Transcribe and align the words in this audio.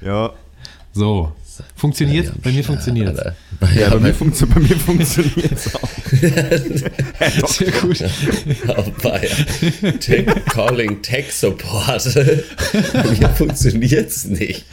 Ja. 0.00 0.32
So. 0.92 1.32
Funktioniert? 1.74 2.26
Ja, 2.26 2.32
bei 2.42 2.52
mir 2.52 2.62
funktioniert 2.62 3.16
es. 3.16 3.24
Ja, 3.74 3.80
ja, 3.80 3.90
bei, 3.90 3.98
mir 3.98 4.14
funktio 4.14 4.46
bei 4.46 4.60
mir 4.60 4.76
funktioniert 4.76 5.52
es 5.52 5.74
auch. 5.74 5.88
Sehr 7.48 7.72
gut. 7.72 8.04
Oh, 8.68 8.84
Tech 9.98 10.26
Calling 10.46 11.02
Tech 11.02 11.32
Support. 11.32 12.14
bei 12.92 13.10
mir 13.10 13.28
funktioniert 13.30 14.08
es 14.08 14.24
nicht. 14.26 14.64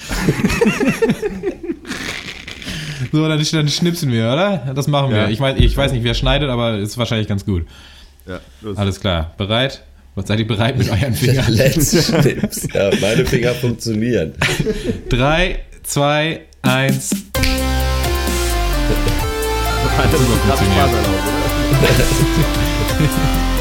So, 3.12 3.28
dann, 3.28 3.44
dann 3.44 3.68
schnipsen 3.70 4.12
wir, 4.12 4.32
oder? 4.32 4.74
Das 4.76 4.88
machen 4.88 5.12
wir. 5.12 5.30
Ich, 5.30 5.40
mein, 5.40 5.58
ich 5.62 5.76
weiß 5.76 5.92
nicht, 5.92 6.04
wer 6.04 6.14
schneidet, 6.14 6.50
aber 6.50 6.78
ist 6.78 6.98
wahrscheinlich 6.98 7.28
ganz 7.28 7.46
gut. 7.46 7.66
Ja, 8.28 8.40
los. 8.62 8.78
Alles 8.78 9.00
klar. 9.00 9.34
Bereit? 9.38 9.84
Und 10.16 10.28
seid 10.28 10.40
ihr 10.40 10.48
bereit 10.48 10.78
mit 10.78 10.90
euren 10.90 11.14
Fingern? 11.14 11.52
Let's 11.54 11.92
Schnips. 12.08 12.68
Ja, 12.74 12.90
meine 13.02 13.26
Finger 13.26 13.54
funktionieren. 13.54 14.34
Drei, 15.10 15.60
zwei, 15.84 16.42
eins. 16.62 17.10
Das 17.10 17.20
ist 20.22 20.30
funktioniert. 20.70 20.90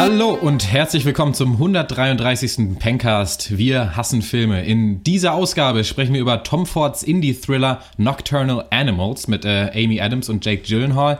Hallo 0.00 0.30
und 0.30 0.72
herzlich 0.72 1.04
willkommen 1.04 1.34
zum 1.34 1.52
133. 1.52 2.78
Pencast. 2.78 3.58
Wir 3.58 3.96
hassen 3.98 4.22
Filme. 4.22 4.64
In 4.64 5.02
dieser 5.02 5.34
Ausgabe 5.34 5.84
sprechen 5.84 6.14
wir 6.14 6.22
über 6.22 6.42
Tom 6.42 6.64
Fords 6.64 7.02
Indie-Thriller 7.02 7.82
Nocturnal 7.98 8.64
Animals 8.70 9.28
mit 9.28 9.44
äh, 9.44 9.70
Amy 9.74 10.00
Adams 10.00 10.30
und 10.30 10.42
Jake 10.42 10.62
Gyllenhaal. 10.62 11.18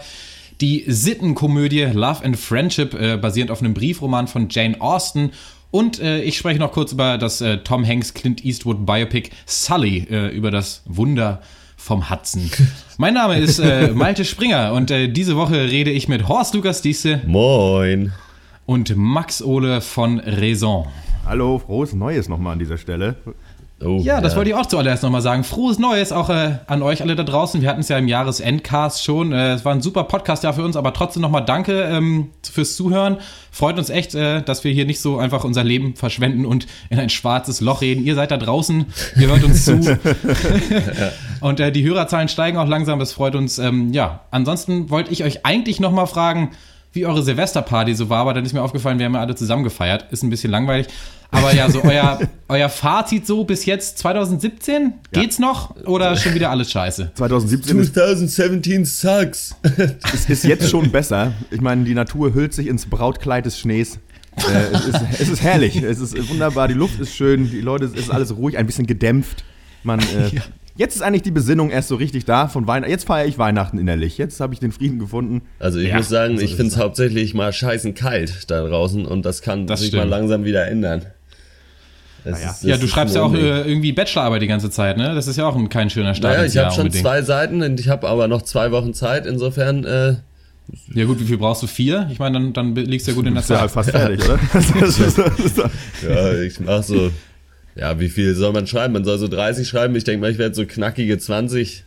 Die 0.62 0.84
Sittenkomödie 0.86 1.90
Love 1.92 2.24
and 2.24 2.38
Friendship, 2.38 2.94
äh, 2.94 3.18
basierend 3.18 3.50
auf 3.50 3.60
einem 3.60 3.74
Briefroman 3.74 4.28
von 4.28 4.48
Jane 4.48 4.80
Austen. 4.80 5.32
Und 5.70 6.00
äh, 6.00 6.22
ich 6.22 6.38
spreche 6.38 6.58
noch 6.58 6.72
kurz 6.72 6.92
über 6.92 7.18
das 7.18 7.42
äh, 7.42 7.58
Tom 7.58 7.86
Hanks 7.86 8.14
Clint 8.14 8.42
Eastwood 8.46 8.86
Biopic 8.86 9.28
Sully, 9.44 10.06
äh, 10.10 10.28
über 10.28 10.50
das 10.50 10.84
Wunder 10.86 11.42
vom 11.76 12.08
Hudson. 12.08 12.50
Mein 12.96 13.12
Name 13.12 13.40
ist 13.40 13.58
äh, 13.58 13.88
Malte 13.94 14.24
Springer 14.24 14.72
und 14.72 14.90
äh, 14.90 15.08
diese 15.08 15.36
Woche 15.36 15.64
rede 15.64 15.90
ich 15.90 16.08
mit 16.08 16.28
Horst 16.28 16.54
Lukas 16.54 16.80
Diese. 16.80 17.20
Moin 17.26 18.14
und 18.70 18.96
Max 18.96 19.42
Ole 19.42 19.80
von 19.80 20.20
Raison. 20.20 20.86
Hallo, 21.26 21.58
frohes 21.58 21.92
Neues 21.92 22.28
nochmal 22.28 22.52
an 22.52 22.60
dieser 22.60 22.78
Stelle. 22.78 23.16
Oh, 23.84 23.98
ja, 24.00 24.20
das 24.20 24.34
ja. 24.34 24.36
wollte 24.36 24.50
ich 24.50 24.56
auch 24.56 24.66
zuallererst 24.66 25.02
nochmal 25.02 25.22
sagen. 25.22 25.42
Frohes 25.42 25.80
Neues 25.80 26.12
auch 26.12 26.30
äh, 26.30 26.58
an 26.68 26.80
euch 26.82 27.02
alle 27.02 27.16
da 27.16 27.24
draußen. 27.24 27.60
Wir 27.62 27.68
hatten 27.68 27.80
es 27.80 27.88
ja 27.88 27.98
im 27.98 28.06
Jahresendcast 28.06 29.02
schon. 29.02 29.32
Äh, 29.32 29.54
es 29.54 29.64
war 29.64 29.74
ein 29.74 29.80
super 29.80 30.04
Podcast 30.04 30.44
ja 30.44 30.52
für 30.52 30.62
uns, 30.62 30.76
aber 30.76 30.92
trotzdem 30.92 31.20
nochmal 31.20 31.44
danke 31.44 31.82
ähm, 31.82 32.28
fürs 32.48 32.76
Zuhören. 32.76 33.16
Freut 33.50 33.76
uns 33.76 33.90
echt, 33.90 34.14
äh, 34.14 34.40
dass 34.40 34.62
wir 34.62 34.70
hier 34.70 34.84
nicht 34.84 35.00
so 35.00 35.18
einfach 35.18 35.42
unser 35.42 35.64
Leben 35.64 35.96
verschwenden 35.96 36.46
und 36.46 36.68
in 36.90 37.00
ein 37.00 37.10
schwarzes 37.10 37.60
Loch 37.60 37.80
reden. 37.80 38.04
Ihr 38.04 38.14
seid 38.14 38.30
da 38.30 38.36
draußen, 38.36 38.86
ihr 39.16 39.26
hört 39.26 39.42
uns 39.42 39.64
zu. 39.64 39.80
und 41.40 41.58
äh, 41.58 41.72
die 41.72 41.82
Hörerzahlen 41.82 42.28
steigen 42.28 42.56
auch 42.56 42.68
langsam, 42.68 43.00
das 43.00 43.14
freut 43.14 43.34
uns. 43.34 43.58
Ähm, 43.58 43.92
ja, 43.92 44.20
ansonsten 44.30 44.90
wollte 44.90 45.10
ich 45.10 45.24
euch 45.24 45.44
eigentlich 45.44 45.80
nochmal 45.80 46.06
fragen, 46.06 46.50
wie 46.92 47.06
eure 47.06 47.22
Silvesterparty 47.22 47.94
so 47.94 48.08
war, 48.08 48.20
aber 48.20 48.34
dann 48.34 48.44
ist 48.44 48.52
mir 48.52 48.62
aufgefallen, 48.62 48.98
wir 48.98 49.06
haben 49.06 49.14
ja 49.14 49.20
alle 49.20 49.34
zusammen 49.34 49.62
gefeiert. 49.62 50.06
Ist 50.10 50.22
ein 50.22 50.30
bisschen 50.30 50.50
langweilig. 50.50 50.88
Aber 51.30 51.54
ja, 51.54 51.70
so 51.70 51.82
euer, 51.84 52.18
euer 52.48 52.68
Fazit 52.68 53.26
so 53.26 53.44
bis 53.44 53.64
jetzt 53.64 53.98
2017? 53.98 54.94
Geht's 55.12 55.38
ja. 55.38 55.46
noch 55.46 55.76
oder 55.86 56.16
schon 56.16 56.34
wieder 56.34 56.50
alles 56.50 56.70
scheiße? 56.72 57.12
2017 57.14 57.84
2017 57.84 58.84
sucks. 58.84 59.54
Es 60.12 60.28
ist 60.28 60.44
jetzt 60.44 60.68
schon 60.68 60.90
besser. 60.90 61.32
Ich 61.50 61.60
meine, 61.60 61.84
die 61.84 61.94
Natur 61.94 62.34
hüllt 62.34 62.54
sich 62.54 62.66
ins 62.66 62.86
Brautkleid 62.86 63.46
des 63.46 63.58
Schnees. 63.58 63.98
Äh, 64.36 64.74
es, 64.74 64.86
ist, 64.86 65.00
es, 65.18 65.28
ist, 65.28 65.42
herrlich, 65.42 65.82
es 65.82 65.98
ist 66.00 66.28
wunderbar, 66.28 66.68
die 66.68 66.74
Luft 66.74 67.00
ist 67.00 67.14
schön, 67.14 67.50
die 67.50 67.60
Leute, 67.60 67.86
es 67.86 67.94
ist 67.94 68.10
alles 68.10 68.36
ruhig, 68.36 68.56
ein 68.56 68.66
bisschen 68.66 68.86
gedämpft. 68.86 69.44
Man, 69.82 70.00
äh, 70.00 70.28
ja. 70.32 70.42
Jetzt 70.76 70.96
ist 70.96 71.02
eigentlich 71.02 71.22
die 71.22 71.30
Besinnung 71.30 71.70
erst 71.70 71.88
so 71.88 71.96
richtig 71.96 72.24
da 72.24 72.48
von 72.48 72.66
Weihnachten. 72.66 72.90
Jetzt 72.90 73.06
feiere 73.06 73.26
ich 73.26 73.38
Weihnachten 73.38 73.78
innerlich. 73.78 74.18
Jetzt 74.18 74.40
habe 74.40 74.54
ich 74.54 74.60
den 74.60 74.72
Frieden 74.72 74.98
gefunden. 74.98 75.42
Also 75.58 75.78
ich 75.78 75.88
ja, 75.88 75.96
muss 75.96 76.08
sagen, 76.08 76.38
so 76.38 76.44
ich 76.44 76.54
finde 76.54 76.72
es 76.72 76.78
hauptsächlich 76.78 77.34
mal 77.34 77.52
scheißen 77.52 77.94
kalt 77.94 78.50
da 78.50 78.66
draußen 78.66 79.04
und 79.04 79.24
das 79.24 79.42
kann 79.42 79.66
das 79.66 79.80
sich 79.80 79.88
stimmt. 79.88 80.04
mal 80.04 80.08
langsam 80.08 80.44
wieder 80.44 80.66
ändern. 80.66 81.06
Naja. 82.24 82.50
Ist, 82.50 82.64
ja, 82.64 82.76
du 82.76 82.86
schreibst 82.86 83.14
ja 83.14 83.22
auch 83.22 83.32
äh, 83.34 83.62
irgendwie 83.62 83.92
Bachelorarbeit 83.92 84.42
die 84.42 84.46
ganze 84.46 84.70
Zeit, 84.70 84.96
ne? 84.96 85.14
Das 85.14 85.26
ist 85.26 85.36
ja 85.36 85.46
auch 85.46 85.56
ein, 85.56 85.68
kein 85.68 85.90
schöner 85.90 86.14
Start. 86.14 86.34
Ja, 86.34 86.40
naja, 86.40 86.50
ich 86.50 86.58
habe 86.58 86.70
schon 86.70 86.86
unbedingt. 86.86 87.02
zwei 87.02 87.22
Seiten 87.22 87.62
und 87.62 87.80
ich 87.80 87.88
habe 87.88 88.08
aber 88.08 88.28
noch 88.28 88.42
zwei 88.42 88.70
Wochen 88.72 88.92
Zeit. 88.92 89.26
Insofern. 89.26 89.84
Äh, 89.84 90.16
ja 90.94 91.04
gut, 91.04 91.18
wie 91.18 91.24
viel 91.24 91.38
brauchst 91.38 91.62
du? 91.62 91.66
Vier? 91.66 92.08
Ich 92.12 92.18
meine, 92.18 92.52
dann, 92.52 92.74
dann 92.74 92.74
liegst 92.74 93.06
du 93.06 93.12
ja 93.12 93.16
gut 93.16 93.26
in 93.26 93.34
der 93.34 93.42
Zeit. 93.42 93.60
Ja, 93.60 93.68
fast 93.68 93.90
fertig, 93.90 94.22
oder? 94.24 94.38
ja, 96.08 96.32
ich 96.42 96.60
mach 96.60 96.82
so 96.82 97.10
ja, 97.80 97.98
wie 97.98 98.10
viel 98.10 98.34
soll 98.34 98.52
man 98.52 98.66
schreiben? 98.66 98.92
Man 98.92 99.04
soll 99.04 99.18
so 99.18 99.26
30 99.26 99.66
schreiben. 99.66 99.96
Ich 99.96 100.04
denke 100.04 100.20
mal, 100.20 100.30
ich 100.30 100.36
werde 100.36 100.54
so 100.54 100.66
knackige 100.66 101.18
20. 101.18 101.84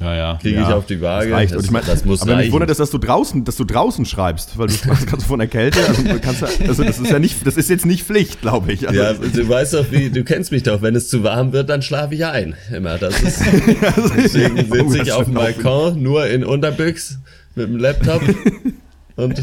Ja, 0.00 0.14
ja. 0.14 0.38
Kriege 0.40 0.60
ja, 0.60 0.68
ich 0.68 0.72
auf 0.72 0.86
die 0.86 1.00
Waage. 1.00 1.30
Das, 1.30 1.36
reicht. 1.36 1.54
Das, 1.54 1.64
ich 1.64 1.70
mein, 1.72 1.82
das 1.84 2.04
muss 2.04 2.22
aber 2.22 2.34
reichen. 2.34 2.44
mich 2.44 2.52
wundert 2.52 2.70
es, 2.70 2.78
dass 2.78 2.92
du 2.92 2.98
draußen, 2.98 3.44
dass 3.44 3.56
du 3.56 3.64
draußen 3.64 4.04
schreibst, 4.04 4.56
weil 4.56 4.68
du 4.68 4.74
kannst 5.06 5.26
von 5.26 5.40
der 5.40 5.48
Kälte. 5.48 5.80
Also, 5.88 6.04
kannst, 6.22 6.44
also 6.44 6.84
das 6.84 7.00
ist 7.00 7.10
ja 7.10 7.18
nicht, 7.18 7.44
das 7.44 7.56
ist 7.56 7.68
jetzt 7.68 7.84
nicht 7.84 8.04
Pflicht, 8.04 8.42
glaube 8.42 8.72
ich. 8.72 8.86
Also, 8.86 9.00
ja, 9.00 9.12
du 9.12 9.48
weißt 9.48 9.74
doch, 9.74 9.90
wie, 9.90 10.08
du 10.08 10.22
kennst 10.22 10.52
mich 10.52 10.62
doch. 10.62 10.82
Wenn 10.82 10.94
es 10.94 11.08
zu 11.08 11.24
warm 11.24 11.52
wird, 11.52 11.68
dann 11.68 11.82
schlafe 11.82 12.14
ich 12.14 12.24
ein. 12.24 12.54
Immer. 12.72 12.98
Das 12.98 13.20
ist, 13.20 13.40
deswegen 14.16 14.72
sitze 14.72 15.02
ich 15.02 15.10
auf 15.10 15.24
dem 15.24 15.34
Balkon, 15.34 16.00
nur 16.00 16.28
in 16.28 16.44
Unterbüchs 16.44 17.18
mit 17.56 17.66
dem 17.66 17.76
Laptop 17.76 18.22
und 19.18 19.36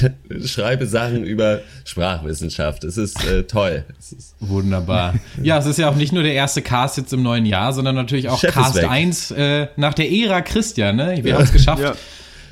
schreibe 0.46 0.86
Sachen 0.86 1.22
über 1.22 1.60
Sprachwissenschaft. 1.84 2.82
Es 2.84 2.96
ist 2.96 3.22
äh, 3.26 3.42
toll. 3.44 3.84
Es 3.98 4.12
ist 4.12 4.34
Wunderbar. 4.40 5.14
Ja, 5.42 5.58
es 5.58 5.66
ist 5.66 5.78
ja 5.78 5.90
auch 5.90 5.96
nicht 5.96 6.14
nur 6.14 6.22
der 6.22 6.32
erste 6.32 6.62
Cast 6.62 6.96
jetzt 6.96 7.12
im 7.12 7.22
neuen 7.22 7.44
Jahr, 7.44 7.74
sondern 7.74 7.94
natürlich 7.94 8.30
auch 8.30 8.40
Chef 8.40 8.54
Cast 8.54 8.78
1 8.78 9.32
äh, 9.32 9.66
nach 9.76 9.92
der 9.92 10.10
Ära 10.10 10.40
Christian. 10.40 10.96
Ne? 10.96 11.18
Wir 11.22 11.32
ja. 11.32 11.36
haben 11.36 11.44
es 11.44 11.52
geschafft. 11.52 11.82
Ja. 11.82 11.94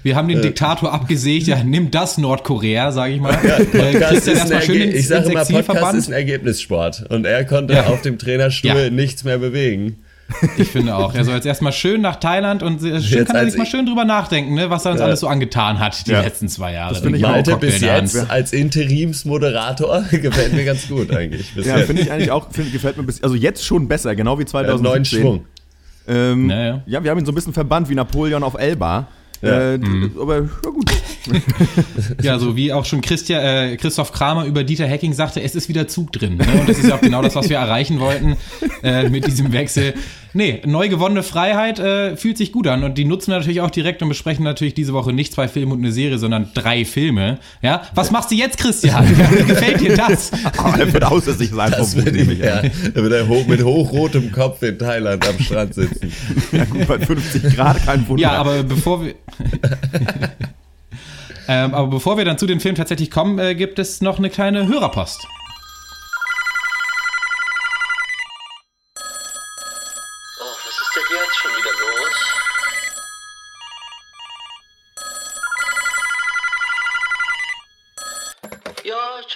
Wir 0.03 0.17
haben 0.17 0.29
den 0.29 0.43
Diktator 0.43 0.93
abgesägt. 0.93 1.47
Ja, 1.47 1.65
nimm 1.65 1.91
das 1.91 2.19
Nordkorea, 2.19 2.93
sage 2.93 3.15
ich 3.15 3.21
mal. 3.21 3.37
Ja, 3.43 3.57
äh, 3.57 3.95
Christian 3.95 4.37
erstmal 4.37 4.63
schön 4.63 4.83
ins, 4.83 4.95
Ich 4.97 5.09
sage 5.09 5.31
immer, 5.31 5.45
Podcast 5.45 5.95
ist 5.97 6.09
ein 6.09 6.13
Ergebnissport. 6.13 7.07
Und 7.09 7.25
er 7.25 7.45
konnte 7.47 7.73
ja. 7.73 7.87
auf 7.87 8.03
dem 8.03 8.19
Trainerstuhl 8.19 8.91
nichts 8.91 9.25
mehr 9.25 9.39
bewegen. 9.39 9.97
Ich 10.59 10.69
finde 10.69 10.97
auch. 10.97 11.15
Er 11.15 11.25
soll 11.25 11.35
jetzt 11.35 11.47
erstmal 11.47 11.73
schön 11.73 12.01
nach 12.01 12.17
Thailand 12.17 12.63
und 12.63 12.81
schön 12.81 12.95
jetzt 12.95 13.27
kann 13.27 13.37
er 13.37 13.47
sich 13.47 13.57
mal 13.57 13.67
schön 13.67 13.87
drüber 13.87 14.05
nachdenken, 14.05 14.55
ne, 14.55 14.71
was 14.71 14.85
er 14.85 14.93
uns 14.93 15.01
ja. 15.01 15.07
alles 15.07 15.21
so 15.21 15.29
angetan 15.29 15.79
hat 15.79 16.07
die 16.07 16.11
ja. 16.11 16.21
letzten 16.21 16.49
zwei 16.49 16.73
Jahre. 16.73 16.95
Das 16.95 17.03
finde 17.03 17.19
ich 17.19 17.23
Malte 17.23 17.55
auch 17.55 17.61
bis 17.61 17.81
jetzt 17.81 18.29
als 18.29 18.53
Interimsmoderator 18.53 20.03
gefällt 20.11 20.53
mir 20.53 20.65
ganz 20.65 20.89
gut 20.89 21.13
eigentlich. 21.13 21.55
ja, 21.55 21.79
finde 21.79 22.03
ich 22.03 22.11
eigentlich 22.11 22.31
auch, 22.31 22.51
find, 22.51 22.73
gefällt 22.73 22.97
mir 22.97 23.05
bis, 23.05 23.23
also 23.23 23.35
jetzt 23.35 23.65
schon 23.65 23.89
besser, 23.89 24.15
genau 24.17 24.39
wie 24.39 24.45
2017. 24.45 24.85
Ja, 24.85 24.91
neuen 24.91 25.05
Schwung. 25.05 25.45
Ähm, 26.09 26.47
naja. 26.49 26.83
Ja, 26.87 27.03
wir 27.03 27.11
haben 27.11 27.19
ihn 27.19 27.27
so 27.27 27.33
ein 27.33 27.35
bisschen 27.35 27.53
verbannt 27.53 27.89
wie 27.89 27.95
Napoleon 27.95 28.43
auf 28.43 28.55
Elba. 28.55 29.09
Ja. 29.43 29.73
Äh, 29.75 29.79
mhm. 29.79 30.13
Aber 30.21 30.37
ja, 30.37 30.71
gut. 30.71 30.91
ja, 32.23 32.39
so 32.39 32.57
wie 32.57 32.73
auch 32.73 32.85
schon 32.85 33.01
Christian, 33.01 33.43
äh, 33.43 33.77
Christoph 33.77 34.13
Kramer 34.13 34.45
über 34.45 34.65
Dieter 34.65 34.89
Hacking 34.89 35.13
sagte, 35.13 35.43
es 35.43 35.55
ist 35.55 35.69
wieder 35.69 35.89
Zug 35.89 36.13
drin. 36.13 36.37
Ne? 36.37 36.47
Und 36.61 36.69
das 36.69 36.79
ist 36.79 36.89
ja 36.89 36.95
auch 36.95 37.01
genau 37.01 37.23
das, 37.23 37.35
was 37.35 37.49
wir 37.49 37.59
erreichen 37.59 38.01
wollten 38.01 38.37
äh, 38.83 39.09
mit 39.09 39.27
diesem 39.27 39.53
Wechsel. 39.53 39.95
Nee, 40.37 40.61
neu 40.67 40.91
gewonnene 40.91 41.23
Freiheit 41.23 41.79
äh, 41.79 42.15
fühlt 42.15 42.37
sich 42.37 42.53
gut 42.53 42.67
an 42.67 42.85
und 42.85 42.99
die 42.99 43.07
nutzen 43.07 43.31
wir 43.31 43.39
natürlich 43.39 43.63
auch 43.63 43.71
direkt 43.71 44.03
und 44.03 44.11
besprechen 44.11 44.45
natürlich 44.45 44.75
diese 44.75 44.93
Woche 44.93 45.15
nicht 45.15 45.33
zwei 45.33 45.49
Filme 45.49 45.73
und 45.73 45.81
eine 45.81 45.93
Serie, 45.93 46.19
sondern 46.19 46.51
drei 46.53 46.85
Filme. 46.85 47.39
Ja, 47.63 47.85
was 47.95 48.11
machst 48.11 48.31
du 48.31 48.35
jetzt, 48.35 48.59
Christian? 48.59 49.09
Wie 49.09 49.45
gefällt 49.47 49.81
dir 49.81 49.97
das? 49.97 50.31
Oh, 50.59 50.73
er 50.79 50.93
wird 50.93 51.25
sich 51.39 51.51
sein 51.51 51.71
das 51.71 51.97
wird 51.97 52.15
ich, 52.15 52.39
ja. 52.39 52.63
Er 52.63 52.95
wird 52.95 53.13
er 53.13 53.29
hoch, 53.29 53.47
mit 53.47 53.63
hochrotem 53.63 54.33
Kopf 54.33 54.63
in 54.63 54.79
Thailand 54.79 55.27
am 55.27 55.39
Strand 55.39 55.75
sitzen. 55.75 56.13
Ja 56.53 56.65
gut, 56.65 56.87
bei 56.87 56.99
50 56.99 57.55
Grad 57.55 57.85
kein 57.85 58.07
Wunder. 58.09 58.23
Ja, 58.23 58.33
aber 58.33 58.63
bevor 58.63 59.05
wir 59.05 59.15
ähm, 61.49 61.75
aber 61.75 61.89
bevor 61.89 62.17
wir 62.17 62.25
dann 62.25 62.39
zu 62.39 62.47
den 62.47 62.61
Filmen 62.61 62.77
tatsächlich 62.77 63.11
kommen, 63.11 63.39
äh, 63.39 63.55
gibt 63.55 63.79
es 63.79 64.01
noch 64.01 64.19
eine 64.19 64.31
kleine 64.31 64.67
Hörerpost. 64.67 65.27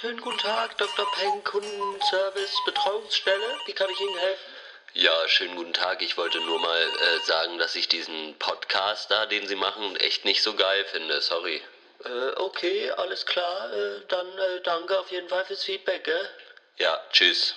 Schönen 0.01 0.19
guten 0.19 0.39
Tag, 0.39 0.75
Dr. 0.79 1.05
Peng, 1.13 1.43
Kundenservice, 1.43 2.59
Betreuungsstelle. 2.65 3.55
Wie 3.67 3.73
kann 3.73 3.87
ich 3.91 4.01
Ihnen 4.01 4.17
helfen? 4.17 4.60
Ja, 4.93 5.11
schönen 5.27 5.55
guten 5.55 5.73
Tag. 5.73 6.01
Ich 6.01 6.17
wollte 6.17 6.37
nur 6.39 6.59
mal 6.59 6.81
äh, 6.81 7.25
sagen, 7.25 7.57
dass 7.57 7.75
ich 7.75 7.87
diesen 7.87 8.35
Podcast 8.39 9.09
da, 9.09 9.25
den 9.25 9.47
Sie 9.47 9.55
machen, 9.55 9.95
echt 9.97 10.25
nicht 10.25 10.41
so 10.43 10.53
geil 10.53 10.83
finde. 10.91 11.21
Sorry. 11.21 11.61
Äh, 12.03 12.39
okay, 12.39 12.91
alles 12.97 13.25
klar. 13.25 13.71
Äh, 13.73 14.01
dann 14.09 14.25
äh, 14.27 14.61
danke 14.63 14.99
auf 14.99 15.09
jeden 15.11 15.29
Fall 15.29 15.45
fürs 15.45 15.63
Feedback, 15.63 16.03
gell? 16.03 16.29
Ja, 16.77 16.99
tschüss. 17.11 17.55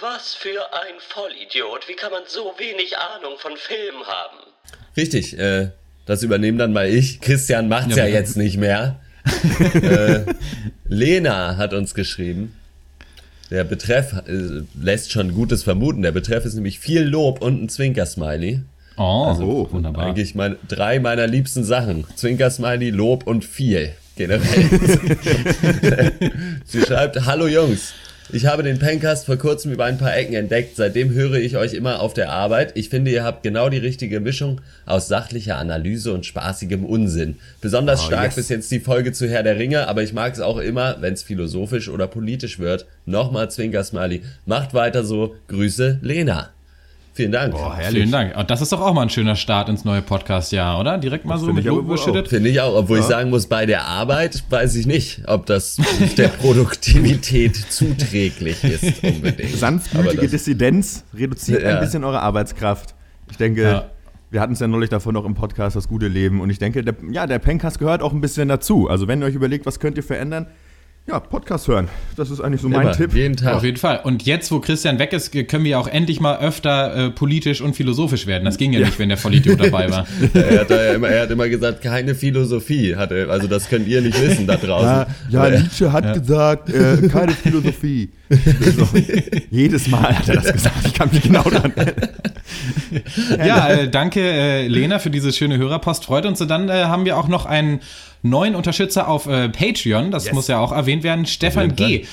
Was 0.00 0.34
für 0.34 0.72
ein 0.74 1.00
Vollidiot. 1.00 1.88
Wie 1.88 1.94
kann 1.96 2.12
man 2.12 2.22
so 2.26 2.54
wenig 2.58 2.96
Ahnung 2.96 3.38
von 3.38 3.56
Filmen 3.56 4.06
haben? 4.06 4.38
Richtig, 4.96 5.36
äh, 5.38 5.70
Das 6.06 6.22
übernehme 6.22 6.58
dann 6.58 6.72
mal 6.72 6.88
ich. 6.88 7.20
Christian 7.20 7.68
macht's 7.68 7.96
ja, 7.96 8.06
Ja, 8.06 8.14
jetzt 8.14 8.36
nicht 8.36 8.58
mehr. 8.58 9.00
äh, 9.74 10.24
Lena 10.86 11.56
hat 11.56 11.72
uns 11.74 11.94
geschrieben. 11.94 12.57
Der 13.50 13.64
Betreff 13.64 14.12
äh, 14.26 14.62
lässt 14.80 15.12
schon 15.12 15.32
Gutes 15.32 15.62
vermuten. 15.62 16.02
Der 16.02 16.12
Betreff 16.12 16.44
ist 16.44 16.54
nämlich 16.54 16.78
viel 16.78 17.02
Lob 17.02 17.40
und 17.40 17.62
ein 17.62 17.68
Zwinker-Smiley. 17.68 18.60
Oh, 18.96 19.34
oh, 19.40 19.68
wunderbar. 19.70 20.06
Eigentlich 20.06 20.34
mein, 20.34 20.56
drei 20.66 20.98
meiner 20.98 21.26
liebsten 21.26 21.64
Sachen. 21.64 22.04
Zwinker-Smiley, 22.16 22.90
Lob 22.90 23.26
und 23.26 23.44
viel. 23.44 23.92
Generell. 24.16 24.42
Sie 26.64 26.82
schreibt, 26.82 27.24
Hallo 27.24 27.46
Jungs. 27.46 27.94
Ich 28.30 28.44
habe 28.44 28.62
den 28.62 28.78
Pencast 28.78 29.24
vor 29.24 29.38
kurzem 29.38 29.72
über 29.72 29.86
ein 29.86 29.96
paar 29.96 30.14
Ecken 30.14 30.34
entdeckt. 30.34 30.76
Seitdem 30.76 31.12
höre 31.12 31.36
ich 31.36 31.56
euch 31.56 31.72
immer 31.72 32.00
auf 32.00 32.12
der 32.12 32.30
Arbeit. 32.30 32.72
Ich 32.74 32.90
finde, 32.90 33.10
ihr 33.10 33.24
habt 33.24 33.42
genau 33.42 33.70
die 33.70 33.78
richtige 33.78 34.20
Mischung 34.20 34.60
aus 34.84 35.08
sachlicher 35.08 35.56
Analyse 35.56 36.12
und 36.12 36.26
spaßigem 36.26 36.84
Unsinn. 36.84 37.36
Besonders 37.62 38.04
stark 38.04 38.26
yes. 38.26 38.34
bis 38.34 38.50
jetzt 38.50 38.70
die 38.70 38.80
Folge 38.80 39.12
zu 39.12 39.28
Herr 39.30 39.42
der 39.42 39.58
Ringe, 39.58 39.88
aber 39.88 40.02
ich 40.02 40.12
mag 40.12 40.34
es 40.34 40.40
auch 40.40 40.58
immer, 40.58 40.98
wenn 41.00 41.14
es 41.14 41.22
philosophisch 41.22 41.88
oder 41.88 42.06
politisch 42.06 42.58
wird. 42.58 42.84
Nochmal 43.06 43.50
Zwinker-Smiley. 43.50 44.20
Macht 44.44 44.74
weiter 44.74 45.04
so. 45.04 45.34
Grüße, 45.46 45.98
Lena. 46.02 46.50
Vielen 47.18 47.32
Dank. 47.32 47.52
Boah, 47.52 47.74
herrlich. 47.74 47.98
Vielen 48.02 48.12
Dank. 48.12 48.36
Und 48.36 48.48
das 48.48 48.60
ist 48.60 48.70
doch 48.70 48.80
auch 48.80 48.94
mal 48.94 49.02
ein 49.02 49.10
schöner 49.10 49.34
Start 49.34 49.68
ins 49.68 49.84
neue 49.84 50.02
Podcast-Jahr, 50.02 50.78
oder? 50.78 50.98
Direkt 50.98 51.24
mal 51.24 51.36
so 51.36 51.46
finde 51.46 51.62
mit 51.62 51.64
Lob 51.68 51.80
überschüttet. 51.84 52.28
Finde 52.28 52.48
ich 52.48 52.60
auch, 52.60 52.76
obwohl 52.76 53.00
ich 53.00 53.06
sagen 53.06 53.28
muss, 53.30 53.48
bei 53.48 53.66
der 53.66 53.84
Arbeit 53.86 54.44
weiß 54.50 54.76
ich 54.76 54.86
nicht, 54.86 55.22
ob 55.26 55.44
das 55.46 55.78
der 56.16 56.28
Produktivität 56.28 57.56
zuträglich 57.70 58.62
ist 58.62 59.02
unbedingt. 59.02 59.50
Sanftmütige 59.56 60.22
das- 60.22 60.30
Dissidenz 60.30 61.04
reduziert 61.12 61.62
Ja. 61.64 61.70
ein 61.74 61.80
bisschen 61.80 62.04
eure 62.04 62.20
Arbeitskraft. 62.20 62.94
Ich 63.32 63.36
denke, 63.36 63.62
Ja. 63.62 63.84
wir 64.30 64.40
hatten 64.40 64.52
es 64.52 64.60
ja 64.60 64.68
neulich 64.68 64.90
davon 64.90 65.14
noch 65.14 65.24
im 65.24 65.34
Podcast, 65.34 65.74
das 65.74 65.88
gute 65.88 66.06
Leben. 66.06 66.40
Und 66.40 66.50
ich 66.50 66.60
denke, 66.60 66.84
der, 66.84 66.94
ja, 67.10 67.26
der 67.26 67.40
Pencast 67.40 67.80
gehört 67.80 68.00
auch 68.00 68.12
ein 68.12 68.20
bisschen 68.20 68.46
dazu. 68.46 68.88
Also 68.88 69.08
wenn 69.08 69.20
ihr 69.22 69.26
euch 69.26 69.34
überlegt, 69.34 69.66
was 69.66 69.80
könnt 69.80 69.96
ihr 69.96 70.04
verändern, 70.04 70.46
ja, 71.08 71.20
Podcast 71.20 71.68
hören. 71.68 71.88
Das 72.16 72.30
ist 72.30 72.40
eigentlich 72.40 72.60
so 72.60 72.68
mein 72.68 72.82
Immer, 72.82 72.92
Tipp. 72.92 73.14
jeden 73.14 73.36
Tag. 73.36 73.54
Auf 73.54 73.64
jeden 73.64 73.78
Fall. 73.78 74.00
Und 74.04 74.24
jetzt, 74.24 74.52
wo 74.52 74.60
Christian 74.60 74.98
weg 74.98 75.14
ist, 75.14 75.32
können 75.48 75.64
wir 75.64 75.78
auch 75.78 75.88
endlich 75.88 76.20
mal 76.20 76.38
öfter 76.38 77.06
äh, 77.06 77.10
politisch 77.10 77.62
und 77.62 77.74
philosophisch 77.74 78.26
werden. 78.26 78.44
Das 78.44 78.58
ging 78.58 78.74
ja, 78.74 78.80
nicht, 78.80 78.98
wenn 78.98 79.08
der 79.08 79.16
Vollidiot 79.16 79.58
dabei 79.60 79.90
war. 79.90 80.06
Er 80.34 80.60
hat, 80.60 80.70
ja 80.70 80.92
immer, 80.94 81.08
er 81.08 81.22
hat 81.22 81.30
immer 81.30 81.48
gesagt, 81.48 81.82
keine 81.82 82.14
Philosophie. 82.14 82.96
Hat 82.96 83.10
er, 83.10 83.30
also 83.30 83.46
das 83.46 83.68
könnt 83.68 83.88
ihr 83.88 84.00
nicht 84.02 84.20
wissen 84.20 84.46
da 84.46 84.56
draußen. 84.56 85.12
Ja, 85.30 85.48
ja 85.48 85.60
Nietzsche 85.60 85.92
hat 85.92 86.14
gesagt, 86.14 86.70
äh, 86.70 87.08
keine 87.08 87.32
Philosophie. 87.32 88.10
So, 88.28 88.86
jedes 89.50 89.88
Mal 89.88 90.18
hat 90.18 90.28
er 90.28 90.36
das 90.36 90.52
gesagt. 90.52 90.86
Ich 90.86 90.94
kann 90.94 91.08
mich 91.10 91.22
genau 91.22 91.42
daran 91.44 91.72
erinnern. 91.74 92.08
Ja, 93.38 93.68
äh, 93.68 93.88
danke 93.88 94.20
äh, 94.20 94.66
Lena 94.68 94.98
für 94.98 95.10
diese 95.10 95.32
schöne 95.32 95.56
Hörerpost. 95.58 96.04
Freut 96.04 96.26
uns. 96.26 96.40
Und 96.40 96.48
dann 96.48 96.68
äh, 96.68 96.84
haben 96.84 97.04
wir 97.04 97.16
auch 97.16 97.28
noch 97.28 97.46
einen 97.46 97.80
neuen 98.22 98.54
Unterstützer 98.54 99.08
auf 99.08 99.26
äh, 99.26 99.48
Patreon. 99.48 100.10
Das 100.10 100.32
muss 100.32 100.48
ja 100.48 100.58
auch 100.58 100.72
erwähnt 100.72 101.02
werden. 101.02 101.26
Stefan 101.26 101.76
G. 101.76 102.04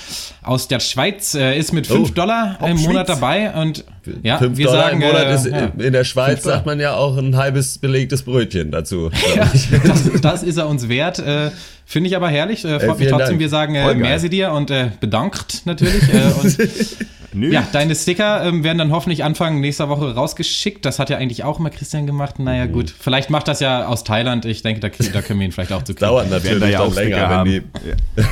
aus 0.44 0.68
der 0.68 0.80
Schweiz 0.80 1.36
äh, 1.36 1.57
ist 1.57 1.74
mit 1.74 1.88
5 1.88 2.10
Oh, 2.10 2.13
Dollar 2.13 2.60
im. 2.66 2.78
Monat 2.78 3.10
dabei. 3.10 3.52
Und 3.54 3.84
ja, 4.22 4.38
5 4.38 4.57
wir 4.57 4.66
Dollar 4.68 4.84
sagen, 4.84 5.02
im 5.02 5.07
Monat 5.07 5.25
äh, 5.25 5.36
ist 5.36 5.46
ja. 5.48 5.72
in 5.78 5.94
der 5.94 6.04
Schweiz 6.04 6.44
sagt 6.44 6.66
man 6.66 6.80
ja 6.80 6.96
auch 6.96 7.18
ein 7.18 7.36
halbes 7.36 7.78
belegtes 7.78 8.24
Brötchen 8.24 8.72
dazu. 8.72 9.10
Ja, 9.36 9.52
das, 9.84 10.22
das 10.22 10.44
ist 10.44 10.57
er 10.57 10.68
uns 10.68 10.88
wert. 10.88 11.19
Äh, 11.19 11.52
Finde 11.86 12.10
ich 12.10 12.16
aber 12.16 12.30
herrlich. 12.30 12.63
Äh, 12.63 12.80
freut 12.80 13.00
mich 13.00 13.10
trotzdem. 13.10 13.28
Dank. 13.28 13.40
Wir 13.40 13.50
sagen 13.50 13.75
äh, 13.75 13.94
merci 13.96 14.30
dir 14.30 14.51
und 14.51 14.72
äh, 14.72 14.92
bedankt 15.00 15.66
natürlich. 15.66 16.04
Äh, 16.13 16.31
und 16.42 16.58
Nö. 17.36 17.52
ja, 17.52 17.68
deine 17.72 17.96
Sticker 17.96 18.46
ähm, 18.46 18.64
werden 18.64 18.78
dann 18.78 18.92
hoffentlich 18.92 19.24
Anfang 19.24 19.60
nächster 19.60 19.90
Woche 19.90 20.16
rausgeschickt. 20.16 20.86
Das 20.86 21.00
hat 21.00 21.10
ja 21.10 21.18
eigentlich 21.18 21.44
auch 21.44 21.60
immer 21.60 21.70
Christian 21.70 22.08
gemacht. 22.08 22.40
Mhm. 22.40 22.46
Naja, 22.46 22.66
gut. 22.66 22.94
Vielleicht 22.98 23.30
macht 23.30 23.48
das 23.48 23.60
ja 23.60 23.88
aus 23.88 24.04
Thailand. 24.04 24.46
Ich 24.46 24.62
denke, 24.62 24.80
da, 24.80 24.88
da 24.88 25.22
können 25.22 25.40
wir 25.40 25.46
ihn 25.46 25.52
vielleicht 25.52 25.74
auch 25.74 25.84
zu 25.84 25.94
kriegen. 25.96 26.08
Dauert 26.08 26.30
werden 26.30 26.44
natürlich 26.44 26.60
da 26.60 26.68
ja 26.70 26.80
auch 26.80 26.96
länger, 26.96 27.30
haben. 27.30 27.50
die. 27.50 27.62
Ja. 27.88 28.26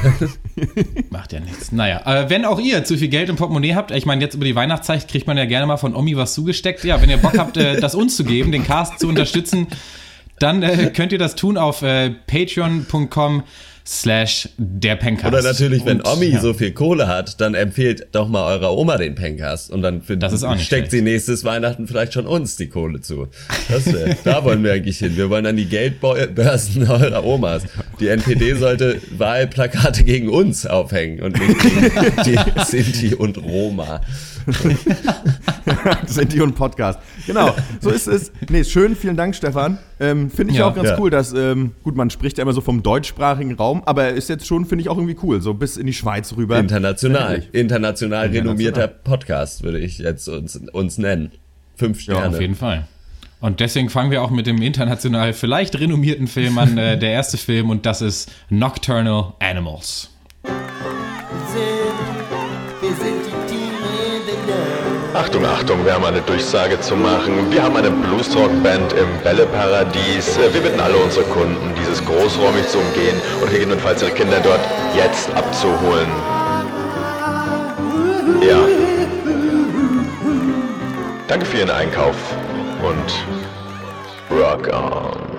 Macht 1.10 1.34
ja 1.34 1.40
nichts. 1.42 1.72
Naja, 1.72 2.02
äh, 2.06 2.30
wenn 2.30 2.46
auch 2.46 2.60
ihr 2.60 2.84
zu 2.86 2.98
viel 2.98 3.10
Geld 3.10 3.30
im 3.30 3.36
Portemonnaie 3.36 3.76
habt, 3.76 3.92
ich 3.92 4.06
meine, 4.06 4.22
jetzt 4.22 4.36
über 4.36 4.46
die 4.46 4.56
Weihnachtszeit 4.56 5.08
kriegt 5.08 5.28
man 5.28 5.38
ja 5.38 5.46
gerne 5.46 5.66
mal 5.66 5.78
von 5.78 5.96
Omi 5.96 6.16
was 6.16 6.34
zugesteckt. 6.34 6.84
Ja, 6.84 7.02
wenn 7.02 7.10
ihr 7.10 7.18
Bock 7.18 7.38
habt, 7.38 7.58
äh, 7.58 7.80
das 7.82 7.96
uns 7.96 8.16
zu 8.16 8.24
geben, 8.24 8.52
den 8.52 8.64
Cast 8.64 9.00
zu 9.00 9.08
unterstützen, 9.08 9.68
dann 10.40 10.64
äh, 10.64 10.92
könnt 10.96 11.12
ihr 11.12 11.20
das 11.20 11.36
tun 11.36 11.58
auf 11.58 11.82
äh, 11.82 12.10
patreon.com 12.10 13.44
slash 13.85 14.50
der 14.57 14.95
Pencast. 14.95 15.33
Oder 15.33 15.44
natürlich, 15.44 15.85
wenn 15.85 16.01
Und, 16.01 16.07
Omi 16.07 16.27
ja. 16.27 16.39
so 16.39 16.53
viel 16.53 16.71
Kohle 16.71 17.07
hat, 17.07 17.41
dann 17.41 17.53
empfehlt 17.53 18.07
doch 18.13 18.27
mal 18.27 18.45
eurer 18.53 18.75
Oma 18.75 18.97
den 18.97 19.15
Pencast 19.15 19.71
und 19.71 19.81
dann 19.81 20.01
für, 20.01 20.18
steckt 20.59 20.91
sie 20.91 21.01
nächstes 21.01 21.44
Weihnachten 21.44 21.88
vielleicht 21.88 22.13
schon 22.13 22.25
uns 22.25 22.56
die 22.56 22.68
Kohle 22.68 23.01
zu. 23.01 23.27
Das 23.69 23.83
da 24.24 24.44
wollen 24.44 24.63
wir 24.63 24.74
eigentlich 24.74 25.00
hin. 25.00 25.18
Wir 25.18 25.30
wollen 25.30 25.45
an 25.45 25.57
die 25.57 25.65
Geldbörsen 25.65 26.88
eurer 26.89 27.24
Omas. 27.25 27.63
Die 28.04 28.10
NPD 28.10 28.56
sollte 28.56 29.00
Wahlplakate 29.18 30.04
gegen 30.04 30.28
uns 30.28 30.66
aufhängen 30.66 31.22
und 31.22 31.40
nicht 31.40 31.58
gegen 31.62 31.92
die 32.26 32.38
Sinti 32.66 33.16
und 33.16 33.38
Roma. 33.38 34.02
Sinti 36.06 36.42
und 36.42 36.54
Podcast. 36.54 37.00
Genau, 37.26 37.56
so 37.80 37.92
ist 37.92 38.08
es. 38.08 38.34
Nee, 38.50 38.66
schön, 38.66 38.98
vielen 38.98 39.16
Dank, 39.16 39.36
Stefan. 39.36 39.78
Ähm, 40.02 40.30
finde 40.30 40.52
ich 40.52 40.60
Ja. 40.60 40.68
auch 40.68 40.76
ganz 40.76 40.90
Ja. 40.90 41.00
cool, 41.00 41.12
dass, 41.12 41.32
ähm, 41.32 41.72
gut, 41.84 41.96
man 41.96 42.10
spricht 42.10 42.38
ja 42.38 42.42
immer 42.42 42.52
so 42.52 42.60
vom 42.60 42.84
deutschsprachigen 42.84 43.54
Raum, 43.56 43.84
aber 43.86 44.10
ist 44.10 44.28
jetzt 44.28 44.46
schon, 44.46 44.66
finde 44.66 44.82
ich 44.82 44.90
auch 44.90 44.98
irgendwie 44.98 45.16
cool, 45.24 45.40
so 45.42 45.54
bis 45.54 45.78
in 45.78 45.86
die 45.88 45.94
Schweiz 45.94 46.36
rüber. 46.36 46.60
International. 46.60 47.36
International 47.54 47.54
International. 47.54 48.28
renommierter 48.28 48.90
Podcast, 48.90 49.64
würde 49.64 49.80
ich 49.80 50.00
jetzt 50.00 50.28
uns, 50.28 50.58
uns 50.74 50.98
nennen. 50.98 51.32
Fünf 51.78 52.02
Sterne. 52.02 52.28
Auf 52.36 52.42
jeden 52.42 52.56
Fall. 52.56 52.86
Und 53.44 53.60
deswegen 53.60 53.90
fangen 53.90 54.10
wir 54.10 54.22
auch 54.22 54.30
mit 54.30 54.48
dem 54.48 54.62
international 54.62 55.34
vielleicht 55.34 55.78
renommierten 55.78 56.28
Film 56.28 56.57
an, 56.57 56.78
äh, 56.78 56.98
der 56.98 57.12
erste 57.12 57.38
Film, 57.38 57.72
und 57.72 57.86
das 57.86 58.01
ist 58.01 58.31
Nocturnal 58.50 59.34
Animals. 59.40 60.10
Achtung, 65.13 65.45
Achtung, 65.45 65.84
wir 65.84 65.94
haben 65.94 66.06
eine 66.06 66.22
Durchsage 66.22 66.80
zu 66.80 66.95
machen. 66.95 67.51
Wir 67.51 67.63
haben 67.63 67.75
eine 67.75 67.92
Bluesrock-Band 67.92 68.94
im 68.94 69.24
Bälleparadies. 69.25 70.38
Äh, 70.38 70.54
Wir 70.54 70.62
bitten 70.62 70.80
alle 70.80 70.95
unsere 70.95 71.25
Kunden, 71.25 71.74
dieses 71.81 72.00
großräumig 72.06 72.66
zu 72.69 72.78
umgehen 72.78 73.22
und 73.42 73.51
gegebenenfalls 73.51 74.01
ihre 74.04 74.12
Kinder 74.12 74.40
dort 74.42 74.62
jetzt 74.95 75.30
abzuholen. 75.36 76.07
Ja. 78.42 78.60
Danke 81.28 81.45
für 81.45 81.57
Ihren 81.57 81.72
Einkauf 81.72 82.16
und 82.83 83.25
rock 84.30 84.68
on. 84.68 85.33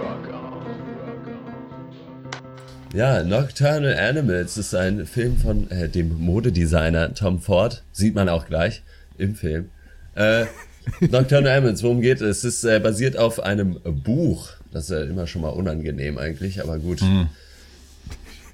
Ja, 2.94 3.22
Nocturnal 3.22 3.98
Animals 3.98 4.56
ist 4.56 4.74
ein 4.74 5.04
Film 5.04 5.36
von 5.36 5.70
äh, 5.70 5.88
dem 5.88 6.16
Modedesigner 6.24 7.12
Tom 7.12 7.40
Ford. 7.40 7.82
Sieht 7.92 8.14
man 8.14 8.28
auch 8.28 8.46
gleich 8.46 8.82
im 9.18 9.34
Film. 9.34 9.68
Äh, 10.14 10.46
Nocturnal 11.00 11.58
Animals, 11.58 11.82
worum 11.82 12.00
geht 12.00 12.20
es? 12.20 12.44
Es 12.44 12.62
ist 12.62 12.64
äh, 12.64 12.80
basiert 12.80 13.18
auf 13.18 13.40
einem 13.40 13.78
Buch. 13.82 14.50
Das 14.72 14.84
ist 14.84 14.90
ja 14.90 15.02
immer 15.02 15.26
schon 15.26 15.42
mal 15.42 15.48
unangenehm 15.48 16.16
eigentlich, 16.18 16.62
aber 16.62 16.78
gut. 16.78 17.02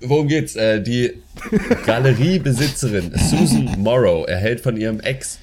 Worum 0.00 0.26
geht's? 0.26 0.56
Äh, 0.56 0.82
die 0.82 1.12
Galeriebesitzerin 1.86 3.12
Susan 3.14 3.68
Morrow 3.78 4.26
erhält 4.26 4.60
von 4.60 4.76
ihrem 4.76 4.98
Ex 5.00 5.38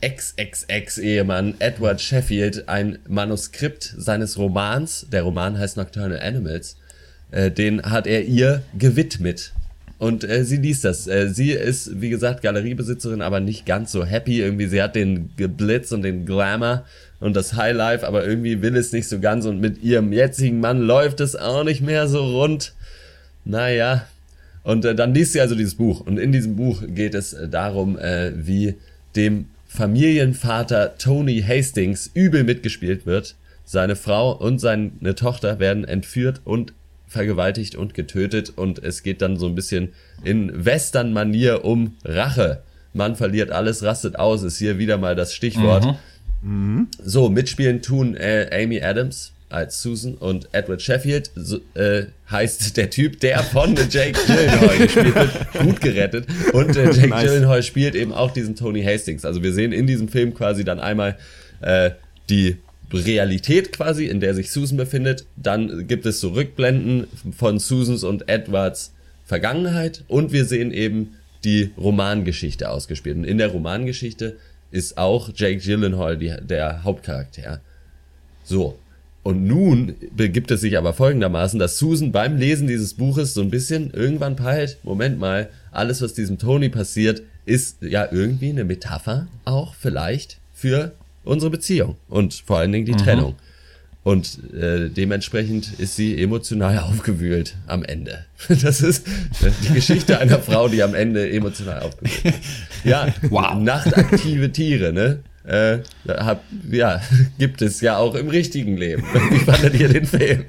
Ex-Ex-Ex-Ehemann 0.00 1.54
Edward 1.58 2.00
Sheffield 2.00 2.68
ein 2.68 2.98
Manuskript 3.08 3.94
seines 3.96 4.38
Romans. 4.38 5.06
Der 5.10 5.22
Roman 5.22 5.58
heißt 5.58 5.76
Nocturnal 5.76 6.20
Animals. 6.20 6.76
Äh, 7.30 7.50
den 7.50 7.82
hat 7.82 8.06
er 8.06 8.24
ihr 8.24 8.62
gewidmet. 8.76 9.52
Und 9.98 10.22
äh, 10.22 10.44
sie 10.44 10.56
liest 10.56 10.84
das. 10.84 11.08
Äh, 11.08 11.28
sie 11.28 11.50
ist, 11.50 12.00
wie 12.00 12.10
gesagt, 12.10 12.42
Galeriebesitzerin, 12.42 13.20
aber 13.20 13.40
nicht 13.40 13.66
ganz 13.66 13.90
so 13.90 14.04
happy. 14.04 14.40
Irgendwie, 14.40 14.66
sie 14.66 14.80
hat 14.80 14.94
den 14.94 15.28
Blitz 15.30 15.90
und 15.90 16.02
den 16.02 16.24
Glamour 16.24 16.84
und 17.18 17.34
das 17.34 17.54
Highlife, 17.54 18.06
aber 18.06 18.24
irgendwie 18.24 18.62
will 18.62 18.76
es 18.76 18.92
nicht 18.92 19.08
so 19.08 19.18
ganz. 19.18 19.44
Und 19.44 19.60
mit 19.60 19.82
ihrem 19.82 20.12
jetzigen 20.12 20.60
Mann 20.60 20.80
läuft 20.80 21.20
es 21.20 21.34
auch 21.34 21.64
nicht 21.64 21.80
mehr 21.80 22.06
so 22.06 22.24
rund. 22.24 22.74
Naja. 23.44 24.06
Und 24.62 24.84
äh, 24.84 24.94
dann 24.94 25.12
liest 25.12 25.32
sie 25.32 25.40
also 25.40 25.56
dieses 25.56 25.74
Buch. 25.74 26.00
Und 26.00 26.18
in 26.18 26.30
diesem 26.30 26.54
Buch 26.54 26.82
geht 26.86 27.14
es 27.14 27.32
äh, 27.32 27.48
darum, 27.48 27.98
wie 27.98 28.76
dem 29.16 29.46
Familienvater 29.68 30.96
Tony 30.98 31.42
Hastings 31.46 32.10
übel 32.14 32.42
mitgespielt 32.42 33.06
wird. 33.06 33.36
Seine 33.64 33.96
Frau 33.96 34.32
und 34.32 34.58
seine 34.58 35.14
Tochter 35.14 35.60
werden 35.60 35.84
entführt 35.84 36.40
und 36.44 36.72
vergewaltigt 37.06 37.76
und 37.76 37.94
getötet. 37.94 38.54
Und 38.56 38.82
es 38.82 39.02
geht 39.02 39.22
dann 39.22 39.36
so 39.36 39.46
ein 39.46 39.54
bisschen 39.54 39.92
in 40.24 40.64
Western-Manier 40.64 41.64
um 41.64 41.96
Rache. 42.04 42.62
Man 42.94 43.14
verliert 43.14 43.50
alles, 43.50 43.82
rastet 43.82 44.18
aus, 44.18 44.42
ist 44.42 44.58
hier 44.58 44.78
wieder 44.78 44.96
mal 44.96 45.14
das 45.14 45.34
Stichwort. 45.34 45.84
So, 47.04 47.28
mitspielen 47.28 47.82
tun 47.82 48.16
äh, 48.16 48.48
Amy 48.52 48.82
Adams 48.82 49.32
als 49.50 49.82
Susan 49.82 50.14
und 50.14 50.48
Edward 50.52 50.82
Sheffield 50.82 51.30
so, 51.34 51.58
äh, 51.74 52.06
heißt 52.30 52.76
der 52.76 52.90
Typ, 52.90 53.20
der 53.20 53.42
von 53.42 53.74
Jake 53.90 54.18
Gyllenhaal 54.26 54.78
gespielt 54.78 55.14
wird, 55.14 55.52
gut 55.60 55.80
gerettet. 55.80 56.26
Und 56.52 56.76
äh, 56.76 56.90
Jake 56.92 57.08
Nice. 57.08 57.24
Gyllenhaal 57.24 57.62
spielt 57.62 57.94
eben 57.94 58.12
auch 58.12 58.30
diesen 58.30 58.56
Tony 58.56 58.82
Hastings. 58.82 59.24
Also 59.24 59.42
wir 59.42 59.52
sehen 59.52 59.72
in 59.72 59.86
diesem 59.86 60.08
Film 60.08 60.34
quasi 60.34 60.64
dann 60.64 60.80
einmal 60.80 61.16
äh, 61.60 61.90
die 62.28 62.56
Realität 62.92 63.72
quasi, 63.72 64.06
in 64.06 64.20
der 64.20 64.34
sich 64.34 64.50
Susan 64.50 64.76
befindet. 64.76 65.26
Dann 65.36 65.86
gibt 65.86 66.06
es 66.06 66.20
so 66.20 66.30
Rückblenden 66.30 67.06
von 67.36 67.58
Susans 67.58 68.04
und 68.04 68.28
Edwards 68.28 68.94
Vergangenheit 69.24 70.04
und 70.08 70.32
wir 70.32 70.46
sehen 70.46 70.72
eben 70.72 71.16
die 71.44 71.70
Romangeschichte 71.76 72.70
ausgespielt. 72.70 73.16
Und 73.16 73.24
in 73.24 73.36
der 73.38 73.48
Romangeschichte 73.48 74.36
ist 74.70 74.96
auch 74.96 75.30
Jake 75.34 75.60
Gyllenhaal 75.60 76.16
die, 76.16 76.34
der 76.42 76.82
Hauptcharakter. 76.82 77.60
So. 78.44 78.78
Und 79.28 79.46
nun 79.46 79.94
begibt 80.16 80.50
es 80.52 80.62
sich 80.62 80.78
aber 80.78 80.94
folgendermaßen, 80.94 81.58
dass 81.58 81.76
Susan 81.76 82.12
beim 82.12 82.38
Lesen 82.38 82.66
dieses 82.66 82.94
Buches 82.94 83.34
so 83.34 83.42
ein 83.42 83.50
bisschen 83.50 83.90
irgendwann 83.90 84.36
peilt, 84.36 84.78
Moment 84.84 85.18
mal, 85.18 85.50
alles 85.70 86.00
was 86.00 86.14
diesem 86.14 86.38
Tony 86.38 86.70
passiert, 86.70 87.20
ist 87.44 87.76
ja 87.82 88.08
irgendwie 88.10 88.48
eine 88.48 88.64
Metapher 88.64 89.26
auch 89.44 89.74
vielleicht 89.74 90.38
für 90.54 90.92
unsere 91.24 91.50
Beziehung 91.50 91.96
und 92.08 92.42
vor 92.46 92.56
allen 92.56 92.72
Dingen 92.72 92.86
die 92.86 92.92
mhm. 92.92 92.96
Trennung. 92.96 93.34
Und 94.02 94.38
äh, 94.54 94.88
dementsprechend 94.88 95.78
ist 95.78 95.96
sie 95.96 96.18
emotional 96.22 96.78
aufgewühlt 96.90 97.54
am 97.66 97.84
Ende. 97.84 98.24
Das 98.62 98.80
ist 98.80 99.06
die 99.62 99.74
Geschichte 99.74 100.20
einer 100.20 100.38
Frau, 100.38 100.68
die 100.68 100.82
am 100.82 100.94
Ende 100.94 101.30
emotional 101.30 101.82
aufgewühlt 101.82 102.24
ist. 102.24 102.34
Ja, 102.82 103.08
wow. 103.28 103.58
nachtaktive 103.60 104.50
Tiere, 104.52 104.94
ne? 104.94 105.18
Äh, 105.48 105.78
hab, 106.08 106.42
ja, 106.70 107.00
gibt 107.38 107.62
es 107.62 107.80
ja 107.80 107.96
auch 107.96 108.14
im 108.14 108.28
richtigen 108.28 108.76
Leben. 108.76 109.02
Wie 109.30 109.38
fandet 109.38 109.80
ihr 109.80 109.88
den 109.88 110.04
Film? 110.04 110.44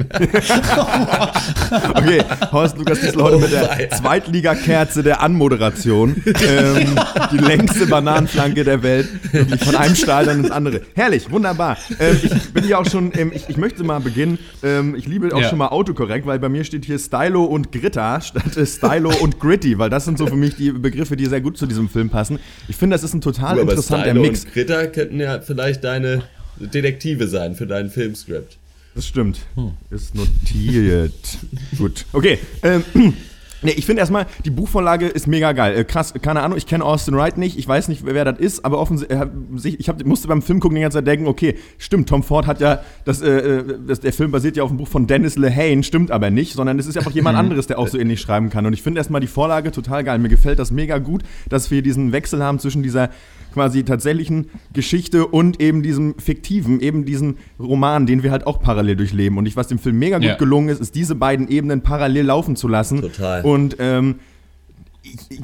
okay, 1.93 2.21
Horst 2.51 2.77
Lukas 2.77 2.99
Diesel 2.99 3.21
heute 3.21 3.37
mit 3.37 3.51
der 3.51 3.69
oh, 3.69 3.95
Zweitligakerze 3.95 5.01
der 5.01 5.21
Anmoderation. 5.21 6.21
ähm, 6.25 6.99
die 7.31 7.37
längste 7.37 7.87
Bananenflanke 7.87 8.65
der 8.65 8.83
Welt. 8.83 9.07
Wirklich 9.31 9.63
von 9.63 9.75
einem 9.75 9.95
Stahl 9.95 10.25
dann 10.25 10.41
ins 10.41 10.51
andere. 10.51 10.81
Herrlich, 10.95 11.31
wunderbar. 11.31 11.77
Ähm, 11.99 12.17
ich 12.21 12.53
bin 12.53 12.67
ja 12.67 12.77
auch 12.77 12.85
schon, 12.85 13.13
ähm, 13.15 13.31
ich, 13.33 13.47
ich, 13.47 13.57
möchte 13.57 13.83
mal 13.85 13.99
beginnen. 13.99 14.37
Ähm, 14.63 14.95
ich 14.95 15.07
liebe 15.07 15.33
auch 15.33 15.41
ja. 15.41 15.49
schon 15.49 15.59
mal 15.59 15.69
Autokorrekt, 15.69 16.25
weil 16.25 16.39
bei 16.39 16.49
mir 16.49 16.65
steht 16.65 16.83
hier 16.83 16.99
Stylo 16.99 17.45
und 17.45 17.71
Gritta 17.71 18.19
statt 18.19 18.57
äh, 18.57 18.65
Stylo 18.65 19.13
und 19.21 19.39
Gritty, 19.39 19.77
weil 19.77 19.89
das 19.89 20.03
sind 20.03 20.17
so 20.17 20.27
für 20.27 20.35
mich 20.35 20.55
die 20.55 20.71
Begriffe, 20.71 21.15
die 21.15 21.25
sehr 21.27 21.41
gut 21.41 21.57
zu 21.57 21.67
diesem 21.67 21.87
Film 21.87 22.09
passen. 22.09 22.39
Ich 22.67 22.75
finde, 22.75 22.95
das 22.95 23.03
ist 23.03 23.13
ein 23.13 23.21
total 23.21 23.55
ja, 23.55 23.61
interessanter 23.61 24.13
Mix. 24.13 24.43
Und 24.43 24.53
Gritter 24.53 24.88
könnten 24.89 25.19
ja 25.19 25.41
vielleicht 25.41 25.83
deine 25.83 26.23
Detektive 26.57 27.27
sein 27.27 27.55
für 27.55 27.67
dein 27.67 27.89
Filmskript. 27.89 28.57
Das 28.95 29.07
stimmt. 29.07 29.39
Hm. 29.55 29.71
Ist 29.89 30.15
notiert. 30.15 31.37
Gut. 31.77 32.05
Okay. 32.11 32.39
Ähm, 32.63 32.83
Nee, 33.61 33.71
ich 33.71 33.85
finde 33.85 33.99
erstmal, 33.99 34.25
die 34.45 34.51
Buchvorlage 34.51 35.07
ist 35.07 35.27
mega 35.27 35.51
geil. 35.51 35.77
Äh, 35.77 35.83
krass, 35.83 36.13
keine 36.21 36.41
Ahnung, 36.41 36.57
ich 36.57 36.65
kenne 36.65 36.85
Austin 36.85 37.15
Wright 37.15 37.37
nicht, 37.37 37.57
ich 37.57 37.67
weiß 37.67 37.89
nicht, 37.89 38.05
wer, 38.05 38.13
wer 38.13 38.23
das 38.23 38.39
ist, 38.39 38.63
aber 38.63 38.79
offensichtlich, 38.79 39.19
äh, 39.19 39.75
ich 39.77 39.89
hab, 39.89 40.03
musste 40.05 40.29
beim 40.29 40.41
Film 40.41 40.61
gucken 40.61 40.75
die 40.75 40.81
ganze 40.81 40.99
Zeit 40.99 41.07
denken, 41.07 41.27
okay, 41.27 41.55
stimmt, 41.77 42.07
Tom 42.07 42.23
Ford 42.23 42.47
hat 42.47 42.61
ja, 42.61 42.81
das, 43.03 43.21
äh, 43.21 43.29
äh, 43.29 43.63
das, 43.85 43.99
der 43.99 44.13
Film 44.13 44.31
basiert 44.31 44.55
ja 44.55 44.63
auf 44.63 44.69
dem 44.69 44.77
Buch 44.77 44.87
von 44.87 45.07
Dennis 45.07 45.35
Lehane, 45.35 45.83
stimmt 45.83 46.09
aber 46.09 46.29
nicht, 46.29 46.53
sondern 46.53 46.79
es 46.79 46.87
ist 46.87 46.97
einfach 46.97 47.11
jemand 47.11 47.37
anderes, 47.37 47.67
der 47.67 47.79
auch 47.79 47.89
so 47.89 47.97
ähnlich 47.97 48.21
schreiben 48.21 48.49
kann. 48.49 48.65
Und 48.65 48.71
ich 48.71 48.81
finde 48.81 48.99
erstmal 48.99 49.19
die 49.19 49.27
Vorlage 49.27 49.71
total 49.71 50.05
geil. 50.05 50.19
Mir 50.19 50.29
gefällt 50.29 50.59
das 50.59 50.71
mega 50.71 50.97
gut, 50.99 51.23
dass 51.49 51.69
wir 51.69 51.81
diesen 51.81 52.13
Wechsel 52.13 52.41
haben 52.41 52.59
zwischen 52.59 52.81
dieser 52.81 53.09
quasi 53.53 53.83
tatsächlichen 53.83 54.49
Geschichte 54.73 55.27
und 55.27 55.61
eben 55.61 55.83
diesem 55.83 56.17
fiktiven, 56.17 56.79
eben 56.79 57.05
diesen 57.05 57.37
Roman, 57.59 58.05
den 58.05 58.23
wir 58.23 58.31
halt 58.31 58.47
auch 58.47 58.59
parallel 58.59 58.95
durchleben. 58.95 59.37
Und 59.37 59.45
ich, 59.45 59.55
was 59.55 59.67
dem 59.67 59.79
Film 59.79 59.99
mega 59.99 60.17
gut 60.17 60.27
ja. 60.27 60.35
gelungen 60.35 60.69
ist, 60.69 60.81
ist 60.81 60.95
diese 60.95 61.15
beiden 61.15 61.47
Ebenen 61.47 61.81
parallel 61.81 62.25
laufen 62.25 62.55
zu 62.55 62.67
lassen. 62.67 63.01
Total. 63.01 63.41
Und 63.43 63.77
ähm, 63.79 64.15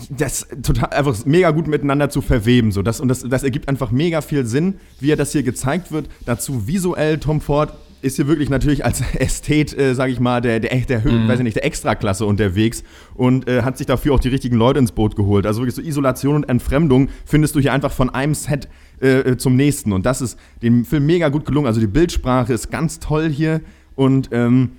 das 0.10 0.48
total 0.62 0.90
einfach 0.90 1.26
mega 1.26 1.52
gut 1.52 1.68
miteinander 1.68 2.10
zu 2.10 2.22
verweben. 2.22 2.72
So. 2.72 2.82
Das, 2.82 3.00
und 3.00 3.08
das, 3.08 3.22
das 3.22 3.44
ergibt 3.44 3.70
einfach 3.70 3.92
mega 3.92 4.22
viel 4.22 4.46
Sinn, 4.46 4.76
wie 5.00 5.12
er 5.12 5.18
das 5.18 5.32
hier 5.32 5.44
gezeigt 5.44 5.92
wird. 5.92 6.08
Dazu 6.26 6.68
visuell 6.68 7.20
Tom 7.20 7.42
Ford 7.42 7.74
ist 8.06 8.18
hier 8.18 8.28
wirklich 8.28 8.50
natürlich 8.50 8.86
als 8.86 9.02
Ästhet, 9.16 9.78
äh, 9.78 9.96
sage 9.96 10.12
ich 10.12 10.20
mal, 10.20 10.40
der, 10.40 10.60
der, 10.60 10.76
der, 10.76 11.00
der 11.00 11.12
mhm. 11.12 11.28
weiß 11.28 11.40
ich 11.40 11.44
nicht, 11.44 11.56
der 11.56 11.66
Extraklasse 11.66 12.26
unterwegs 12.26 12.84
und 13.16 13.48
äh, 13.48 13.64
hat 13.64 13.78
sich 13.78 13.88
dafür 13.88 14.14
auch 14.14 14.20
die 14.20 14.30
richtigen 14.30 14.56
Leute 14.56 14.80
ins 14.80 14.92
Boot 14.92 15.16
geholt. 15.16 15.46
Also 15.46 15.62
wirklich 15.62 15.76
so 15.76 15.82
Isolation 15.82 16.36
und 16.36 16.50
Entfremdung 16.50 17.10
findest 17.26 17.56
du 17.56 17.60
hier 17.60 17.74
einfach 17.74 17.92
von 17.92 18.10
einem 18.12 18.36
Set 18.36 18.70
äh, 19.02 19.20
äh 19.20 19.38
zum 19.38 19.56
nächsten. 19.56 19.92
Und 19.92 20.06
das 20.06 20.22
ist 20.22 20.38
dem 20.62 20.86
Film 20.86 21.06
mega 21.06 21.30
gut 21.30 21.46
gelungen. 21.46 21.68
Also 21.68 21.80
die 21.80 21.88
Bildsprache 21.88 22.54
ist 22.54 22.70
ganz 22.70 23.00
toll 23.00 23.30
hier 23.30 23.62
und 23.96 24.30
ähm, 24.32 24.72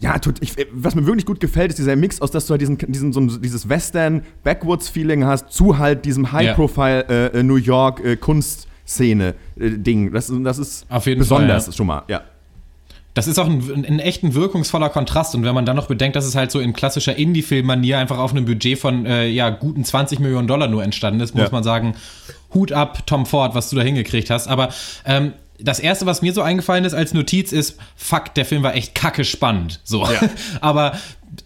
ja, 0.00 0.18
tut, 0.18 0.42
ich, 0.42 0.54
was 0.72 0.96
mir 0.96 1.06
wirklich 1.06 1.24
gut 1.24 1.38
gefällt, 1.38 1.70
ist 1.70 1.78
dieser 1.78 1.94
Mix 1.94 2.20
aus, 2.20 2.32
dass 2.32 2.46
du 2.46 2.50
halt 2.50 2.60
diesen, 2.60 2.76
diesen, 2.76 3.12
so 3.12 3.20
dieses 3.38 3.68
Western-Backwoods-Feeling 3.68 5.24
hast, 5.24 5.50
zu 5.52 5.78
halt 5.78 6.04
diesem 6.04 6.32
High-Profile 6.32 7.06
äh, 7.08 7.38
äh, 7.38 7.42
New 7.44 7.54
York 7.54 8.04
äh, 8.04 8.16
das, 10.10 10.32
das 10.42 10.58
ist 10.58 10.86
besonders 10.88 11.64
Fall, 11.64 11.72
ja. 11.72 11.76
schon 11.76 11.86
mal, 11.86 12.02
ja. 12.08 12.22
Das 13.14 13.26
ist 13.26 13.38
auch 13.38 13.46
ein, 13.46 13.84
ein 13.86 13.98
echt 13.98 14.22
ein 14.22 14.34
wirkungsvoller 14.34 14.88
Kontrast. 14.88 15.34
Und 15.34 15.44
wenn 15.44 15.54
man 15.54 15.66
dann 15.66 15.76
noch 15.76 15.86
bedenkt, 15.86 16.16
dass 16.16 16.24
es 16.24 16.34
halt 16.34 16.50
so 16.50 16.60
in 16.60 16.72
klassischer 16.72 17.16
Indie-Film-Manier 17.16 17.98
einfach 17.98 18.18
auf 18.18 18.30
einem 18.30 18.46
Budget 18.46 18.78
von 18.78 19.04
äh, 19.04 19.26
ja, 19.26 19.50
guten 19.50 19.84
20 19.84 20.18
Millionen 20.18 20.48
Dollar 20.48 20.68
nur 20.68 20.82
entstanden 20.82 21.20
ist, 21.20 21.34
muss 21.34 21.44
ja. 21.44 21.50
man 21.52 21.62
sagen, 21.62 21.94
Hut 22.54 22.72
ab, 22.72 23.06
Tom 23.06 23.26
Ford, 23.26 23.54
was 23.54 23.68
du 23.70 23.76
da 23.76 23.82
hingekriegt 23.82 24.30
hast. 24.30 24.48
Aber 24.48 24.70
ähm, 25.04 25.34
das 25.58 25.78
erste, 25.78 26.06
was 26.06 26.22
mir 26.22 26.32
so 26.32 26.42
eingefallen 26.42 26.84
ist 26.84 26.94
als 26.94 27.14
Notiz, 27.14 27.52
ist, 27.52 27.76
fuck, 27.96 28.34
der 28.34 28.44
Film 28.44 28.62
war 28.62 28.74
echt 28.74 28.94
kacke 28.94 29.24
spannend. 29.24 29.80
So. 29.84 30.04
Ja. 30.04 30.20
Aber 30.60 30.92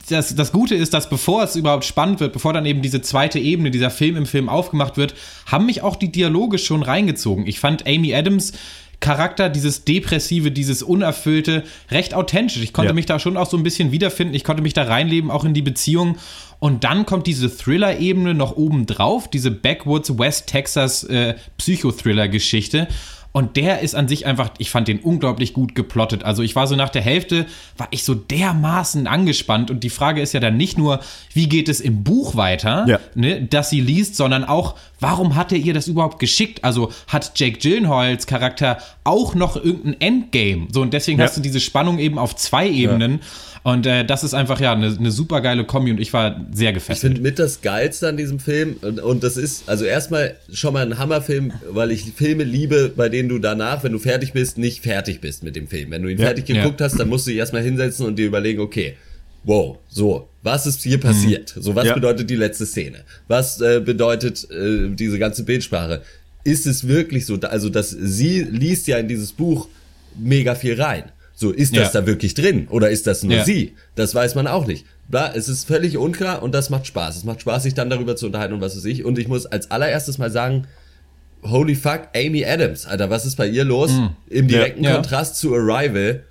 das, 0.09 0.35
das 0.35 0.53
Gute 0.53 0.75
ist, 0.75 0.95
dass 0.95 1.09
bevor 1.09 1.43
es 1.43 1.57
überhaupt 1.57 1.85
spannend 1.85 2.21
wird, 2.21 2.33
bevor 2.33 2.53
dann 2.53 2.67
eben 2.67 2.83
diese 2.83 3.03
zweite 3.03 3.39
Ebene, 3.39 3.71
dieser 3.71 3.91
Film 3.91 4.17
im 4.17 4.27
Film 4.27 4.49
aufgemacht 4.49 4.97
wird, 4.97 5.15
haben 5.47 5.67
mich 5.67 5.83
auch 5.83 5.97
die 5.97 6.11
Dialoge 6.11 6.59
schon 6.59 6.83
reingezogen. 6.83 7.47
Ich 7.47 7.61
fand 7.61 7.87
Amy 7.87 8.15
Adams 8.15 8.53
Charakter, 9.01 9.49
dieses 9.49 9.85
Depressive, 9.85 10.51
dieses 10.51 10.83
Unerfüllte, 10.83 11.65
recht 11.91 12.15
authentisch. 12.15 12.63
Ich 12.63 12.73
konnte 12.73 12.91
ja. 12.91 12.95
mich 12.95 13.07
da 13.07 13.19
schon 13.19 13.37
auch 13.37 13.49
so 13.49 13.57
ein 13.57 13.63
bisschen 13.63 13.93
wiederfinden. 13.93 14.35
Ich 14.35 14.45
konnte 14.45 14.63
mich 14.63 14.73
da 14.73 14.85
reinleben, 14.85 15.31
auch 15.31 15.45
in 15.45 15.55
die 15.55 15.63
Beziehung. 15.63 16.17
Und 16.59 16.85
dann 16.85 17.05
kommt 17.05 17.27
diese 17.27 17.55
Thriller-Ebene 17.55 18.35
noch 18.35 18.57
oben 18.57 18.87
drauf, 18.87 19.29
diese 19.29 19.51
Backwoods 19.51 20.19
West 20.19 20.47
Texas 20.47 21.05
äh, 21.05 21.35
Psychothriller-Geschichte. 21.59 22.89
Und 23.37 23.59
der 23.59 23.81
ist 23.81 23.95
an 23.95 24.09
sich 24.09 24.25
einfach, 24.25 24.49
ich 24.57 24.71
fand 24.71 24.89
den 24.89 24.99
unglaublich 24.99 25.53
gut 25.53 25.75
geplottet. 25.75 26.25
Also 26.25 26.43
ich 26.43 26.57
war 26.57 26.67
so 26.67 26.75
nach 26.75 26.89
der 26.89 27.03
Hälfte, 27.03 27.45
war 27.77 27.87
ich 27.91 28.03
so 28.03 28.15
dermaßen 28.15 29.07
angespannt. 29.07 29.71
Und 29.71 29.85
die 29.85 29.91
Frage 29.91 30.23
ist 30.23 30.33
ja 30.33 30.41
dann 30.41 30.57
nicht 30.57 30.79
nur, 30.79 31.01
wie 31.35 31.47
geht 31.47 31.69
es 31.69 31.83
im 31.83 32.03
Buch 32.03 32.37
weiter, 32.37 32.87
ja. 32.89 32.99
ne, 33.15 33.43
dass 33.43 33.69
sie 33.69 33.83
liest, 33.83 34.17
sondern 34.17 34.43
auch, 34.43 34.75
warum 35.01 35.37
hat 35.37 35.53
er 35.53 35.59
ihr 35.59 35.75
das 35.75 35.87
überhaupt 35.87 36.19
geschickt? 36.19 36.65
Also 36.65 36.91
hat 37.09 37.39
Jake 37.39 37.59
Gyllenhaals 37.59 38.27
Charakter 38.27 38.79
auch 39.05 39.35
noch 39.35 39.57
irgendein 39.57 40.01
Endgame? 40.01 40.69
So, 40.73 40.81
und 40.81 40.95
deswegen 40.95 41.19
ja. 41.19 41.27
hast 41.27 41.37
du 41.37 41.43
diese 41.43 41.61
Spannung 41.61 41.99
eben 41.99 42.19
auf 42.19 42.37
zwei 42.37 42.67
Ebenen. 42.67 43.13
Ja. 43.13 43.19
Und 43.67 43.85
äh, 43.85 44.05
das 44.05 44.23
ist 44.23 44.33
einfach 44.33 44.61
ja 44.61 44.75
eine, 44.75 44.97
eine 44.97 45.11
super 45.11 45.41
geile 45.41 45.65
Kombi 45.65 45.91
und 45.91 45.99
ich 45.99 46.13
war 46.13 46.47
sehr 46.53 46.73
gefesselt. 46.73 46.99
Ich 46.99 47.01
finde 47.01 47.21
mit 47.21 47.41
das 47.41 47.63
Geilste 47.63 48.07
an 48.07 48.17
diesem 48.17 48.39
Film 48.39 48.77
und, 48.81 49.01
und 49.01 49.25
das 49.25 49.37
ist 49.37 49.69
also 49.69 49.85
erstmal 49.85 50.37
schon 50.53 50.73
mal 50.73 50.87
ein 50.87 50.99
Hammerfilm, 51.01 51.53
weil 51.71 51.91
ich 51.91 52.13
Filme 52.15 52.45
liebe, 52.45 52.93
bei 52.95 53.09
denen 53.09 53.29
du 53.29 53.41
danach, 53.41 53.83
wenn 53.83 53.91
du 53.91 53.99
fertig 53.99 54.33
bist, 54.33 54.57
nicht 54.57 54.85
fertig 54.85 55.21
bist 55.21 55.43
mit 55.43 55.57
dem 55.57 55.67
Film. 55.67 55.91
Wenn 55.91 56.03
du 56.03 56.09
ihn 56.09 56.17
ja, 56.17 56.27
fertig 56.27 56.45
geguckt 56.45 56.79
ja. 56.79 56.87
hast, 56.87 57.01
dann 57.01 57.09
musst 57.09 57.27
du 57.27 57.33
dich 57.33 57.41
erstmal 57.41 57.63
hinsetzen 57.63 58.07
und 58.07 58.21
dir 58.21 58.27
überlegen, 58.27 58.61
okay, 58.61 58.95
wow, 59.43 59.79
so, 59.89 60.29
was 60.45 60.69
ist 60.69 60.85
hier 60.85 61.01
passiert? 61.01 61.57
Mhm. 61.57 61.63
So, 61.63 61.75
was 61.75 61.87
ja. 61.87 61.95
bedeutet 61.95 62.31
die 62.31 62.37
letzte 62.37 62.67
Szene? 62.67 62.99
Was 63.27 63.61
äh, 63.61 63.81
bedeutet 63.85 64.49
äh, 64.49 64.91
diese 64.91 65.19
ganze 65.19 65.43
Bildsprache? 65.43 66.03
Ist 66.45 66.69
es 66.69 66.87
wirklich 66.87 67.27
so, 67.27 67.35
also 67.41 67.69
dass 67.69 67.91
sie 67.91 68.43
liest 68.45 68.87
ja 68.87 68.99
in 68.99 69.09
dieses 69.09 69.33
Buch 69.33 69.67
mega 70.17 70.55
viel 70.55 70.81
rein. 70.81 71.11
So, 71.39 71.51
ist 71.51 71.77
das 71.77 71.93
ja. 71.93 72.01
da 72.01 72.07
wirklich 72.07 72.33
drin 72.33 72.67
oder 72.71 72.89
ist 72.89 73.07
das 73.07 73.23
nur 73.23 73.37
ja. 73.37 73.45
sie? 73.45 73.75
Das 73.95 74.15
weiß 74.15 74.35
man 74.37 74.47
auch 74.47 74.67
nicht. 74.67 74.87
Bla, 75.07 75.35
es 75.35 75.51
ist 75.51 75.67
völlig 75.67 75.99
unklar 75.99 76.43
und 76.43 76.55
das 76.55 76.71
macht 76.71 76.87
Spaß. 76.87 77.15
Es 77.15 77.25
macht 77.25 77.43
Spaß, 77.43 77.63
sich 77.63 77.75
dann 77.75 77.91
darüber 77.91 78.17
zu 78.17 78.25
unterhalten 78.25 78.55
und 78.55 78.63
was 78.63 78.75
weiß 78.75 78.87
ich. 78.87 79.05
Und 79.05 79.19
ich 79.19 79.29
muss 79.29 79.45
als 79.45 79.71
allererstes 79.71 80.17
mal 80.17 80.31
sagen, 80.31 80.67
holy 81.43 81.75
fuck, 81.75 82.09
Amy 82.17 82.43
Adams, 82.47 82.87
Alter, 82.87 83.11
was 83.11 83.27
ist 83.27 83.37
bei 83.37 83.47
ihr 83.47 83.65
los? 83.65 83.93
Mhm. 83.93 84.11
Im 84.31 84.49
direkten 84.49 84.83
ja. 84.83 84.95
Kontrast 84.95 85.37
zu 85.37 85.55
Arrival, 85.55 86.25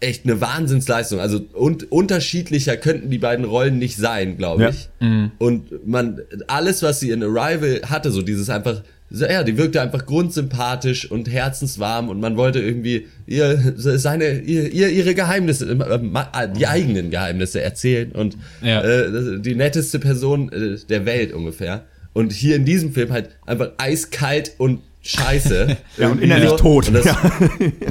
echt 0.00 0.24
eine 0.24 0.40
Wahnsinnsleistung. 0.40 1.20
Also 1.20 1.44
und 1.52 1.92
unterschiedlicher 1.92 2.78
könnten 2.78 3.10
die 3.10 3.18
beiden 3.18 3.44
Rollen 3.44 3.78
nicht 3.78 3.98
sein, 3.98 4.38
glaube 4.38 4.70
ich. 4.70 4.88
Mhm. 5.00 5.32
Und 5.36 5.86
man 5.86 6.22
alles, 6.46 6.82
was 6.82 7.00
sie 7.00 7.10
in 7.10 7.22
Arrival 7.22 7.82
hatte, 7.84 8.10
so 8.10 8.22
dieses 8.22 8.48
einfach 8.48 8.82
ja, 9.20 9.42
die 9.42 9.56
wirkte 9.56 9.80
einfach 9.80 10.06
grundsympathisch 10.06 11.10
und 11.10 11.30
herzenswarm 11.30 12.08
und 12.08 12.20
man 12.20 12.36
wollte 12.36 12.60
irgendwie 12.60 13.06
ihr 13.26 13.74
seine 13.76 14.40
ihr, 14.40 14.72
ihr 14.72 14.88
ihre 14.88 15.14
Geheimnisse 15.14 15.70
äh, 15.70 16.48
die 16.56 16.66
eigenen 16.66 17.10
Geheimnisse 17.10 17.62
erzählen 17.62 18.12
und 18.12 18.36
ja. 18.62 18.82
äh, 18.82 19.40
die 19.40 19.54
netteste 19.54 19.98
Person 19.98 20.50
äh, 20.52 20.78
der 20.88 21.06
Welt 21.06 21.32
ungefähr 21.32 21.84
und 22.12 22.32
hier 22.32 22.56
in 22.56 22.64
diesem 22.64 22.92
Film 22.92 23.12
halt 23.12 23.30
einfach 23.46 23.70
eiskalt 23.78 24.52
und 24.58 24.80
scheiße 25.02 25.76
ja 25.98 26.08
und 26.08 26.20
innerlich 26.20 26.50
so. 26.50 26.56
tot 26.56 26.88
und 26.88 26.94
das 26.94 27.06
ja. 27.06 27.32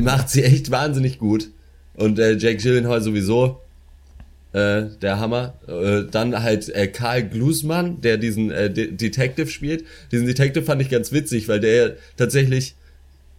macht 0.01 0.29
sie 0.29 0.43
echt 0.43 0.71
wahnsinnig 0.71 1.19
gut 1.19 1.49
und 1.95 2.19
äh, 2.19 2.33
Jake 2.33 2.57
Gyllenhaal 2.57 3.01
sowieso 3.01 3.61
äh, 4.53 4.83
der 5.01 5.19
Hammer. 5.19 5.55
Äh, 5.67 6.03
dann 6.09 6.41
halt 6.41 6.69
äh, 6.69 6.87
Karl 6.87 7.23
Glusmann, 7.23 8.01
der 8.01 8.17
diesen 8.17 8.51
äh, 8.51 8.69
De 8.69 8.91
Detective 8.91 9.47
spielt. 9.47 9.83
Diesen 10.11 10.27
Detective 10.27 10.63
fand 10.63 10.81
ich 10.81 10.89
ganz 10.89 11.11
witzig, 11.11 11.47
weil 11.47 11.59
der 11.59 11.97
tatsächlich 12.17 12.75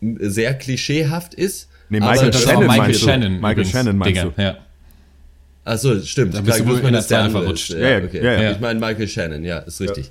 sehr 0.00 0.54
klischeehaft 0.54 1.34
ist. 1.34 1.68
Nee, 1.88 2.00
Michael 2.00 2.32
Shannon 2.32 2.66
Michael 2.66 2.78
meinst 2.78 3.00
du? 3.00 3.04
Shannon. 3.06 3.32
Michael 3.34 3.52
übrigens, 3.52 3.70
Shannon 3.70 3.96
meinst 3.96 4.16
Digga, 4.16 4.32
du? 4.36 4.42
Ja. 4.42 4.58
Achso, 5.64 6.00
stimmt. 6.00 6.34
Da 6.34 6.40
bist 6.40 6.58
du 6.58 6.64
Muss 6.64 6.74
wohl 6.74 6.82
man 6.82 6.88
in 6.88 6.92
der 6.94 7.02
Zahl 7.02 7.30
verrutscht. 7.30 7.70
Ja, 7.70 7.78
Ja, 7.78 7.98
ja, 7.98 8.04
okay. 8.04 8.24
ja, 8.24 8.42
ja. 8.42 8.52
Ich 8.52 8.60
meine 8.60 8.78
Michael 8.80 9.08
Shannon, 9.08 9.44
ja, 9.44 9.58
ist 9.60 9.80
richtig. 9.80 10.10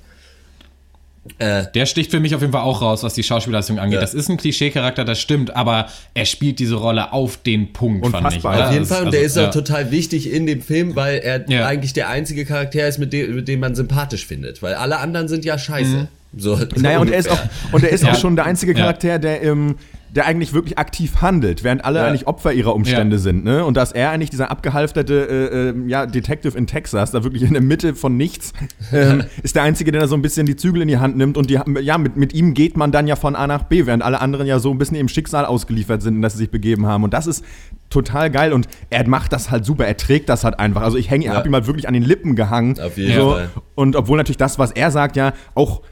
Äh, 1.38 1.64
Der 1.74 1.86
sticht 1.86 2.10
für 2.10 2.20
mich 2.20 2.34
auf 2.34 2.42
jeden 2.42 2.52
Fall 2.52 2.62
auch 2.62 2.82
raus, 2.82 3.02
was 3.02 3.14
die 3.14 3.22
Schauspielleistung 3.22 3.78
angeht. 3.78 3.94
Ja. 3.94 4.00
Das 4.02 4.12
ist 4.12 4.28
ein 4.28 4.36
Klischee-Charakter, 4.36 5.04
das 5.06 5.20
stimmt, 5.20 5.56
aber 5.56 5.86
er 6.12 6.26
spielt 6.26 6.58
diese 6.58 6.74
Rolle 6.74 7.12
auf 7.14 7.38
den 7.38 7.72
Punkt, 7.72 8.06
fand 8.06 8.14
ich. 8.28 8.44
Unfassbar. 8.44 8.54
oder? 8.56 8.66
Auf 8.68 8.72
jeden 8.74 8.84
Fall, 8.86 8.98
und 9.00 9.06
also, 9.06 9.16
der 9.18 9.26
ist 9.26 9.36
ja. 9.36 9.48
auch 9.48 9.52
total 9.52 9.90
wichtig 9.90 10.30
in 10.30 10.46
dem 10.46 10.60
Film, 10.60 10.94
weil 10.96 11.18
er 11.20 11.48
Ja. 11.50 11.66
eigentlich 11.66 11.94
der 11.94 12.10
einzige 12.10 12.44
Charakter 12.44 12.86
ist, 12.86 12.98
mit 12.98 13.12
dem, 13.14 13.34
mit 13.36 13.48
dem 13.48 13.60
man 13.60 13.74
sympathisch 13.74 14.26
findet. 14.26 14.62
Weil 14.62 14.74
alle 14.74 14.98
anderen 14.98 15.28
sind 15.28 15.44
ja 15.46 15.56
scheiße. 15.58 16.08
So, 16.36 16.56
so 16.56 16.66
Naja, 16.76 16.98
und 16.98 17.10
er 17.10 17.18
ist 17.18 17.30
auch, 17.30 17.38
und 17.72 17.84
er 17.84 17.90
ist 17.90 18.02
Ja. 18.04 18.12
auch 18.12 18.18
schon 18.18 18.36
der 18.36 18.44
einzige 18.44 18.72
Ja. 18.72 18.78
Charakter, 18.80 19.18
der, 19.18 19.42
ähm, 19.44 19.76
der 20.14 20.26
eigentlich 20.26 20.52
wirklich 20.52 20.78
aktiv 20.78 21.22
handelt, 21.22 21.64
während 21.64 21.84
alle 21.84 21.98
Ja. 21.98 22.06
eigentlich 22.06 22.26
Opfer 22.26 22.52
ihrer 22.52 22.74
Umstände 22.74 23.16
Ja. 23.16 23.22
sind. 23.22 23.44
Ne? 23.44 23.64
Und 23.64 23.76
dass 23.76 23.90
er 23.92 24.10
eigentlich 24.10 24.30
dieser 24.30 24.50
abgehalfterte 24.50 25.14
äh, 25.28 25.68
äh, 25.70 25.88
ja, 25.88 26.06
Detective 26.06 26.56
in 26.56 26.66
Texas, 26.66 27.10
da 27.10 27.24
wirklich 27.24 27.42
in 27.42 27.52
der 27.52 27.62
Mitte 27.62 27.94
von 27.94 28.16
nichts, 28.16 28.52
ähm, 28.92 29.24
ist 29.42 29.56
der 29.56 29.64
Einzige, 29.64 29.90
der 29.92 30.02
da 30.02 30.06
so 30.06 30.14
ein 30.14 30.22
bisschen 30.22 30.46
die 30.46 30.54
Zügel 30.56 30.82
in 30.82 30.88
die 30.88 30.98
Hand 30.98 31.16
nimmt. 31.16 31.36
Und 31.36 31.50
die, 31.50 31.58
ja, 31.82 31.98
mit, 31.98 32.16
mit 32.16 32.32
ihm 32.32 32.54
geht 32.54 32.76
man 32.76 32.92
dann 32.92 33.06
ja 33.08 33.16
von 33.16 33.34
A 33.34 33.46
nach 33.46 33.64
B, 33.64 33.86
während 33.86 34.02
alle 34.04 34.20
anderen 34.20 34.46
ja 34.46 34.58
so 34.60 34.70
ein 34.70 34.78
bisschen 34.78 34.96
im 34.96 35.08
Schicksal 35.08 35.44
ausgeliefert 35.44 36.00
sind, 36.02 36.14
in 36.16 36.22
das 36.22 36.34
sie 36.34 36.38
sich 36.40 36.50
begeben 36.50 36.86
haben. 36.86 37.02
Und 37.04 37.12
das 37.12 37.26
ist 37.26 37.44
total 37.90 38.30
geil. 38.30 38.52
Und 38.52 38.68
er 38.90 39.08
macht 39.08 39.32
das 39.32 39.50
halt 39.50 39.64
super, 39.64 39.84
er 39.86 39.96
trägt 39.96 40.28
das 40.28 40.44
halt 40.44 40.58
einfach. 40.60 40.82
Also 40.82 40.96
ich 40.96 41.10
hänge, 41.10 41.26
Ja. 41.26 41.34
hab 41.34 41.46
ihm 41.46 41.54
halt 41.54 41.66
wirklich 41.66 41.88
an 41.88 41.94
den 41.94 42.02
Lippen 42.04 42.36
gehangen. 42.36 42.78
Auf 42.80 42.96
jeden 42.98 43.14
so. 43.14 43.32
Fall. 43.32 43.50
Und 43.74 43.96
obwohl 43.96 44.16
natürlich 44.16 44.36
das, 44.36 44.58
was 44.58 44.70
er 44.70 44.90
sagt, 44.90 45.16
ja 45.16 45.32
auch 45.54 45.82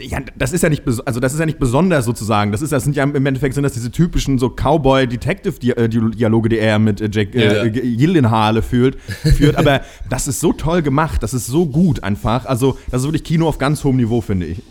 ja, 0.00 0.20
das 0.36 0.52
ist 0.52 0.62
ja 0.62 0.68
nicht, 0.68 0.84
also 1.06 1.18
das 1.20 1.32
ist 1.34 1.40
ja 1.40 1.46
nicht 1.46 1.58
besonders 1.58 2.04
sozusagen. 2.04 2.52
Das 2.52 2.62
ist, 2.62 2.72
das 2.72 2.84
sind 2.84 2.94
ja 2.94 3.02
im 3.02 3.26
Endeffekt 3.26 3.54
sind 3.54 3.64
das 3.64 3.72
diese 3.72 3.90
typischen 3.90 4.38
so 4.38 4.48
Cowboy-Detective-Dialoge, 4.50 6.48
die 6.48 6.58
er 6.58 6.78
mit 6.78 7.00
äh, 7.00 7.08
Jack 7.12 7.34
Ja. 7.34 7.64
äh, 7.64 7.70
Gyllenhaal 7.70 8.62
führt, 8.62 8.96
führt. 9.00 9.56
Aber 9.56 9.80
das 10.08 10.28
ist 10.28 10.40
so 10.40 10.52
toll 10.52 10.82
gemacht, 10.82 11.22
das 11.22 11.34
ist 11.34 11.46
so 11.46 11.66
gut 11.66 12.02
einfach. 12.02 12.46
Also 12.46 12.78
das 12.90 13.02
ist 13.02 13.06
wirklich 13.08 13.24
Kino 13.24 13.48
auf 13.48 13.58
ganz 13.58 13.82
hohem 13.84 13.96
Niveau, 13.96 14.20
finde 14.20 14.46
ich. 14.46 14.62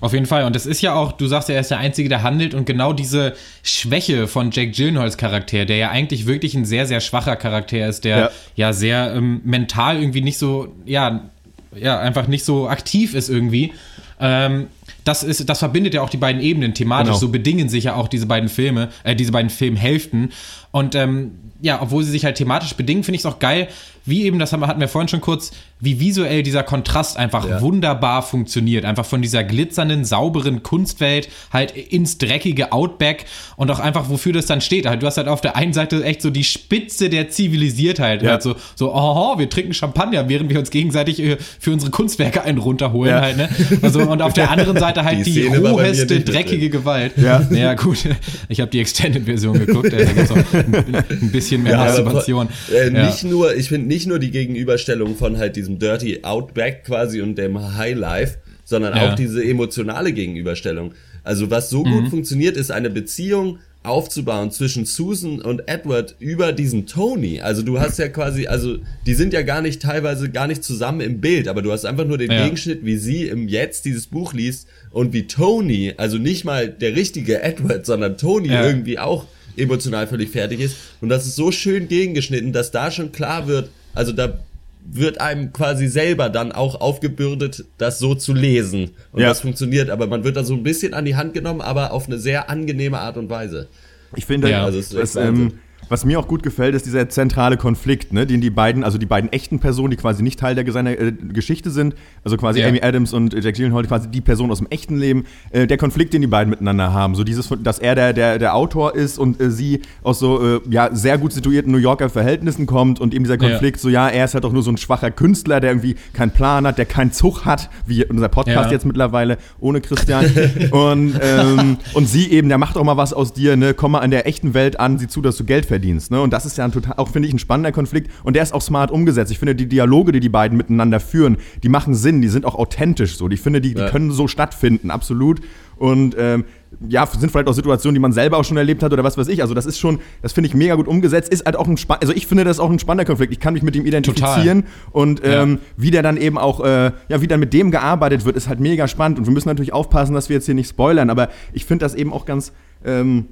Auf 0.00 0.12
jeden 0.12 0.26
Fall. 0.26 0.44
Und 0.44 0.54
es 0.56 0.66
ist 0.66 0.82
ja 0.82 0.94
auch, 0.94 1.12
du 1.12 1.26
sagst 1.26 1.48
ja, 1.48 1.54
er 1.54 1.60
ist 1.62 1.70
der 1.70 1.78
Einzige, 1.78 2.08
der 2.08 2.22
handelt. 2.22 2.54
Und 2.54 2.66
genau 2.66 2.92
diese 2.92 3.34
Schwäche 3.62 4.26
von 4.28 4.50
Jack 4.50 4.72
Gyllenhaals 4.74 5.16
Charakter, 5.16 5.64
der 5.64 5.76
ja 5.76 5.90
eigentlich 5.90 6.26
wirklich 6.26 6.54
ein 6.54 6.64
sehr, 6.64 6.86
sehr 6.86 7.00
schwacher 7.00 7.36
Charakter 7.36 7.88
ist, 7.88 8.04
der 8.04 8.18
Ja. 8.18 8.30
ja, 8.56 8.72
sehr 8.72 9.14
ähm, 9.14 9.40
mental 9.44 9.98
irgendwie 9.98 10.20
nicht 10.20 10.38
so, 10.38 10.68
ja, 10.84 11.30
ja, 11.74 11.98
einfach 11.98 12.28
nicht 12.28 12.44
so 12.44 12.68
aktiv 12.68 13.14
ist 13.14 13.28
irgendwie. 13.28 13.72
Ähm, 14.20 14.68
das, 15.04 15.22
ist, 15.22 15.48
das 15.48 15.58
verbindet 15.58 15.94
ja 15.94 16.02
auch 16.02 16.10
die 16.10 16.16
beiden 16.16 16.40
Ebenen 16.40 16.74
thematisch. 16.74 17.08
Genau. 17.08 17.18
So 17.18 17.28
bedingen 17.28 17.68
sich 17.68 17.84
ja 17.84 17.94
auch 17.94 18.08
diese 18.08 18.26
beiden 18.26 18.48
Filme, 18.48 18.90
äh, 19.02 19.14
diese 19.14 19.32
beiden 19.32 19.50
Filmhälften. 19.50 20.32
Und 20.70 20.94
ähm, 20.94 21.32
ja, 21.60 21.80
obwohl 21.80 22.04
sie 22.04 22.10
sich 22.10 22.24
halt 22.24 22.36
thematisch 22.36 22.74
bedingen, 22.74 23.04
finde 23.04 23.16
ich 23.16 23.22
es 23.22 23.26
auch 23.26 23.38
geil, 23.38 23.68
wie 24.04 24.24
eben, 24.24 24.38
das 24.38 24.52
hatten 24.52 24.80
wir 24.80 24.88
vorhin 24.88 25.08
schon 25.08 25.20
kurz, 25.20 25.52
wie 25.80 26.00
visuell 26.00 26.42
dieser 26.42 26.62
Kontrast 26.62 27.16
einfach 27.18 27.46
Ja. 27.48 27.60
wunderbar 27.60 28.22
funktioniert. 28.22 28.84
Einfach 28.84 29.04
von 29.04 29.20
dieser 29.20 29.44
glitzernden, 29.44 30.04
sauberen 30.04 30.62
Kunstwelt 30.62 31.28
halt 31.52 31.72
ins 31.76 32.16
dreckige 32.16 32.72
Outback 32.72 33.26
und 33.56 33.70
auch 33.70 33.80
einfach, 33.80 34.08
wofür 34.08 34.32
das 34.32 34.46
dann 34.46 34.60
steht. 34.60 34.86
Halt, 34.86 35.02
du 35.02 35.06
hast 35.06 35.16
halt 35.18 35.28
auf 35.28 35.40
der 35.40 35.56
einen 35.56 35.72
Seite 35.72 36.02
echt 36.04 36.22
so 36.22 36.30
die 36.30 36.44
Spitze 36.44 37.10
der 37.10 37.28
Zivilisiertheit. 37.28 38.22
Ja. 38.22 38.30
Halt 38.32 38.42
so, 38.42 38.54
so, 38.76 38.94
oh, 38.94 39.38
wir 39.38 39.48
trinken 39.50 39.74
Champagner, 39.74 40.28
während 40.28 40.48
wir 40.50 40.58
uns 40.58 40.70
gegenseitig 40.70 41.20
äh, 41.20 41.36
für 41.58 41.72
unsere 41.72 41.90
Kunstwerke 41.90 42.42
einen 42.42 42.58
runterholen 42.58 43.10
Ja. 43.12 43.20
halt, 43.20 43.36
ne? 43.36 43.48
Also, 43.82 44.00
und 44.00 44.22
auf 44.22 44.32
der 44.32 44.50
anderen 44.50 44.78
Seite 44.78 45.04
halt 45.04 45.14
Die 45.26 45.32
die, 45.32 45.46
roheste, 45.48 46.20
dreckige 46.20 46.70
Gewalt. 46.70 47.12
Ja. 47.16 47.46
Naja, 47.50 47.74
gut. 47.74 47.98
Ich 48.48 48.60
habe 48.60 48.70
die 48.70 48.80
Extended-Version 48.80 49.58
geguckt, 49.58 49.92
äh, 49.92 50.04
da 50.04 50.12
gibt's 50.12 50.30
auch 50.30 50.36
ein, 50.54 51.04
ein 51.10 51.30
bisschen 51.32 51.62
mehr 51.62 51.76
Masturbation. 51.76 52.48
Äh. 52.72 52.90
Nicht 52.90 53.24
nur, 53.24 53.54
ich 53.56 53.68
finde 53.68 53.86
nicht 53.88 54.06
nur 54.06 54.18
die 54.18 54.30
Gegenüberstellung 54.30 55.16
von 55.16 55.38
halt 55.38 55.56
diesem 55.64 55.78
Dirty 55.78 56.22
Outback 56.22 56.84
quasi 56.84 57.20
und 57.20 57.36
dem 57.36 57.76
High 57.76 57.96
Life, 57.96 58.36
sondern 58.64 58.94
Ja. 58.96 59.10
auch 59.12 59.14
diese 59.14 59.42
emotionale 59.44 60.12
Gegenüberstellung. 60.12 60.92
Also 61.22 61.50
was 61.50 61.70
so 61.70 61.84
Mhm. 61.84 61.90
gut 61.92 62.08
funktioniert, 62.10 62.56
ist 62.56 62.70
eine 62.70 62.90
Beziehung 62.90 63.58
aufzubauen 63.82 64.50
zwischen 64.50 64.86
Susan 64.86 65.42
und 65.42 65.68
Edward 65.68 66.16
über 66.18 66.52
diesen 66.52 66.86
Tony. 66.86 67.40
Also 67.40 67.60
du 67.62 67.78
hast 67.80 67.98
ja 67.98 68.08
quasi, 68.08 68.46
also 68.46 68.78
die 69.06 69.12
sind 69.14 69.34
ja 69.34 69.42
gar 69.42 69.60
nicht 69.60 69.82
teilweise 69.82 70.30
gar 70.30 70.46
nicht 70.46 70.64
zusammen 70.64 71.00
im 71.02 71.20
Bild, 71.20 71.48
aber 71.48 71.60
du 71.60 71.70
hast 71.70 71.84
einfach 71.84 72.06
nur 72.06 72.16
den 72.16 72.30
Ja. 72.30 72.44
Gegenschnitt, 72.44 72.84
wie 72.84 72.96
sie 72.96 73.26
im 73.26 73.46
Jetzt 73.46 73.84
dieses 73.84 74.06
Buch 74.06 74.32
liest 74.32 74.68
und 74.90 75.12
wie 75.12 75.26
Tony, 75.26 75.92
also 75.98 76.16
nicht 76.16 76.44
mal 76.46 76.68
der 76.68 76.96
richtige 76.96 77.42
Edward, 77.42 77.84
sondern 77.84 78.16
Tony 78.16 78.48
Ja. 78.48 78.66
irgendwie 78.66 78.98
auch 78.98 79.26
emotional 79.56 80.06
völlig 80.06 80.30
fertig 80.30 80.60
ist. 80.60 80.76
Und 81.02 81.10
das 81.10 81.26
ist 81.26 81.36
so 81.36 81.52
schön 81.52 81.86
gegengeschnitten, 81.86 82.52
dass 82.54 82.70
da 82.70 82.90
schon 82.90 83.12
klar 83.12 83.46
wird, 83.46 83.68
also 83.94 84.12
da 84.12 84.38
wird 84.86 85.20
einem 85.20 85.52
quasi 85.52 85.86
selber 85.88 86.28
dann 86.28 86.52
auch 86.52 86.80
aufgebürdet, 86.80 87.64
das 87.78 87.98
so 87.98 88.14
zu 88.14 88.34
lesen. 88.34 88.90
Und 89.12 89.22
Ja. 89.22 89.28
das 89.28 89.40
funktioniert, 89.40 89.88
aber 89.90 90.06
man 90.06 90.24
wird 90.24 90.36
da 90.36 90.44
so 90.44 90.54
ein 90.54 90.62
bisschen 90.62 90.92
an 90.94 91.04
die 91.06 91.16
Hand 91.16 91.32
genommen, 91.34 91.60
aber 91.62 91.92
auf 91.92 92.06
eine 92.06 92.18
sehr 92.18 92.50
angenehme 92.50 92.98
Art 92.98 93.16
und 93.16 93.30
Weise. 93.30 93.68
Ich 94.14 94.26
finde, 94.26 94.50
Ja. 94.50 94.64
Also 94.64 94.78
Wahnsinn. 94.96 95.22
ähm, 95.26 95.52
was 95.88 96.04
mir 96.04 96.18
auch 96.18 96.28
gut 96.28 96.42
gefällt, 96.42 96.74
ist 96.74 96.86
dieser 96.86 97.08
zentrale 97.08 97.56
Konflikt, 97.56 98.12
ne, 98.12 98.26
den 98.26 98.40
die 98.40 98.50
beiden, 98.50 98.84
also 98.84 98.98
die 98.98 99.06
beiden 99.06 99.32
echten 99.32 99.58
Personen, 99.60 99.90
die 99.90 99.96
quasi 99.96 100.22
nicht 100.22 100.38
Teil 100.40 100.54
der 100.54 100.70
seiner 100.72 100.90
äh, 100.98 101.12
Geschichte 101.12 101.70
sind, 101.70 101.94
also 102.24 102.36
quasi 102.36 102.60
Ja. 102.60 102.68
Amy 102.68 102.80
Adams 102.82 103.12
und 103.12 103.34
Jack 103.34 103.54
Gyllenhaal, 103.56 103.84
quasi 103.84 104.08
die 104.08 104.20
Person 104.20 104.50
aus 104.50 104.58
dem 104.58 104.66
echten 104.70 104.96
Leben, 104.98 105.24
äh, 105.50 105.66
der 105.66 105.76
Konflikt, 105.76 106.14
den 106.14 106.20
die 106.22 106.26
beiden 106.26 106.50
miteinander 106.50 106.92
haben, 106.92 107.14
so 107.14 107.24
dieses, 107.24 107.48
dass 107.62 107.78
er 107.78 107.94
der, 107.94 108.12
der, 108.12 108.38
der 108.38 108.54
Autor 108.54 108.94
ist 108.94 109.18
und 109.18 109.40
äh, 109.40 109.50
sie 109.50 109.82
aus 110.02 110.18
so 110.18 110.56
äh, 110.56 110.60
ja 110.70 110.88
sehr 110.94 111.18
gut 111.18 111.32
situierten 111.32 111.70
New 111.72 111.78
Yorker 111.78 112.08
Verhältnissen 112.08 112.66
kommt 112.66 113.00
und 113.00 113.12
eben 113.14 113.24
dieser 113.24 113.40
Ja. 113.40 113.48
Konflikt, 113.50 113.80
so 113.80 113.88
ja, 113.88 114.08
er 114.08 114.24
ist 114.24 114.34
halt 114.34 114.44
auch 114.44 114.52
nur 114.52 114.62
so 114.62 114.70
ein 114.70 114.76
schwacher 114.76 115.10
Künstler, 115.10 115.60
der 115.60 115.70
irgendwie 115.70 115.96
keinen 116.12 116.30
Plan 116.30 116.66
hat, 116.66 116.78
der 116.78 116.86
keinen 116.86 117.12
Zug 117.12 117.44
hat, 117.44 117.68
wie 117.86 118.04
unser 118.04 118.28
Podcast 118.28 118.66
Ja. 118.66 118.72
jetzt 118.72 118.86
mittlerweile 118.86 119.38
ohne 119.60 119.80
Christian 119.80 120.24
und 120.70 121.14
ähm, 121.20 121.76
und 121.94 122.08
sie 122.08 122.30
eben, 122.30 122.48
der 122.48 122.58
macht 122.58 122.76
auch 122.76 122.84
mal 122.84 122.96
was 122.96 123.12
aus 123.12 123.32
dir, 123.32 123.56
ne, 123.56 123.74
komm 123.74 123.92
mal 123.92 124.00
an 124.00 124.10
der 124.10 124.26
echten 124.26 124.54
Welt 124.54 124.78
an, 124.80 124.98
sieh 124.98 125.08
zu, 125.08 125.20
dass 125.20 125.36
du 125.36 125.44
Geld 125.44 125.66
verdienst, 125.66 125.73
ne, 126.10 126.20
und 126.20 126.32
das 126.32 126.46
ist 126.46 126.58
ja 126.58 126.64
ein 126.64 126.72
total, 126.72 126.94
auch 126.96 127.08
finde 127.08 127.28
ich 127.28 127.34
ein 127.34 127.38
spannender 127.38 127.72
Konflikt 127.72 128.10
und 128.22 128.34
der 128.36 128.42
ist 128.42 128.52
auch 128.52 128.62
smart 128.62 128.90
umgesetzt. 128.90 129.30
Ich 129.30 129.38
finde 129.38 129.54
die 129.54 129.66
Dialoge, 129.66 130.12
die 130.12 130.20
die 130.20 130.28
beiden 130.28 130.56
miteinander 130.56 131.00
führen, 131.00 131.36
die 131.62 131.68
machen 131.68 131.94
Sinn, 131.94 132.22
die 132.22 132.28
sind 132.28 132.44
auch 132.44 132.54
authentisch, 132.54 133.16
so, 133.16 133.28
ich 133.28 133.40
finde 133.40 133.60
die, 133.60 133.74
die 133.74 133.80
Ja. 133.80 133.88
können 133.90 134.10
so 134.10 134.28
stattfinden, 134.28 134.90
absolut 134.90 135.40
und 135.76 136.14
ähm, 136.18 136.44
ja, 136.88 137.06
sind 137.06 137.30
vielleicht 137.30 137.48
auch 137.48 137.52
Situationen, 137.52 137.94
die 137.94 138.00
man 138.00 138.12
selber 138.12 138.36
auch 138.36 138.44
schon 138.44 138.56
erlebt 138.56 138.82
hat 138.82 138.92
oder 138.92 139.04
was 139.04 139.16
weiß 139.16 139.28
ich. 139.28 139.42
Also 139.42 139.54
das 139.54 139.64
ist 139.66 139.78
schon, 139.78 140.00
das 140.22 140.32
finde 140.32 140.48
ich 140.48 140.54
mega 140.54 140.74
gut 140.74 140.88
umgesetzt. 140.88 141.32
Ist 141.32 141.46
halt 141.46 141.56
auch 141.56 141.68
ein 141.68 141.76
also 142.00 142.12
ich 142.12 142.26
finde 142.26 142.44
das 142.44 142.58
auch 142.58 142.70
ein 142.70 142.78
spannender 142.78 143.04
Konflikt. 143.04 143.32
Ich 143.32 143.40
kann 143.40 143.54
mich 143.54 143.62
mit 143.62 143.76
ihm 143.76 143.86
identifizieren 143.86 144.64
und 144.90 145.20
ähm, 145.24 145.58
wie 145.76 145.90
der 145.90 146.02
dann 146.02 146.16
eben 146.16 146.36
auch, 146.38 146.60
äh, 146.60 146.92
ja, 147.08 147.20
wie 147.20 147.26
dann 147.28 147.40
mit 147.40 147.52
dem 147.52 147.70
gearbeitet 147.70 148.24
wird, 148.24 148.36
ist 148.36 148.48
halt 148.48 148.60
mega 148.60 148.88
spannend. 148.88 149.18
Und 149.18 149.26
wir 149.26 149.32
müssen 149.32 149.48
natürlich 149.48 149.72
aufpassen, 149.72 150.14
dass 150.14 150.28
wir 150.28 150.34
jetzt 150.34 150.46
hier 150.46 150.54
nicht 150.54 150.68
spoilern. 150.68 151.10
Aber 151.10 151.28
ich 151.52 151.64
finde 151.64 151.84
das 151.84 151.94
eben 151.94 152.12
auch 152.12 152.26
ganz 152.26 152.52
ähm, 152.84 153.26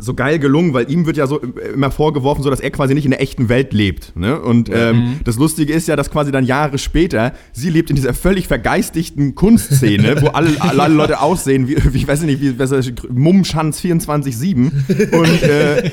so 0.00 0.12
geil 0.14 0.38
gelungen, 0.40 0.74
weil 0.74 0.90
ihm 0.90 1.06
wird 1.06 1.16
ja 1.16 1.26
so 1.28 1.40
äh, 1.40 1.46
immer 1.74 1.90
vorgeworfen, 1.92 2.42
so 2.42 2.50
dass 2.50 2.58
er 2.60 2.70
quasi 2.70 2.94
nicht 2.94 3.04
in 3.04 3.12
der 3.12 3.22
echten 3.22 3.48
Welt 3.48 3.72
lebt. 3.72 4.12
Ne? 4.16 4.40
Und 4.40 4.68
ähm, 4.72 5.20
das 5.24 5.36
Lustige 5.36 5.72
ist 5.72 5.86
ja, 5.86 5.94
dass 5.94 6.10
quasi 6.10 6.32
dann 6.32 6.44
Jahre 6.44 6.78
später 6.78 7.32
sie 7.52 7.70
lebt 7.70 7.90
in 7.90 7.96
dieser 7.96 8.12
völlig 8.12 8.48
vergeistigten 8.48 9.34
Kunstszene, 9.36 10.20
wo 10.20 10.28
alle, 10.28 10.50
alle 10.60 10.92
Leute 10.94 11.20
aussehen 11.20 11.68
wie, 11.68 11.76
wie 11.92 11.98
ich 11.98 12.08
weiß 12.08 12.22
nicht, 12.22 12.40
wie 12.40 12.58
was 12.58 12.72
Mummschanz 13.10 13.80
24-7 13.80 14.72
und 15.16 15.42
äh, 15.42 15.90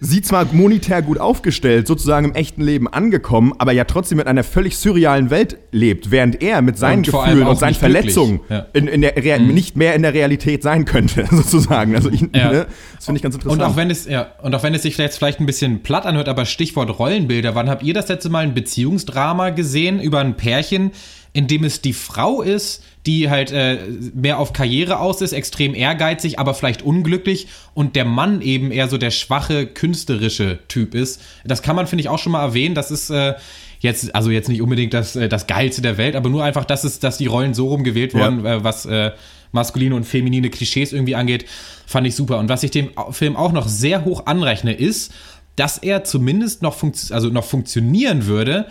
sie 0.00 0.20
zwar 0.20 0.46
monetär 0.52 1.00
gut 1.00 1.18
aufgestellt, 1.18 1.86
sozusagen 1.86 2.26
im 2.26 2.34
echten 2.34 2.60
Leben 2.62 2.86
angekommen, 2.86 3.54
aber 3.58 3.72
ja 3.72 3.84
trotzdem 3.84 4.20
in 4.20 4.26
einer 4.26 4.44
völlig 4.44 4.76
surrealen 4.76 5.30
Welt 5.30 5.56
lebt, 5.72 6.10
während 6.10 6.42
er 6.42 6.60
mit 6.60 6.76
seinen 6.76 6.98
Und 6.98 7.06
Gefühlen 7.06 7.46
und 7.46 7.58
seinen. 7.58 7.78
Verletzungen 7.78 8.40
Ja. 8.48 8.66
in, 8.72 8.88
in 8.88 9.00
der 9.02 9.16
Rea 9.16 9.38
nicht 9.38 9.76
mehr 9.76 9.94
in 9.94 10.02
der 10.02 10.12
Realität 10.12 10.62
sein 10.62 10.84
könnte, 10.84 11.26
sozusagen. 11.30 11.94
Also 11.94 12.10
ich, 12.10 12.22
Ja. 12.34 12.50
ne, 12.52 12.66
das 12.96 13.04
finde 13.06 13.18
ich 13.18 13.22
ganz 13.22 13.37
interessant. 13.44 13.62
Und 13.62 13.68
auch 13.72 13.76
wenn 13.76 13.90
es, 13.90 14.06
ja, 14.06 14.28
und 14.42 14.54
auch 14.54 14.62
wenn 14.62 14.74
es 14.74 14.82
sich 14.82 14.94
vielleicht, 14.94 15.14
vielleicht 15.14 15.40
ein 15.40 15.46
bisschen 15.46 15.82
platt 15.82 16.06
anhört, 16.06 16.28
aber 16.28 16.44
Stichwort 16.46 16.98
Rollenbilder, 16.98 17.54
wann 17.54 17.68
habt 17.68 17.82
ihr 17.82 17.94
das 17.94 18.08
letzte 18.08 18.28
Mal 18.30 18.44
ein 18.44 18.54
Beziehungsdrama 18.54 19.50
gesehen 19.50 20.00
über 20.00 20.20
ein 20.20 20.36
Pärchen, 20.36 20.92
in 21.32 21.46
dem 21.46 21.64
es 21.64 21.80
die 21.80 21.92
Frau 21.92 22.42
ist, 22.42 22.82
die 23.06 23.30
halt 23.30 23.52
äh, 23.52 23.78
mehr 24.14 24.38
auf 24.38 24.52
Karriere 24.52 24.98
aus 24.98 25.20
ist, 25.22 25.32
extrem 25.32 25.74
ehrgeizig, 25.74 26.38
aber 26.38 26.54
vielleicht 26.54 26.82
unglücklich 26.82 27.48
und 27.74 27.96
der 27.96 28.04
Mann 28.04 28.42
eben 28.42 28.70
eher 28.70 28.88
so 28.88 28.98
der 28.98 29.10
schwache, 29.10 29.66
künstlerische 29.66 30.58
Typ 30.68 30.94
ist. 30.94 31.20
Das 31.44 31.62
kann 31.62 31.76
man, 31.76 31.86
finde 31.86 32.02
ich, 32.02 32.08
auch 32.08 32.18
schon 32.18 32.32
mal 32.32 32.42
erwähnen. 32.42 32.74
Das 32.74 32.90
ist 32.90 33.10
äh, 33.10 33.34
jetzt, 33.80 34.14
also 34.14 34.30
jetzt 34.30 34.48
nicht 34.48 34.62
unbedingt 34.62 34.94
das, 34.94 35.16
äh, 35.16 35.28
das 35.28 35.46
Geilste 35.46 35.80
der 35.82 35.96
Welt, 35.96 36.16
aber 36.16 36.28
nur 36.28 36.44
einfach, 36.44 36.64
dass, 36.64 36.84
es, 36.84 36.98
dass 36.98 37.18
die 37.18 37.26
Rollen 37.26 37.54
so 37.54 37.68
rumgewählt 37.68 38.12
Ja. 38.14 38.20
wurden, 38.20 38.44
äh, 38.44 38.64
was 38.64 38.84
äh, 38.86 39.12
maskuline 39.52 39.94
und 39.94 40.04
feminine 40.04 40.50
Klischees 40.50 40.92
irgendwie 40.92 41.14
angeht, 41.14 41.44
fand 41.86 42.06
ich 42.06 42.14
super. 42.14 42.38
Und 42.38 42.48
was 42.48 42.62
ich 42.62 42.70
dem 42.70 42.90
Film 43.10 43.36
auch 43.36 43.52
noch 43.52 43.68
sehr 43.68 44.04
hoch 44.04 44.26
anrechne, 44.26 44.72
ist, 44.72 45.12
dass 45.56 45.78
er 45.78 46.04
zumindest 46.04 46.62
noch, 46.62 46.74
funkt 46.74 47.10
also 47.10 47.28
noch 47.28 47.44
funktionieren 47.44 48.26
würde, 48.26 48.66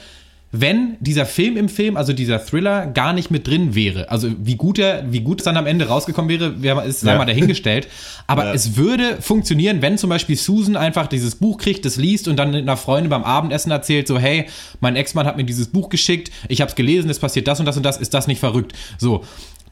wenn 0.54 0.96
dieser 1.02 1.26
Film 1.26 1.58
im 1.58 1.68
Film, 1.68 1.98
also 1.98 2.14
dieser 2.14 2.40
Thriller, 2.44 2.88
gar 2.88 3.12
nicht 3.12 3.30
mit 3.30 3.48
drin 3.48 3.76
wäre. 3.76 4.10
Also 4.10 4.30
wie 4.42 4.56
gut 4.56 4.80
er, 4.80 5.04
wie 5.12 5.20
gut 5.20 5.42
es 5.42 5.44
dann 5.44 5.58
am 5.58 5.66
Ende 5.68 5.90
rausgekommen 5.90 6.30
wäre, 6.62 6.86
ist 6.86 7.02
sei 7.02 7.12
Ja. 7.12 7.18
mal 7.18 7.26
dahingestellt. 7.26 7.90
Aber 8.28 8.46
Ja. 8.46 8.54
es 8.54 8.78
würde 8.78 9.18
funktionieren, 9.22 9.82
wenn 9.82 9.98
zum 9.98 10.10
Beispiel 10.10 10.38
Susan 10.38 10.78
einfach 10.78 11.08
dieses 11.08 11.36
Buch 11.36 11.58
kriegt, 11.58 11.84
das 11.84 11.98
liest 11.98 12.30
und 12.30 12.38
dann 12.38 12.56
einer 12.56 12.78
Freundin 12.78 13.10
beim 13.10 13.24
Abendessen 13.26 13.72
erzählt, 13.72 14.08
so 14.08 14.18
hey, 14.18 14.46
mein 14.80 14.96
Ex-Mann 14.96 15.26
hat 15.26 15.36
mir 15.36 15.44
dieses 15.44 15.68
Buch 15.68 15.90
geschickt, 15.90 16.32
ich 16.48 16.62
habe 16.62 16.70
es 16.70 16.76
gelesen, 16.76 17.10
es 17.10 17.20
passiert 17.20 17.46
das 17.50 17.60
und 17.60 17.66
das 17.66 17.76
und 17.76 17.84
das, 17.84 17.98
ist 17.98 18.14
das 18.14 18.28
nicht 18.28 18.40
verrückt? 18.40 18.72
So. 18.98 19.26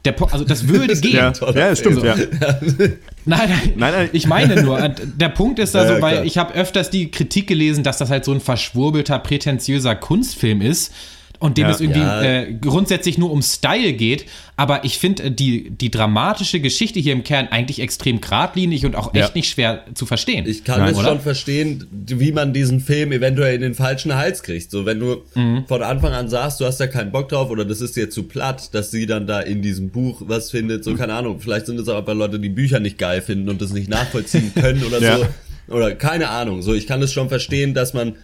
Der, 0.06 0.12
Po- 0.12 0.26
also 0.26 0.44
das 0.44 0.68
würde 0.68 0.94
gehen. 0.96 1.16
Ja, 1.16 1.32
ja 1.54 1.76
stimmt, 1.76 2.02
ja. 2.02 2.14
Nein, 3.24 3.50
nein, 3.74 3.92
Nein, 3.92 4.08
ich 4.12 4.28
meine 4.28 4.62
nur, 4.62 4.78
äh, 4.80 4.94
der 5.16 5.30
Punkt 5.30 5.58
ist 5.58 5.74
also, 5.74 5.94
Ja, 5.94 5.98
ja, 5.98 6.02
weil 6.02 6.26
ich 6.26 6.38
habe 6.38 6.54
öfters 6.54 6.90
die 6.90 7.10
Kritik 7.10 7.48
gelesen, 7.48 7.82
dass 7.82 7.98
das 7.98 8.08
halt 8.08 8.24
so 8.24 8.32
ein 8.32 8.40
verschwurbelter, 8.40 9.18
prätentiöser 9.18 9.96
Kunstfilm 9.96 10.62
ist 10.62 10.92
und 11.38 11.58
dem 11.58 11.64
Ja. 11.66 11.70
es 11.70 11.80
irgendwie 11.80 12.00
Ja. 12.00 12.22
äh, 12.22 12.52
grundsätzlich 12.54 13.18
nur 13.18 13.30
um 13.30 13.42
Style 13.42 13.92
geht. 13.92 14.26
Aber 14.58 14.84
ich 14.84 14.98
finde 14.98 15.24
äh, 15.24 15.30
die, 15.30 15.68
die 15.70 15.90
dramatische 15.90 16.60
Geschichte 16.60 16.98
hier 16.98 17.12
im 17.12 17.24
Kern 17.24 17.48
eigentlich 17.50 17.80
extrem 17.80 18.20
geradlinig 18.20 18.86
und 18.86 18.96
auch 18.96 19.12
echt 19.14 19.28
Ja. 19.28 19.30
nicht 19.34 19.50
schwer 19.50 19.84
zu 19.94 20.06
verstehen. 20.06 20.46
Ich 20.48 20.64
kann 20.64 20.80
Nein, 20.80 20.92
es 20.92 20.98
oder? 20.98 21.08
schon 21.08 21.20
verstehen, 21.20 21.86
wie 21.92 22.32
man 22.32 22.52
diesen 22.52 22.80
Film 22.80 23.12
eventuell 23.12 23.54
in 23.54 23.60
den 23.60 23.74
falschen 23.74 24.14
Hals 24.14 24.42
kriegt. 24.42 24.70
So, 24.70 24.86
wenn 24.86 24.98
du 25.00 25.22
Mhm. 25.34 25.64
von 25.68 25.82
Anfang 25.82 26.12
an 26.12 26.28
sagst, 26.28 26.60
du 26.60 26.64
hast 26.64 26.78
da 26.78 26.86
keinen 26.86 27.12
Bock 27.12 27.28
drauf 27.28 27.50
oder 27.50 27.64
das 27.64 27.80
ist 27.80 27.96
dir 27.96 28.08
zu 28.08 28.22
platt, 28.22 28.74
dass 28.74 28.90
sie 28.90 29.06
dann 29.06 29.26
da 29.26 29.40
in 29.40 29.60
diesem 29.62 29.90
Buch 29.90 30.22
was 30.26 30.50
findet, 30.50 30.84
so 30.84 30.94
keine 30.94 31.12
Ahnung. 31.14 31.40
Vielleicht 31.40 31.66
sind 31.66 31.78
es 31.78 31.88
auch 31.88 31.98
einfach 31.98 32.14
Leute, 32.14 32.38
die 32.40 32.48
Bücher 32.48 32.80
nicht 32.80 32.96
geil 32.98 33.20
finden 33.20 33.48
und 33.50 33.60
das 33.60 33.72
nicht 33.72 33.88
nachvollziehen 33.90 34.52
können 34.54 34.82
oder 34.84 35.00
Ja. 35.02 35.18
so. 35.18 35.26
Oder 35.68 35.96
keine 35.96 36.28
Ahnung. 36.30 36.62
So, 36.62 36.74
ich 36.74 36.86
kann 36.86 37.02
es 37.02 37.12
schon 37.12 37.28
verstehen, 37.28 37.74
dass 37.74 37.92
man 37.92 38.14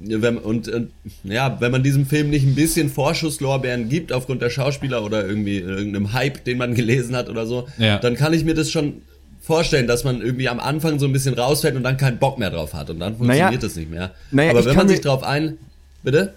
wenn, 0.00 0.38
und, 0.38 0.68
und 0.68 0.90
ja, 1.24 1.56
wenn 1.60 1.72
man 1.72 1.82
diesem 1.82 2.06
Film 2.06 2.30
nicht 2.30 2.46
ein 2.46 2.54
bisschen 2.54 2.88
Vorschusslorbeeren 2.88 3.88
gibt 3.88 4.12
aufgrund 4.12 4.42
der 4.42 4.50
Schauspieler 4.50 5.02
oder 5.04 5.26
irgendwie 5.26 5.58
irgendeinem 5.58 6.12
Hype, 6.12 6.44
den 6.44 6.58
man 6.58 6.74
gelesen 6.74 7.16
hat 7.16 7.28
oder 7.28 7.46
so, 7.46 7.66
Ja. 7.78 7.98
dann 7.98 8.14
kann 8.14 8.32
ich 8.32 8.44
mir 8.44 8.54
das 8.54 8.70
schon 8.70 9.02
vorstellen, 9.40 9.86
dass 9.86 10.04
man 10.04 10.20
irgendwie 10.20 10.48
am 10.48 10.60
Anfang 10.60 10.98
so 10.98 11.06
ein 11.06 11.12
bisschen 11.12 11.34
rausfällt 11.34 11.74
und 11.74 11.82
dann 11.82 11.96
keinen 11.96 12.18
Bock 12.18 12.38
mehr 12.38 12.50
drauf 12.50 12.74
hat 12.74 12.90
und 12.90 13.00
dann 13.00 13.16
funktioniert 13.16 13.46
Naja. 13.50 13.58
das 13.60 13.76
nicht 13.76 13.90
mehr. 13.90 14.12
Naja, 14.30 14.50
Aber 14.50 14.64
wenn 14.64 14.76
man 14.76 14.88
sich 14.88 15.00
drauf 15.00 15.22
ein, 15.22 15.58
bitte? 16.02 16.34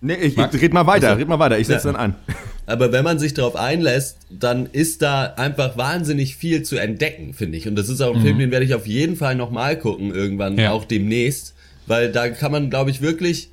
Nee, 0.00 0.14
ich, 0.14 0.36
ich 0.38 0.62
red 0.62 0.72
mal 0.72 0.86
weiter, 0.86 1.08
Also- 1.08 1.18
red 1.18 1.26
mal 1.28 1.38
weiter, 1.40 1.58
ich 1.58 1.66
setze 1.66 1.88
Ja. 1.88 1.92
dann 1.94 2.00
an. 2.00 2.14
Aber 2.66 2.92
wenn 2.92 3.02
man 3.02 3.18
sich 3.18 3.32
darauf 3.34 3.56
einlässt, 3.56 4.18
dann 4.30 4.66
ist 4.70 5.00
da 5.00 5.24
einfach 5.36 5.76
wahnsinnig 5.78 6.36
viel 6.36 6.62
zu 6.62 6.76
entdecken, 6.76 7.32
finde 7.32 7.56
ich. 7.56 7.66
Und 7.66 7.76
das 7.76 7.88
ist 7.88 8.02
auch 8.02 8.14
ein 8.14 8.20
Film, 8.20 8.38
den 8.38 8.50
werde 8.50 8.66
ich 8.66 8.74
auf 8.74 8.86
jeden 8.86 9.16
Fall 9.16 9.34
nochmal 9.34 9.78
gucken, 9.78 10.14
irgendwann, 10.14 10.58
Ja. 10.58 10.72
auch 10.72 10.84
demnächst. 10.84 11.54
Weil 11.88 12.12
da 12.12 12.28
kann 12.28 12.52
man, 12.52 12.70
glaube 12.70 12.90
ich, 12.90 13.00
wirklich, 13.00 13.50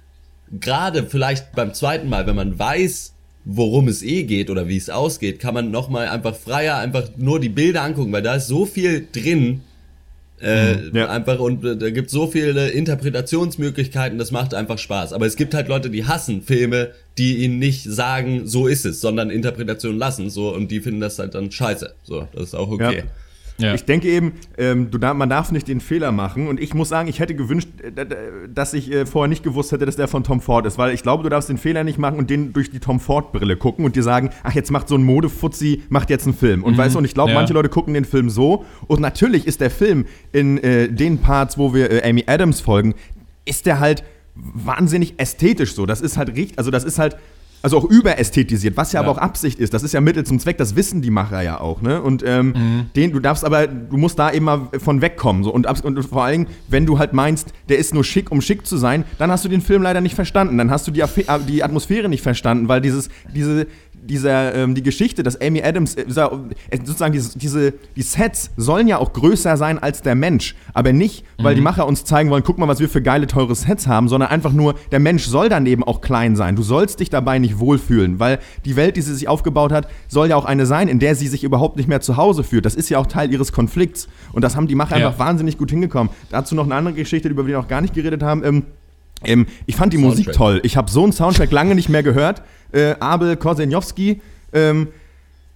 gerade 0.60 1.04
vielleicht 1.04 1.54
beim 1.54 1.74
zweiten 1.74 2.10
Mal, 2.10 2.28
wenn 2.28 2.36
man 2.36 2.58
weiß, 2.58 3.14
worum 3.46 3.88
es 3.88 4.04
eh 4.04 4.24
geht 4.24 4.50
oder 4.50 4.68
wie 4.68 4.78
es 4.78 4.90
ausgeht, 4.90 5.40
kann 5.40 5.54
man 5.54 5.72
nochmal 5.72 6.08
einfach 6.08 6.36
freier 6.36 6.78
einfach 6.78 7.10
nur 7.18 7.40
die 7.40 7.50
Bilder 7.50 7.84
angucken, 7.84 8.12
weil 8.12 8.24
da 8.24 8.36
ist 8.36 8.48
so 8.48 8.66
viel 8.66 9.08
drin, 9.12 9.62
äh, 10.42 10.90
Ja. 10.94 11.10
einfach 11.10 11.40
und 11.40 11.64
äh, 11.64 11.78
da 11.78 11.90
gibt 11.92 12.10
so 12.10 12.28
viele 12.28 12.70
Interpretationsmöglichkeiten, 12.70 14.18
das 14.18 14.32
macht 14.32 14.54
einfach 14.54 14.78
Spaß. 14.78 15.14
Aber 15.14 15.26
es 15.26 15.36
gibt 15.36 15.54
halt 15.54 15.68
Leute, 15.68 15.90
die 15.90 16.06
hassen 16.06 16.42
Filme, 16.42 16.92
die 17.18 17.38
ihnen 17.38 17.60
nicht 17.60 17.84
sagen, 17.84 18.48
so 18.48 18.68
ist 18.68 18.86
es, 18.86 19.00
sondern 19.00 19.30
Interpretation 19.30 19.98
lassen, 19.98 20.30
so 20.30 20.54
und 20.54 20.72
die 20.72 20.82
finden 20.82 21.00
das 21.02 21.20
halt 21.20 21.36
dann 21.36 21.52
scheiße. 21.52 21.94
So, 22.04 22.28
das 22.34 22.44
ist 22.44 22.56
auch 22.56 22.70
okay. 22.70 22.98
Ja. 23.00 23.04
Ja. 23.58 23.74
Ich 23.74 23.86
denke 23.86 24.10
eben, 24.10 24.34
ähm, 24.58 24.92
du, 24.92 24.98
man 25.00 25.30
darf 25.30 25.52
nicht 25.52 25.68
den 25.70 25.80
Fehler 25.80 26.12
machen. 26.12 26.48
Und 26.48 26.60
ich 26.60 26.74
muss 26.74 26.90
sagen, 26.90 27.08
ich 27.08 27.20
hätte 27.20 27.36
gewünscht, 27.36 27.70
äh, 27.82 28.06
dass 28.54 28.74
ich 28.74 28.92
äh, 28.92 29.06
vorher 29.06 29.30
nicht 29.30 29.44
gewusst 29.44 29.72
hätte, 29.72 29.86
dass 29.86 29.96
der 29.96 30.08
von 30.10 30.24
Tom 30.26 30.42
Ford 30.42 30.66
ist. 30.66 30.78
Weil 30.78 30.94
ich 30.94 31.04
glaube, 31.04 31.24
du 31.24 31.30
darfst 31.30 31.48
den 31.50 31.58
Fehler 31.58 31.84
nicht 31.86 31.98
machen 31.98 32.18
und 32.18 32.30
den 32.30 32.52
durch 32.52 32.70
die 32.70 32.80
Tom 32.80 33.00
Ford-Brille 33.00 33.56
gucken 33.56 33.86
und 33.86 33.96
dir 33.96 34.04
sagen, 34.04 34.30
ach, 34.44 34.54
jetzt 34.54 34.72
macht 34.72 34.90
so 34.90 34.96
ein 34.96 35.04
Modefuzzi, 35.04 35.84
macht 35.90 36.10
jetzt 36.10 36.26
einen 36.26 36.36
Film. 36.36 36.64
Und 36.64 36.78
weißt 36.78 36.96
du, 36.96 37.00
und 37.00 37.06
ich 37.06 37.14
glaube, 37.14 37.32
Ja. 37.32 37.38
manche 37.38 37.54
Leute 37.54 37.70
gucken 37.70 37.94
den 37.94 38.06
Film 38.06 38.30
so. 38.30 38.66
Und 38.88 39.00
natürlich 39.00 39.48
ist 39.48 39.62
der 39.62 39.72
Film 39.72 40.06
in 40.34 40.58
äh, 40.58 40.90
den 40.90 41.20
Parts, 41.20 41.58
wo 41.58 41.74
wir 41.74 41.92
äh, 41.92 42.10
Amy 42.10 42.26
Adams 42.28 42.60
folgen, 42.60 42.94
ist 43.46 43.66
der 43.66 43.80
halt 43.80 44.04
wahnsinnig 44.36 45.14
ästhetisch 45.18 45.74
so. 45.76 45.86
Das 45.86 46.02
ist 46.02 46.18
halt 46.18 46.30
richtig, 46.36 46.58
also 46.60 46.72
das 46.72 46.84
ist 46.84 47.00
halt. 47.00 47.16
Also 47.66 47.80
auch 47.80 47.86
überästhetisiert, 47.86 48.78
was 48.78 48.92
ja, 48.94 49.02
Ja. 49.02 49.08
aber 49.08 49.18
auch 49.18 49.22
Absicht 49.22 49.60
ist. 49.60 49.74
Das 49.74 49.82
ist 49.82 49.92
ja 49.94 50.00
Mittel 50.00 50.24
zum 50.24 50.38
Zweck, 50.38 50.60
das 50.60 50.76
wissen 50.76 51.02
die 51.02 51.10
Macher 51.10 51.42
ja 51.42 51.60
auch, 51.60 51.82
ne? 51.82 52.00
Und 52.00 52.24
ähm, 52.24 52.50
Mhm. 52.56 52.86
den, 52.96 53.12
du 53.12 53.20
darfst 53.20 53.44
aber, 53.44 53.66
du 53.66 53.98
musst 53.98 54.20
da 54.20 54.30
immer 54.30 54.70
von 54.78 55.02
wegkommen. 55.02 55.44
So. 55.44 55.52
Und, 55.52 55.66
und 55.84 56.04
vor 56.06 56.24
allem, 56.24 56.46
wenn 56.68 56.86
du 56.86 57.00
halt 57.00 57.14
meinst, 57.14 57.54
der 57.68 57.80
ist 57.80 57.92
nur 57.94 58.04
schick, 58.04 58.32
um 58.32 58.40
schick 58.42 58.68
zu 58.68 58.78
sein, 58.78 59.04
dann 59.18 59.32
hast 59.32 59.44
du 59.46 59.50
den 59.50 59.62
Film 59.62 59.82
leider 59.82 60.00
nicht 60.00 60.14
verstanden. 60.14 60.60
Dann 60.60 60.70
hast 60.70 60.88
du 60.88 60.92
die, 60.92 61.00
äh, 61.02 61.08
die 61.48 61.64
Atmosphäre 61.64 62.08
nicht 62.08 62.22
verstanden, 62.22 62.68
weil 62.68 62.82
dieses, 62.82 63.10
diese, 63.34 63.66
dieser, 64.08 64.56
ähm, 64.56 64.76
die 64.76 64.84
Geschichte, 64.84 65.24
dass 65.24 65.40
Amy 65.42 65.62
Adams, 65.62 65.96
äh, 65.96 66.02
äh, 66.04 66.78
sozusagen 66.84 67.14
diese, 67.14 67.38
diese, 67.38 67.74
die 67.96 68.02
Sets 68.02 68.52
sollen 68.58 68.88
ja 68.88 68.98
auch 68.98 69.14
größer 69.14 69.58
sein 69.58 69.80
als 69.80 70.02
der 70.02 70.16
Mensch. 70.16 70.56
Aber 70.74 70.94
nicht, 70.94 71.26
weil 71.38 71.56
die 71.56 71.62
Macher 71.62 71.88
uns 71.88 72.06
zeigen 72.06 72.30
wollen, 72.30 72.44
guck 72.44 72.58
mal, 72.58 72.68
was 72.68 72.80
wir 72.80 72.90
für 72.90 73.02
geile, 73.02 73.28
teure 73.28 73.56
Sets 73.56 73.88
haben, 73.88 74.08
sondern 74.10 74.30
einfach 74.30 74.54
nur, 74.54 74.76
der 74.92 75.00
Mensch 75.00 75.26
soll 75.26 75.50
dann 75.50 75.66
eben 75.66 75.84
auch 75.84 76.02
klein 76.02 76.36
sein. 76.36 76.56
Du 76.56 76.64
sollst 76.64 77.00
dich 77.00 77.10
dabei 77.10 77.40
nicht 77.40 77.60
wohlfühlen, 77.60 78.20
weil 78.20 78.40
die 78.66 78.76
Welt, 78.76 78.96
die 78.98 79.02
sie 79.02 79.14
sich 79.14 79.28
aufgebaut 79.28 79.72
hat, 79.72 79.88
soll 80.08 80.30
ja 80.30 80.36
auch 80.36 80.46
eine 80.46 80.66
sein, 80.66 80.88
in 80.88 81.00
der 81.00 81.16
sie 81.16 81.28
sich 81.28 81.44
überhaupt 81.44 81.78
nicht 81.78 81.88
mehr 81.88 82.02
zu 82.02 82.18
Hause 82.18 82.44
fühlt. 82.44 82.66
Das 82.66 82.76
ist 82.76 82.90
ja 82.90 83.00
auch 83.00 83.08
Teil 83.08 83.32
ihres 83.32 83.52
Konflikts. 83.52 84.08
Und 84.34 84.44
das 84.44 84.56
haben 84.56 84.68
die 84.68 84.76
Macher 84.76 84.98
Ja. 84.98 85.08
einfach 85.08 85.20
wahnsinnig 85.20 85.58
gut 85.58 85.72
hingekommen. 85.72 86.12
Dazu 86.30 86.56
noch 86.56 86.66
eine 86.66 86.76
andere 86.76 86.94
Geschichte, 86.94 87.28
über 87.30 87.44
die 87.44 87.50
wir 87.50 87.58
noch 87.58 87.68
gar 87.68 87.82
nicht 87.82 87.94
geredet 87.94 88.24
haben. 88.24 88.44
Ähm, 88.44 88.64
ähm, 89.28 89.46
ich 89.66 89.76
fand 89.76 89.94
die 89.94 89.98
Musik 89.98 90.26
Soundtrack. 90.26 90.36
toll. 90.36 90.60
Ich 90.64 90.78
habe 90.78 90.90
so 90.90 91.04
einen 91.04 91.14
Soundtrack 91.14 91.52
lange 91.52 91.76
nicht 91.76 91.90
mehr 91.90 92.04
gehört. 92.04 92.42
Äh, 92.72 92.96
Abel 93.00 93.36
Korsenjowski, 93.38 94.22
ähm, 94.54 94.88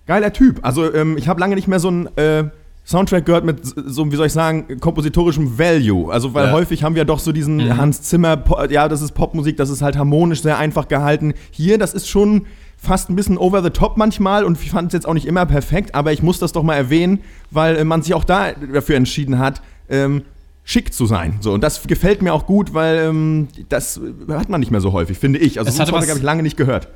geiler 0.08 0.32
Typ. 0.34 0.60
Also 0.62 0.93
ähm, 0.93 1.17
ich 1.17 1.27
habe 1.27 1.39
lange 1.39 1.55
nicht 1.55 1.67
mehr 1.67 1.79
so 1.79 1.88
einen 1.89 2.08
äh, 2.17 2.45
Soundtrack 2.86 3.25
gehört 3.25 3.45
mit 3.45 3.60
so, 3.63 4.12
wie 4.12 4.15
soll 4.15 4.27
ich 4.27 4.34
sagen, 4.34 4.79
kompositorischem 4.79 5.60
Value. 5.60 6.12
Also 6.12 6.34
weil 6.34 6.47
Ja. 6.47 6.51
häufig 6.53 6.84
haben 6.84 6.95
wir 6.95 7.05
doch 7.05 7.19
so 7.19 7.32
diesen 7.32 7.77
Hans 7.77 8.01
Zimmer, 8.03 8.43
ja, 8.69 8.88
das 8.88 9.01
ist 9.01 9.12
Popmusik, 9.12 9.58
das 9.58 9.69
ist 9.69 9.82
halt 9.82 9.95
harmonisch 9.97 10.41
sehr 10.41 10.58
einfach 10.58 10.88
gehalten. 10.88 11.34
Hier, 11.51 11.77
das 11.77 11.93
ist 11.93 12.08
schon 12.08 12.45
fast 12.82 13.10
ein 13.10 13.15
bisschen 13.15 13.38
over 13.38 13.62
the 13.62 13.69
top 13.69 13.97
manchmal 13.97 14.43
und 14.45 14.60
ich 14.62 14.71
fand 14.71 14.88
es 14.88 14.93
jetzt 14.93 15.05
auch 15.08 15.13
nicht 15.13 15.27
immer 15.27 15.45
perfekt, 15.45 15.93
aber 15.93 16.13
ich 16.13 16.23
muss 16.23 16.39
das 16.39 16.53
doch 16.53 16.63
mal 16.63 16.75
erwähnen, 16.75 17.19
weil 17.51 17.75
äh, 17.75 17.84
man 17.84 18.01
sich 18.01 18.13
auch 18.13 18.23
da 18.23 18.53
dafür 18.73 18.95
entschieden 18.95 19.38
hat, 19.38 19.62
ähm, 19.89 20.23
schick 20.69 20.93
zu 20.93 21.08
sein. 21.08 21.38
So, 21.41 21.51
und 21.53 21.62
das 21.63 21.82
gefällt 21.88 22.21
mir 22.21 22.32
auch 22.32 22.45
gut, 22.45 22.75
weil 22.75 22.97
ähm, 22.99 23.47
das 23.69 23.99
hat 24.29 24.49
man 24.49 24.60
nicht 24.60 24.69
mehr 24.71 24.82
so 24.82 24.93
häufig, 24.93 25.17
finde 25.17 25.39
ich. 25.39 25.58
Also 25.58 25.71
Soundtrack 25.71 26.08
habe 26.10 26.19
ich 26.19 26.23
lange 26.23 26.43
nicht 26.43 26.58
gehört. 26.58 26.88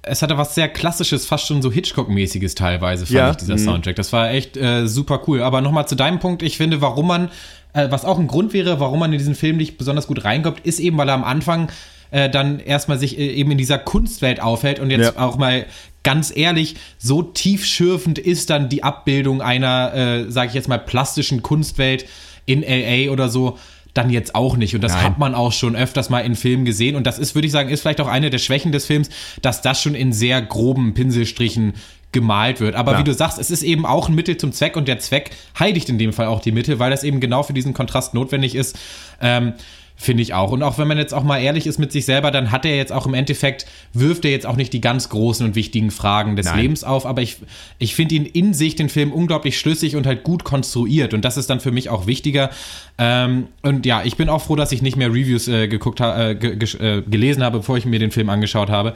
es 0.00 0.22
hatte 0.22 0.38
was 0.38 0.54
sehr 0.54 0.68
klassisches, 0.70 1.26
fast 1.26 1.46
schon 1.46 1.60
so 1.60 1.70
Hitchcock-mäßiges 1.70 2.54
teilweise, 2.54 3.04
fand 3.04 3.14
Ja. 3.16 3.30
ich, 3.32 3.36
dieser 3.36 3.58
Soundtrack. 3.58 3.96
Das 3.96 4.14
war 4.14 4.30
echt 4.30 4.56
äh, 4.56 4.86
super 4.88 5.20
cool. 5.26 5.42
Aber 5.42 5.60
nochmal 5.60 5.86
zu 5.86 5.94
deinem 5.94 6.20
Punkt, 6.20 6.42
ich 6.42 6.56
finde, 6.56 6.80
warum 6.80 7.06
man, 7.06 7.28
äh, 7.74 7.90
was 7.90 8.06
auch 8.06 8.18
ein 8.18 8.28
Grund 8.28 8.54
wäre, 8.54 8.80
warum 8.80 8.98
man 9.00 9.12
in 9.12 9.18
diesen 9.18 9.34
Film 9.34 9.58
nicht 9.58 9.76
besonders 9.76 10.06
gut 10.06 10.24
reinkommt, 10.24 10.60
ist 10.60 10.80
eben, 10.80 10.96
weil 10.96 11.08
er 11.08 11.14
am 11.14 11.24
Anfang 11.24 11.70
äh, 12.12 12.30
dann 12.30 12.60
erstmal 12.60 12.98
sich 12.98 13.18
äh, 13.18 13.26
eben 13.34 13.50
in 13.50 13.58
dieser 13.58 13.78
Kunstwelt 13.78 14.40
aufhält 14.40 14.80
und 14.80 14.90
jetzt 14.90 15.14
Ja. 15.16 15.22
auch 15.22 15.36
mal 15.36 15.66
ganz 16.02 16.32
ehrlich, 16.34 16.76
so 16.98 17.22
tiefschürfend 17.22 18.18
ist 18.18 18.48
dann 18.50 18.68
die 18.70 18.82
Abbildung 18.82 19.40
einer, 19.42 19.94
äh, 19.94 20.30
sage 20.30 20.48
ich 20.48 20.54
jetzt 20.54 20.68
mal, 20.68 20.78
plastischen 20.78 21.42
Kunstwelt 21.42 22.06
in 22.46 22.62
LA 22.62 23.10
oder 23.12 23.28
so, 23.28 23.58
dann 23.94 24.08
jetzt 24.10 24.34
auch 24.34 24.56
nicht. 24.56 24.74
Und 24.74 24.80
das 24.82 24.92
Nein. 24.92 25.02
hat 25.04 25.18
man 25.18 25.34
auch 25.34 25.52
schon 25.52 25.76
öfters 25.76 26.08
mal 26.10 26.20
in 26.20 26.34
Filmen 26.34 26.64
gesehen. 26.64 26.96
Und 26.96 27.06
das 27.06 27.18
ist, 27.18 27.34
würde 27.34 27.46
ich 27.46 27.52
sagen, 27.52 27.68
ist 27.68 27.82
vielleicht 27.82 28.00
auch 28.00 28.08
eine 28.08 28.30
der 28.30 28.38
Schwächen 28.38 28.72
des 28.72 28.86
Films, 28.86 29.10
dass 29.42 29.60
das 29.60 29.82
schon 29.82 29.94
in 29.94 30.12
sehr 30.12 30.40
groben 30.40 30.94
Pinselstrichen 30.94 31.74
gemalt 32.10 32.60
wird. 32.60 32.74
Aber 32.74 32.92
Ja. 32.92 32.98
wie 32.98 33.04
du 33.04 33.12
sagst, 33.14 33.38
es 33.38 33.50
ist 33.50 33.62
eben 33.62 33.84
auch 33.86 34.08
ein 34.08 34.14
Mittel 34.14 34.36
zum 34.36 34.52
Zweck 34.52 34.76
und 34.76 34.88
der 34.88 34.98
Zweck 34.98 35.30
heiligt 35.58 35.88
in 35.88 35.98
dem 35.98 36.12
Fall 36.12 36.26
auch 36.26 36.40
die 36.40 36.52
Mittel, 36.52 36.78
weil 36.78 36.90
das 36.90 37.04
eben 37.04 37.20
genau 37.20 37.42
für 37.42 37.52
diesen 37.54 37.74
Kontrast 37.74 38.14
notwendig 38.14 38.54
ist. 38.54 38.78
Ähm, 39.20 39.54
Finde 39.96 40.22
ich 40.22 40.34
auch. 40.34 40.50
Und 40.50 40.62
auch 40.62 40.78
wenn 40.78 40.88
man 40.88 40.98
jetzt 40.98 41.14
auch 41.14 41.22
mal 41.22 41.38
ehrlich 41.38 41.66
ist 41.66 41.78
mit 41.78 41.92
sich 41.92 42.04
selber, 42.06 42.30
dann 42.30 42.50
hat 42.50 42.64
er 42.64 42.76
jetzt 42.76 42.92
auch 42.92 43.06
im 43.06 43.14
Endeffekt, 43.14 43.66
wirft 43.92 44.24
er 44.24 44.32
jetzt 44.32 44.46
auch 44.46 44.56
nicht 44.56 44.72
die 44.72 44.80
ganz 44.80 45.08
großen 45.08 45.46
und 45.46 45.54
wichtigen 45.54 45.90
Fragen 45.90 46.34
des 46.34 46.46
Nein. 46.46 46.58
Lebens 46.58 46.82
auf, 46.82 47.06
aber 47.06 47.22
ich, 47.22 47.36
ich 47.78 47.94
finde 47.94 48.16
ihn 48.16 48.24
in 48.24 48.52
sich, 48.52 48.74
den 48.74 48.88
Film, 48.88 49.12
unglaublich 49.12 49.58
schlüssig 49.58 49.94
und 49.94 50.06
halt 50.06 50.24
gut 50.24 50.42
konstruiert. 50.42 51.14
Und 51.14 51.24
das 51.24 51.36
ist 51.36 51.50
dann 51.50 51.60
für 51.60 51.70
mich 51.70 51.88
auch 51.88 52.06
wichtiger. 52.06 52.50
Ähm, 52.98 53.46
und 53.62 53.86
ja, 53.86 54.02
ich 54.04 54.16
bin 54.16 54.28
auch 54.28 54.42
froh, 54.42 54.56
dass 54.56 54.72
ich 54.72 54.82
nicht 54.82 54.96
mehr 54.96 55.08
Reviews 55.08 55.46
äh, 55.46 55.68
geguckt 55.68 56.00
ha 56.00 56.30
äh, 56.30 56.34
ge 56.34 56.56
äh, 56.80 57.02
gelesen 57.02 57.44
habe, 57.44 57.58
bevor 57.58 57.76
ich 57.76 57.84
mir 57.86 58.00
den 58.00 58.10
Film 58.10 58.28
angeschaut 58.28 58.70
habe. 58.70 58.94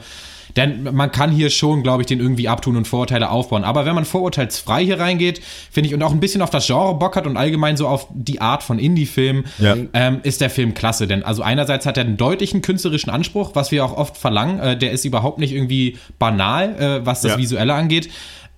Denn 0.57 0.83
man 0.93 1.11
kann 1.11 1.31
hier 1.31 1.49
schon, 1.49 1.83
glaube 1.83 2.01
ich, 2.01 2.07
den 2.07 2.19
irgendwie 2.19 2.49
abtun 2.49 2.75
und 2.75 2.87
Vorurteile 2.87 3.29
aufbauen. 3.29 3.63
Aber 3.63 3.85
wenn 3.85 3.95
man 3.95 4.03
vorurteilsfrei 4.05 4.83
hier 4.83 4.99
reingeht, 4.99 5.39
finde 5.71 5.87
ich, 5.87 5.93
und 5.93 6.01
auch 6.03 6.11
ein 6.11 6.19
bisschen 6.19 6.41
auf 6.41 6.49
das 6.49 6.65
Genre 6.67 6.95
Bock 6.95 7.15
hat 7.15 7.27
und 7.27 7.37
allgemein 7.37 7.77
so 7.77 7.87
auf 7.87 8.07
die 8.11 8.41
Art 8.41 8.63
von 8.63 8.79
Indie-Filmen, 8.79 9.45
Ja. 9.59 9.75
ähm, 9.93 10.19
ist 10.23 10.41
der 10.41 10.49
Film 10.49 10.73
klasse. 10.73 11.07
Denn 11.07 11.23
also 11.23 11.43
einerseits 11.43 11.85
hat 11.85 11.97
er 11.97 12.03
einen 12.05 12.17
deutlichen 12.17 12.61
künstlerischen 12.61 13.09
Anspruch, 13.11 13.51
was 13.53 13.71
wir 13.71 13.85
auch 13.85 13.95
oft 13.95 14.17
verlangen. 14.17 14.59
Äh, 14.59 14.77
der 14.77 14.91
ist 14.91 15.05
überhaupt 15.05 15.37
nicht 15.39 15.53
irgendwie 15.53 15.97
banal, 16.19 16.75
äh, 17.01 17.05
was 17.05 17.21
das 17.21 17.33
Ja. 17.33 17.37
Visuelle 17.37 17.73
angeht. 17.75 18.09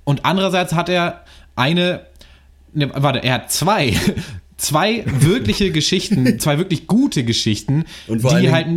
Und 0.05 0.25
andererseits 0.25 0.73
hat 0.73 0.87
er 0.89 1.25
eine, 1.55 2.01
ne, 2.73 2.89
warte, 2.95 3.19
er 3.23 3.33
hat 3.33 3.51
zwei 3.51 3.93
zwei 4.59 5.03
wirkliche 5.19 5.71
Geschichten, 5.79 6.39
zwei 6.39 6.57
wirklich 6.59 6.85
gute 6.87 7.23
Geschichten, 7.23 7.85
die 8.07 8.17
Dingen- 8.17 8.51
halt 8.51 8.67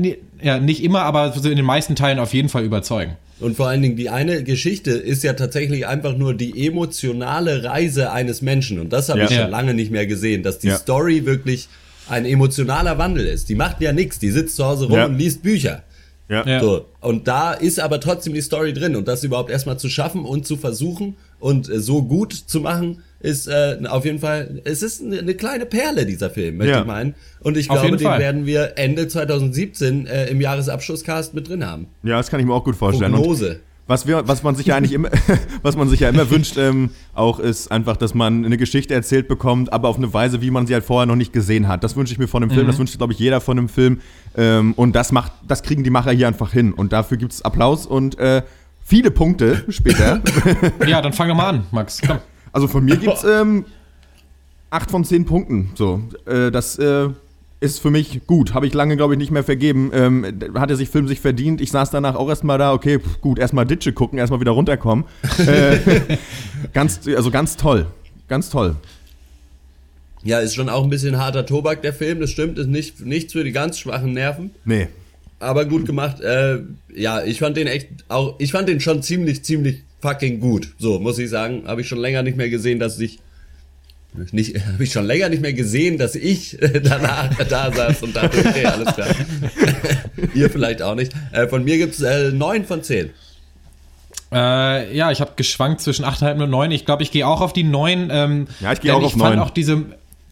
ja, 0.43 0.59
nicht 0.59 0.83
immer, 0.83 1.03
aber 1.03 1.33
so 1.33 1.49
in 1.49 1.57
den 1.57 1.65
meisten 1.65 1.95
Teilen 1.95 2.19
auf 2.19 2.33
jeden 2.35 2.49
Fall 2.49 2.65
überzeugen. 2.65 3.13
Und 3.39 3.57
vor 3.57 3.69
allen 3.69 3.83
Dingen 3.83 3.97
die 3.97 4.09
eine 4.09 4.43
Geschichte 4.45 4.93
ist 4.93 5.23
ja 5.25 5.33
tatsächlich 5.35 5.87
einfach 5.87 6.17
nur 6.17 6.35
die 6.35 6.67
emotionale 6.67 7.65
Reise 7.65 8.13
eines 8.13 8.41
Menschen. 8.43 8.79
Und 8.81 8.93
das 8.93 9.09
habe 9.09 9.21
Ja. 9.21 9.25
ich 9.27 9.31
schon 9.33 9.39
Ja. 9.41 9.47
lange 9.49 9.75
nicht 9.75 9.91
mehr 9.91 10.07
gesehen, 10.07 10.43
dass 10.43 10.59
die 10.59 10.69
Ja. 10.69 10.79
Story 10.79 11.27
wirklich 11.27 11.69
ein 12.09 12.25
emotionaler 12.25 12.99
Wandel 12.99 13.27
ist. 13.27 13.49
Die 13.49 13.55
macht 13.55 13.81
ja 13.81 13.93
nichts, 13.93 14.19
die 14.19 14.31
sitzt 14.31 14.57
zu 14.57 14.65
Hause 14.65 14.87
rum 14.87 14.95
Ja. 14.95 15.05
und 15.07 15.19
liest 15.19 15.43
Bücher. 15.43 15.83
Ja. 16.29 16.47
Ja. 16.47 16.61
So. 16.61 16.87
Und 17.01 17.27
da 17.29 17.53
ist 17.53 17.79
aber 17.81 18.01
trotzdem 18.01 18.33
die 18.35 18.41
Story 18.41 18.73
drin. 18.73 18.97
Und 18.97 19.07
das 19.09 19.23
überhaupt 19.25 19.51
erstmal 19.51 19.79
zu 19.79 19.89
schaffen 19.89 20.25
und 20.25 20.47
zu 20.47 20.57
versuchen 20.57 21.17
und 21.41 21.69
äh, 21.69 21.81
so 21.81 22.03
gut 22.03 22.33
zu 22.33 22.61
machen, 22.61 22.99
ist 23.23 23.47
äh, 23.47 23.79
auf 23.89 24.05
jeden 24.05 24.19
Fall, 24.19 24.61
es 24.65 24.83
ist 24.83 25.01
eine, 25.03 25.21
eine 25.21 25.35
kleine 25.35 25.65
Perle, 25.67 26.05
dieser 26.07 26.29
Film, 26.31 26.57
möchte 26.59 26.73
Ja. 26.73 26.81
ich 26.81 26.87
meinen. 26.87 27.15
Und 27.41 27.57
ich 27.57 27.71
Auf 27.71 27.81
glaube, 27.81 27.97
den 27.97 28.05
Fall. 28.07 28.19
werden 28.21 28.47
wir 28.47 28.73
Ende 28.77 29.09
2017 29.09 30.07
äh, 30.07 30.27
im 30.27 30.41
Jahresabschlusscast 30.41 31.33
mit 31.35 31.49
drin 31.49 31.65
haben. 31.67 31.87
Ja, 32.03 32.17
das 32.19 32.29
kann 32.31 32.41
ich 32.41 32.47
mir 32.47 32.53
auch 32.55 32.65
gut 32.65 32.77
vorstellen. 32.77 33.13
Und 33.15 33.21
Prognose. 33.21 33.61
was, 33.87 34.07
wir, 34.07 34.27
was 34.27 34.43
man 34.43 34.55
sich 34.57 34.67
ja 34.67 34.77
eigentlich 34.77 34.93
immer, 34.93 35.11
was 35.63 35.77
man 35.77 35.89
sich 35.89 36.01
ja 36.01 36.09
immer 36.09 36.31
wünscht, 36.31 36.57
ähm, 36.59 36.91
auch 37.15 37.39
ist 37.41 37.71
einfach, 37.71 37.97
dass 37.97 38.15
man 38.15 38.45
eine 38.45 38.57
Geschichte 38.57 38.95
erzählt 38.95 39.29
bekommt, 39.29 39.73
aber 39.73 39.89
auf 39.89 39.97
eine 39.97 40.13
Weise, 40.13 40.41
wie 40.43 40.51
man 40.51 40.67
sie 40.67 40.75
halt 40.75 40.85
vorher 40.85 41.07
noch 41.07 41.17
nicht 41.17 41.33
gesehen 41.33 41.69
hat. 41.69 41.85
Das 41.85 41.97
wünsche 41.97 42.13
ich 42.13 42.19
mir 42.19 42.29
von 42.29 42.43
einem 42.43 42.51
Film, 42.53 42.67
das 42.67 42.79
wünscht, 42.79 42.97
glaube 42.99 43.13
ich, 43.13 43.19
jeder 43.19 43.41
von 43.41 43.59
einem 43.59 43.69
Film. 43.69 44.01
Ähm, 44.37 44.73
und 44.75 44.95
das 44.97 45.13
macht, 45.13 45.33
das 45.47 45.63
kriegen 45.63 45.85
die 45.85 45.91
Macher 45.91 46.11
hier 46.13 46.27
einfach 46.27 46.53
hin. 46.53 46.73
Und 46.73 46.93
dafür 46.93 47.17
gibt 47.19 47.33
es 47.33 47.43
Applaus 47.45 47.87
und 47.87 48.19
äh, 48.19 48.43
viele 48.85 49.11
Punkte 49.11 49.65
später. 49.69 50.21
Ja, 50.87 51.01
dann 51.01 51.13
fang 51.13 51.29
doch 51.29 51.37
mal 51.37 51.49
an, 51.51 51.67
Max. 51.71 52.01
Komm. 52.05 52.19
Also 52.53 52.69
von 52.69 52.85
mir 52.85 52.97
gibt's 52.99 53.25
ähm, 53.25 53.65
acht 54.71 54.91
von 54.91 55.05
zehn 55.05 55.25
Punkten. 55.25 55.71
So, 55.75 56.03
äh, 56.27 56.51
das 56.51 56.79
äh, 56.79 57.09
ist 57.61 57.79
für 57.81 57.91
mich 57.91 58.27
gut. 58.27 58.55
Habe 58.55 58.67
ich 58.67 58.75
lange, 58.75 58.97
glaube 58.97 59.15
ich, 59.15 59.19
nicht 59.19 59.31
mehr 59.31 59.45
vergeben. 59.45 59.91
Ähm, 59.95 60.27
hat 60.55 60.71
er 60.71 60.77
sich 60.77 60.89
Film 60.89 61.07
sich 61.09 61.21
verdient. 61.21 61.61
Ich 61.61 61.71
saß 61.71 61.91
danach 61.91 62.15
auch 62.17 62.29
erstmal 62.29 62.59
da. 62.59 62.73
Okay, 62.73 62.99
pf, 62.99 63.21
gut, 63.21 63.39
erstmal 63.39 63.67
Ditsche 63.67 63.93
gucken, 63.93 64.19
erstmal 64.19 64.41
wieder 64.41 64.51
runterkommen. 64.53 65.05
äh, 65.39 65.79
ganz, 66.73 67.01
also 67.07 67.31
ganz 67.31 67.57
toll, 67.57 67.87
ganz 68.29 68.51
toll. 68.51 68.77
Ja, 70.25 70.39
ist 70.39 70.55
schon 70.55 70.69
auch 70.69 70.85
ein 70.85 70.91
bisschen 70.91 71.19
harter 71.19 71.47
Tobak, 71.47 71.83
der 71.83 71.93
Film, 71.93 72.21
das 72.21 72.31
stimmt, 72.31 72.57
ist 72.57 72.69
nicht, 72.69 73.01
nichts 73.01 73.33
für 73.33 73.43
die 73.43 73.51
ganz 73.51 73.79
schwachen 73.81 74.13
Nerven, 74.13 74.53
Nee. 74.65 74.87
aber 75.41 75.65
gut 75.65 75.85
gemacht. 75.85 76.21
Äh, 76.21 76.61
ja, 76.95 77.25
ich 77.25 77.41
fand 77.41 77.57
den 77.57 77.67
echt 77.67 77.89
auch, 78.09 78.37
ich 78.39 78.53
fand 78.53 78.69
den 78.69 78.79
schon 78.79 79.03
ziemlich, 79.03 79.45
ziemlich 79.45 79.83
fucking 80.03 80.41
gut. 80.41 80.69
So, 80.79 80.99
muss 80.99 81.19
ich 81.19 81.31
sagen, 81.31 81.63
habe 81.67 81.81
ich 81.81 81.89
schon 81.89 81.99
länger 81.99 82.23
nicht 82.23 82.37
mehr 82.37 82.51
gesehen, 82.51 82.79
dass 82.79 82.99
ich, 82.99 83.21
nicht, 84.33 84.57
habe 84.73 84.85
ich 84.85 84.93
schon 84.93 85.07
länger 85.07 85.29
nicht 85.31 85.41
mehr 85.41 85.55
gesehen, 85.55 85.97
dass 85.97 86.15
ich 86.15 86.59
danach 86.83 87.31
da 87.49 87.73
saß 87.73 88.03
und 88.03 88.15
dachte, 88.15 88.39
okay, 88.39 88.67
alles 88.67 88.95
klar. 88.95 89.09
Ihr 90.35 90.51
vielleicht 90.51 90.83
auch 90.83 90.95
nicht. 90.97 91.13
Äh, 91.33 91.47
von 91.49 91.65
mir 91.65 91.79
gibt's 91.79 92.03
äh, 92.03 92.33
9 92.33 92.65
von 92.65 92.83
10. 92.83 93.11
Äh, 94.33 94.97
ja, 94.97 95.11
ich 95.11 95.21
habe 95.21 95.33
geschwankt 95.37 95.81
zwischen 95.83 96.05
8,5 96.05 96.43
und 96.43 96.51
9. 96.51 96.71
Ich 96.73 96.85
glaube, 96.85 97.03
ich 97.03 97.11
gehe 97.11 97.27
auch 97.27 97.41
auf 97.41 97.53
die 97.53 97.65
9. 97.65 98.09
Ähm, 98.11 98.47
Ja, 98.61 98.73
ich 98.73 98.81
gehe 98.81 98.95
auch 98.95 99.03
auf 99.03 99.13
Ich 99.13 99.19
fand 99.19 99.37
9. 99.37 99.39
auch 99.39 99.51
diese. 99.51 99.85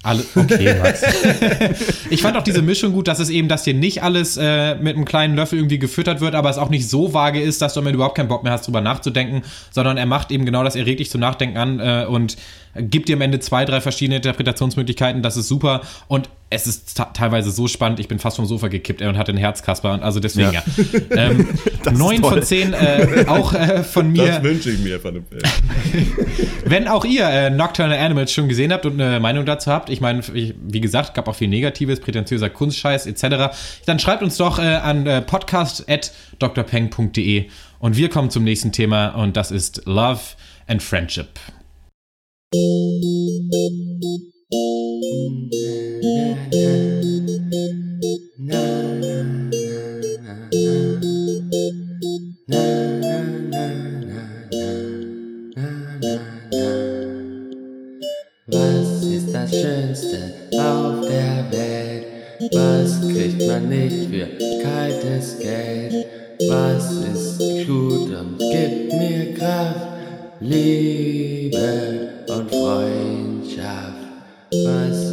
Alle, 0.03 0.25
okay, 0.35 0.77
Max. 0.83 1.03
ich 2.11 2.23
fand 2.23 2.37
auch 2.37 2.43
diese 2.43 2.63
Mischung 2.63 2.93
gut, 2.93 3.07
dass 3.07 3.19
es 3.19 3.29
eben, 3.29 3.49
dass 3.49 3.65
dir 3.65 3.75
nicht 3.75 4.03
alles 4.03 4.39
äh, 4.39 4.75
mit 4.77 4.97
einem 4.97 5.05
kleinen 5.05 5.37
Löffel 5.37 5.59
irgendwie 5.59 5.79
gefüttert 5.79 6.23
wird, 6.23 6.35
aber 6.35 6.49
es 6.49 6.57
auch 6.57 6.71
nicht 6.71 6.89
so 6.89 7.13
vage 7.13 7.41
ist, 7.41 7.61
dass 7.61 7.75
du 7.75 7.81
am 7.81 7.87
Ende 7.87 7.97
überhaupt 7.97 8.17
keinen 8.17 8.29
Bock 8.29 8.43
mehr 8.43 8.53
hast, 8.53 8.67
drüber 8.67 8.81
nachzudenken, 8.81 9.43
sondern 9.71 9.99
er 9.99 10.07
macht 10.07 10.31
eben 10.31 10.47
genau 10.47 10.65
das, 10.65 10.75
er 10.75 10.87
regt 10.87 11.01
dich 11.01 11.11
zum 11.11 11.21
Nachdenken 11.21 11.59
an 11.59 11.81
äh, 11.81 12.07
und 12.09 12.39
gibt 12.77 13.09
dir 13.09 13.17
am 13.17 13.21
Ende 13.21 13.41
zwei, 13.41 13.67
drei 13.67 13.83
verschiedene 13.83 14.17
Interpretationsmöglichkeiten. 14.17 15.23
Das 15.23 15.37
ist 15.37 15.49
super 15.49 15.83
und 16.09 16.31
es 16.53 16.67
ist 16.67 17.01
teilweise 17.15 17.53
so 17.53 17.69
spannend. 17.69 18.01
Ich 18.01 18.09
bin 18.09 18.19
fast 18.19 18.35
vom 18.35 18.45
Sofa 18.45 18.67
gekippt 18.67 19.01
ey, 19.01 19.07
und 19.07 19.17
hatte 19.17 19.31
einen 19.31 19.39
Herzkasper. 19.39 20.03
Also 20.03 20.19
deswegen 20.19 20.53
ja. 20.53 20.65
Ja. 21.11 21.31
Ähm, 21.31 21.47
neun 21.93 22.19
von 22.19 22.43
zehn, 22.43 22.73
äh, 22.73 23.25
auch 23.29 23.55
äh, 23.55 23.85
von 23.85 24.11
mir. 24.11 24.27
Das 24.27 24.43
wünsche 24.43 24.73
ich 24.73 24.81
mir 24.81 24.99
von 24.99 25.15
dem 25.15 25.25
Film. 25.25 25.43
Wenn 26.65 26.89
auch 26.89 27.05
ihr 27.05 27.29
äh, 27.29 27.51
Nocturnal 27.51 27.97
Animals 27.97 28.33
schon 28.33 28.49
gesehen 28.49 28.73
habt 28.73 28.85
und 28.85 29.01
eine 29.01 29.21
Meinung 29.21 29.47
dazu 29.47 29.71
habt, 29.71 29.91
ich 29.91 30.01
meine, 30.01 30.25
wie 30.33 30.81
gesagt, 30.81 31.15
gab 31.15 31.29
auch 31.29 31.37
viel 31.37 31.47
Negatives, 31.47 32.01
prätentiöser 32.01 32.51
Kunstscheiß 32.51 33.07
etc., 33.07 33.55
dann 33.87 34.01
schreibt 34.01 34.25
uns 34.25 34.37
doch 34.37 34.59
äh, 34.59 34.63
an 34.63 35.07
äh, 35.07 35.23
podcast.drpeng.de 35.23 37.45
und 37.79 37.97
wir 37.97 38.09
kommen 38.09 38.31
zum 38.31 38.43
nächsten 38.43 38.73
Thema 38.73 39.11
und 39.11 39.37
das 39.37 39.53
ist 39.53 39.83
Love 39.87 40.19
and 40.67 40.83
Friendship. 40.83 41.29
Was 44.53 44.59
ist 59.05 59.33
das 59.33 59.51
Schönste 59.53 60.19
auf 60.59 61.07
der 61.07 61.47
Welt? 61.53 62.07
Was 62.51 63.01
kriegt 63.03 63.47
man 63.47 63.69
nicht 63.69 64.09
für 64.11 64.27
kaltes 64.65 65.39
Geld? 65.39 66.07
Was 66.49 66.91
ist 66.91 67.39
gut 67.69 68.11
und 68.11 68.37
gibt 68.51 68.95
mir 68.95 69.33
Kraft? 69.35 69.87
Liebe 70.41 72.25
und 72.29 72.51
Freundschaft. 72.51 73.20
Was 74.65 75.10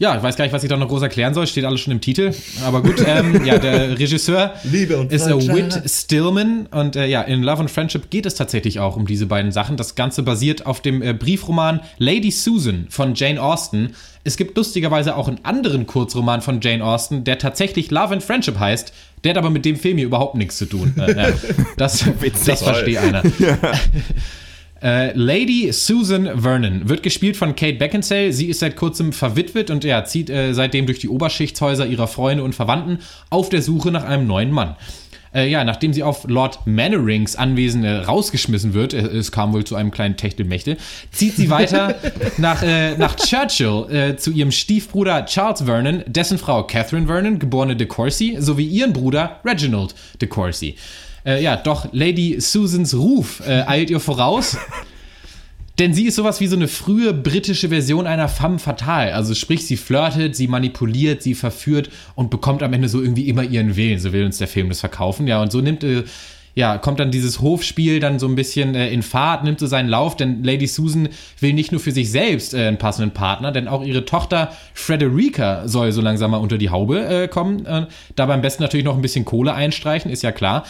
Ja, 0.00 0.16
ich 0.16 0.22
weiß 0.22 0.36
gar 0.36 0.44
nicht, 0.44 0.54
was 0.54 0.62
ich 0.62 0.68
da 0.68 0.76
noch 0.76 0.86
groß 0.86 1.02
erklären 1.02 1.34
soll, 1.34 1.48
steht 1.48 1.64
alles 1.64 1.80
schon 1.80 1.92
im 1.92 2.00
Titel. 2.00 2.32
Aber 2.64 2.82
gut, 2.82 3.02
ähm, 3.04 3.44
ja, 3.44 3.58
der 3.58 3.90
Regisseur 3.98 4.54
ist 4.62 5.26
äh. 5.26 5.30
Whit 5.48 5.82
Stillman 5.86 6.66
und 6.70 6.94
äh, 6.94 7.06
ja, 7.06 7.22
in 7.22 7.42
Love 7.42 7.62
and 7.62 7.70
Friendship 7.70 8.08
geht 8.08 8.24
es 8.24 8.36
tatsächlich 8.36 8.78
auch 8.78 8.96
um 8.96 9.08
diese 9.08 9.26
beiden 9.26 9.50
Sachen. 9.50 9.76
Das 9.76 9.96
Ganze 9.96 10.22
basiert 10.22 10.66
auf 10.66 10.80
dem 10.80 11.02
äh, 11.02 11.14
Briefroman 11.14 11.80
Lady 11.98 12.30
Susan 12.30 12.86
von 12.90 13.14
Jane 13.14 13.42
Austen. 13.42 13.94
Es 14.22 14.36
gibt 14.36 14.56
lustigerweise 14.56 15.16
auch 15.16 15.26
einen 15.26 15.44
anderen 15.44 15.86
Kurzroman 15.86 16.42
von 16.42 16.60
Jane 16.60 16.84
Austen, 16.84 17.24
der 17.24 17.38
tatsächlich 17.38 17.90
Love 17.90 18.14
and 18.14 18.22
Friendship 18.22 18.58
heißt. 18.58 18.92
Der 19.24 19.30
hat 19.30 19.38
aber 19.38 19.50
mit 19.50 19.64
dem 19.64 19.74
Film 19.74 19.96
hier 19.96 20.06
überhaupt 20.06 20.36
nichts 20.36 20.58
zu 20.58 20.66
tun. 20.66 20.94
Äh, 20.96 21.16
ja, 21.16 21.32
das 21.76 22.04
das 22.46 22.62
versteht 22.62 22.98
einer. 22.98 23.22
Äh, 24.82 25.12
Lady 25.14 25.72
Susan 25.72 26.40
Vernon 26.40 26.88
wird 26.88 27.02
gespielt 27.02 27.36
von 27.36 27.56
Kate 27.56 27.78
Beckinsale. 27.78 28.32
Sie 28.32 28.46
ist 28.46 28.60
seit 28.60 28.76
kurzem 28.76 29.12
verwitwet 29.12 29.70
und 29.70 29.84
ja, 29.84 30.04
zieht 30.04 30.30
äh, 30.30 30.52
seitdem 30.52 30.86
durch 30.86 31.00
die 31.00 31.08
Oberschichtshäuser 31.08 31.86
ihrer 31.86 32.06
Freunde 32.06 32.44
und 32.44 32.54
Verwandten 32.54 32.98
auf 33.30 33.48
der 33.48 33.62
Suche 33.62 33.90
nach 33.90 34.04
einem 34.04 34.26
neuen 34.26 34.52
Mann. 34.52 34.76
Äh, 35.34 35.48
ja, 35.48 35.64
nachdem 35.64 35.92
sie 35.92 36.02
auf 36.02 36.24
Lord 36.28 36.66
Mannerings 36.66 37.36
Anwesen 37.36 37.84
rausgeschmissen 37.84 38.72
wird, 38.72 38.94
äh, 38.94 38.98
es 38.98 39.32
kam 39.32 39.52
wohl 39.52 39.64
zu 39.64 39.76
einem 39.76 39.90
kleinen 39.90 40.16
Techtelmechtel, 40.16 40.76
zieht 41.10 41.36
sie 41.36 41.50
weiter 41.50 41.96
nach, 42.38 42.62
äh, 42.62 42.96
nach 42.96 43.16
Churchill 43.16 43.86
äh, 43.90 44.16
zu 44.16 44.30
ihrem 44.30 44.52
Stiefbruder 44.52 45.26
Charles 45.26 45.62
Vernon, 45.62 46.02
dessen 46.06 46.38
Frau 46.38 46.62
Catherine 46.62 47.06
Vernon, 47.06 47.38
geborene 47.38 47.76
de 47.76 47.86
Courcy, 47.86 48.36
sowie 48.38 48.66
ihren 48.66 48.92
Bruder 48.92 49.40
Reginald 49.44 49.94
de 50.20 50.28
Courcy. 50.28 50.76
Äh, 51.28 51.42
ja, 51.42 51.56
doch 51.56 51.88
Lady 51.92 52.40
Susans 52.40 52.94
Ruf 52.94 53.42
äh, 53.46 53.62
eilt 53.66 53.90
ihr 53.90 54.00
voraus. 54.00 54.56
Denn 55.78 55.94
sie 55.94 56.06
ist 56.06 56.16
sowas 56.16 56.40
wie 56.40 56.48
so 56.48 56.56
eine 56.56 56.66
frühe 56.66 57.12
britische 57.12 57.68
Version 57.68 58.06
einer 58.08 58.28
femme 58.28 58.58
fatale. 58.58 59.14
Also 59.14 59.34
sprich, 59.34 59.64
sie 59.64 59.76
flirtet, 59.76 60.34
sie 60.34 60.48
manipuliert, 60.48 61.22
sie 61.22 61.34
verführt 61.34 61.90
und 62.16 62.30
bekommt 62.30 62.64
am 62.64 62.72
Ende 62.72 62.88
so 62.88 63.00
irgendwie 63.00 63.28
immer 63.28 63.44
ihren 63.44 63.76
Willen. 63.76 64.00
So 64.00 64.12
will 64.12 64.24
uns 64.24 64.38
der 64.38 64.48
Film 64.48 64.70
das 64.70 64.80
verkaufen. 64.80 65.28
Ja, 65.28 65.40
und 65.40 65.52
so 65.52 65.60
nimmt, 65.60 65.84
äh, 65.84 66.02
ja, 66.56 66.78
kommt 66.78 66.98
dann 66.98 67.12
dieses 67.12 67.40
Hofspiel 67.40 68.00
dann 68.00 68.18
so 68.18 68.26
ein 68.26 68.34
bisschen 68.34 68.74
äh, 68.74 68.88
in 68.88 69.02
Fahrt, 69.02 69.44
nimmt 69.44 69.60
so 69.60 69.68
seinen 69.68 69.88
Lauf, 69.88 70.16
denn 70.16 70.42
Lady 70.42 70.66
Susan 70.66 71.10
will 71.38 71.52
nicht 71.52 71.70
nur 71.70 71.80
für 71.80 71.92
sich 71.92 72.10
selbst 72.10 72.54
äh, 72.54 72.66
einen 72.66 72.78
passenden 72.78 73.12
Partner, 73.12 73.52
denn 73.52 73.68
auch 73.68 73.84
ihre 73.84 74.04
Tochter 74.04 74.50
Frederica 74.74 75.68
soll 75.68 75.92
so 75.92 76.00
langsam 76.00 76.32
mal 76.32 76.38
unter 76.38 76.58
die 76.58 76.70
Haube 76.70 77.06
äh, 77.06 77.28
kommen. 77.28 77.66
Äh, 77.66 77.86
dabei 78.16 78.34
am 78.34 78.40
besten 78.40 78.64
natürlich 78.64 78.84
noch 78.84 78.96
ein 78.96 79.02
bisschen 79.02 79.24
Kohle 79.24 79.54
einstreichen, 79.54 80.10
ist 80.10 80.22
ja 80.22 80.32
klar. 80.32 80.64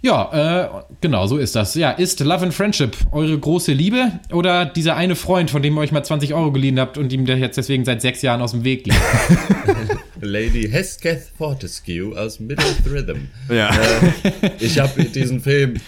Ja, 0.00 0.62
äh, 0.62 0.68
genau, 1.00 1.26
so 1.26 1.38
ist 1.38 1.56
das. 1.56 1.74
Ja, 1.74 1.90
ist 1.90 2.20
Love 2.20 2.44
and 2.44 2.54
Friendship 2.54 2.96
eure 3.10 3.36
große 3.36 3.72
Liebe 3.72 4.12
oder 4.32 4.64
dieser 4.64 4.96
eine 4.96 5.16
Freund, 5.16 5.50
von 5.50 5.62
dem 5.62 5.76
ihr 5.76 5.80
euch 5.80 5.92
mal 5.92 6.04
20 6.04 6.34
Euro 6.34 6.52
geliehen 6.52 6.78
habt 6.78 6.98
und 6.98 7.12
ihm 7.12 7.26
der 7.26 7.38
jetzt 7.38 7.56
deswegen 7.58 7.84
seit 7.84 8.00
sechs 8.00 8.22
Jahren 8.22 8.40
aus 8.40 8.52
dem 8.52 8.64
Weg 8.64 8.84
geht? 8.84 8.94
Lady 10.20 10.68
Hesketh 10.68 11.32
Fortescue 11.36 12.16
aus 12.16 12.40
Middle 12.40 12.64
Rhythm. 12.88 13.28
Ja. 13.48 13.70
Äh, 13.70 14.50
ich 14.60 14.78
habe 14.78 15.04
diesen 15.04 15.40
Film 15.40 15.80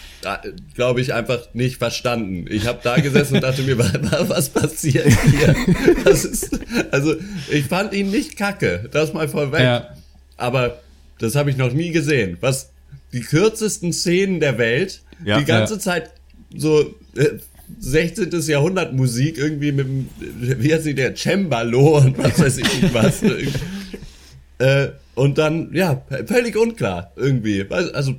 glaube 0.75 1.01
ich, 1.01 1.15
einfach 1.15 1.49
nicht 1.55 1.79
verstanden. 1.79 2.45
Ich 2.51 2.67
habe 2.67 2.81
da 2.83 2.97
gesessen 2.97 3.37
und 3.37 3.43
dachte 3.43 3.63
mir, 3.63 3.79
was 3.79 4.51
passiert 4.51 5.07
hier? 5.07 5.57
Das 6.05 6.25
ist, 6.25 6.61
also 6.91 7.15
ich 7.51 7.65
fand 7.65 7.93
ihn 7.93 8.11
nicht 8.11 8.37
kacke, 8.37 8.89
das 8.93 9.13
mal 9.13 9.29
vorweg. 9.29 9.61
Ja. 9.61 9.89
Aber 10.37 10.81
das 11.19 11.37
habe 11.37 11.51
ich 11.51 11.57
noch 11.57 11.73
nie 11.73 11.91
gesehen. 11.91 12.37
Was 12.41 12.71
die 13.13 13.21
kürzesten 13.21 13.93
Szenen 13.93 14.41
der 14.41 14.59
Welt, 14.59 15.03
ja, 15.25 15.39
die 15.39 15.45
ganze 15.45 15.75
ja. 15.75 15.81
Zeit 15.81 16.11
so 16.57 16.95
äh, 17.17 17.39
16. 17.79 18.31
Jahrhundert 18.49 18.93
Musik 18.93 19.39
irgendwie 19.39 19.73
mit 19.73 19.87
dem, 19.87 20.09
wie 20.19 20.75
heißt 20.75 20.85
sie, 20.85 20.95
der 20.95 21.15
Cembalo 21.15 21.99
und 21.99 22.19
was 22.19 22.41
weiß 22.41 22.59
ich 22.59 22.95
was. 22.95 23.23
äh, 24.59 24.89
und 25.15 25.39
dann, 25.39 25.71
ja, 25.73 26.03
völlig 26.27 26.57
unklar 26.57 27.13
irgendwie. 27.17 27.67
Also, 27.71 28.15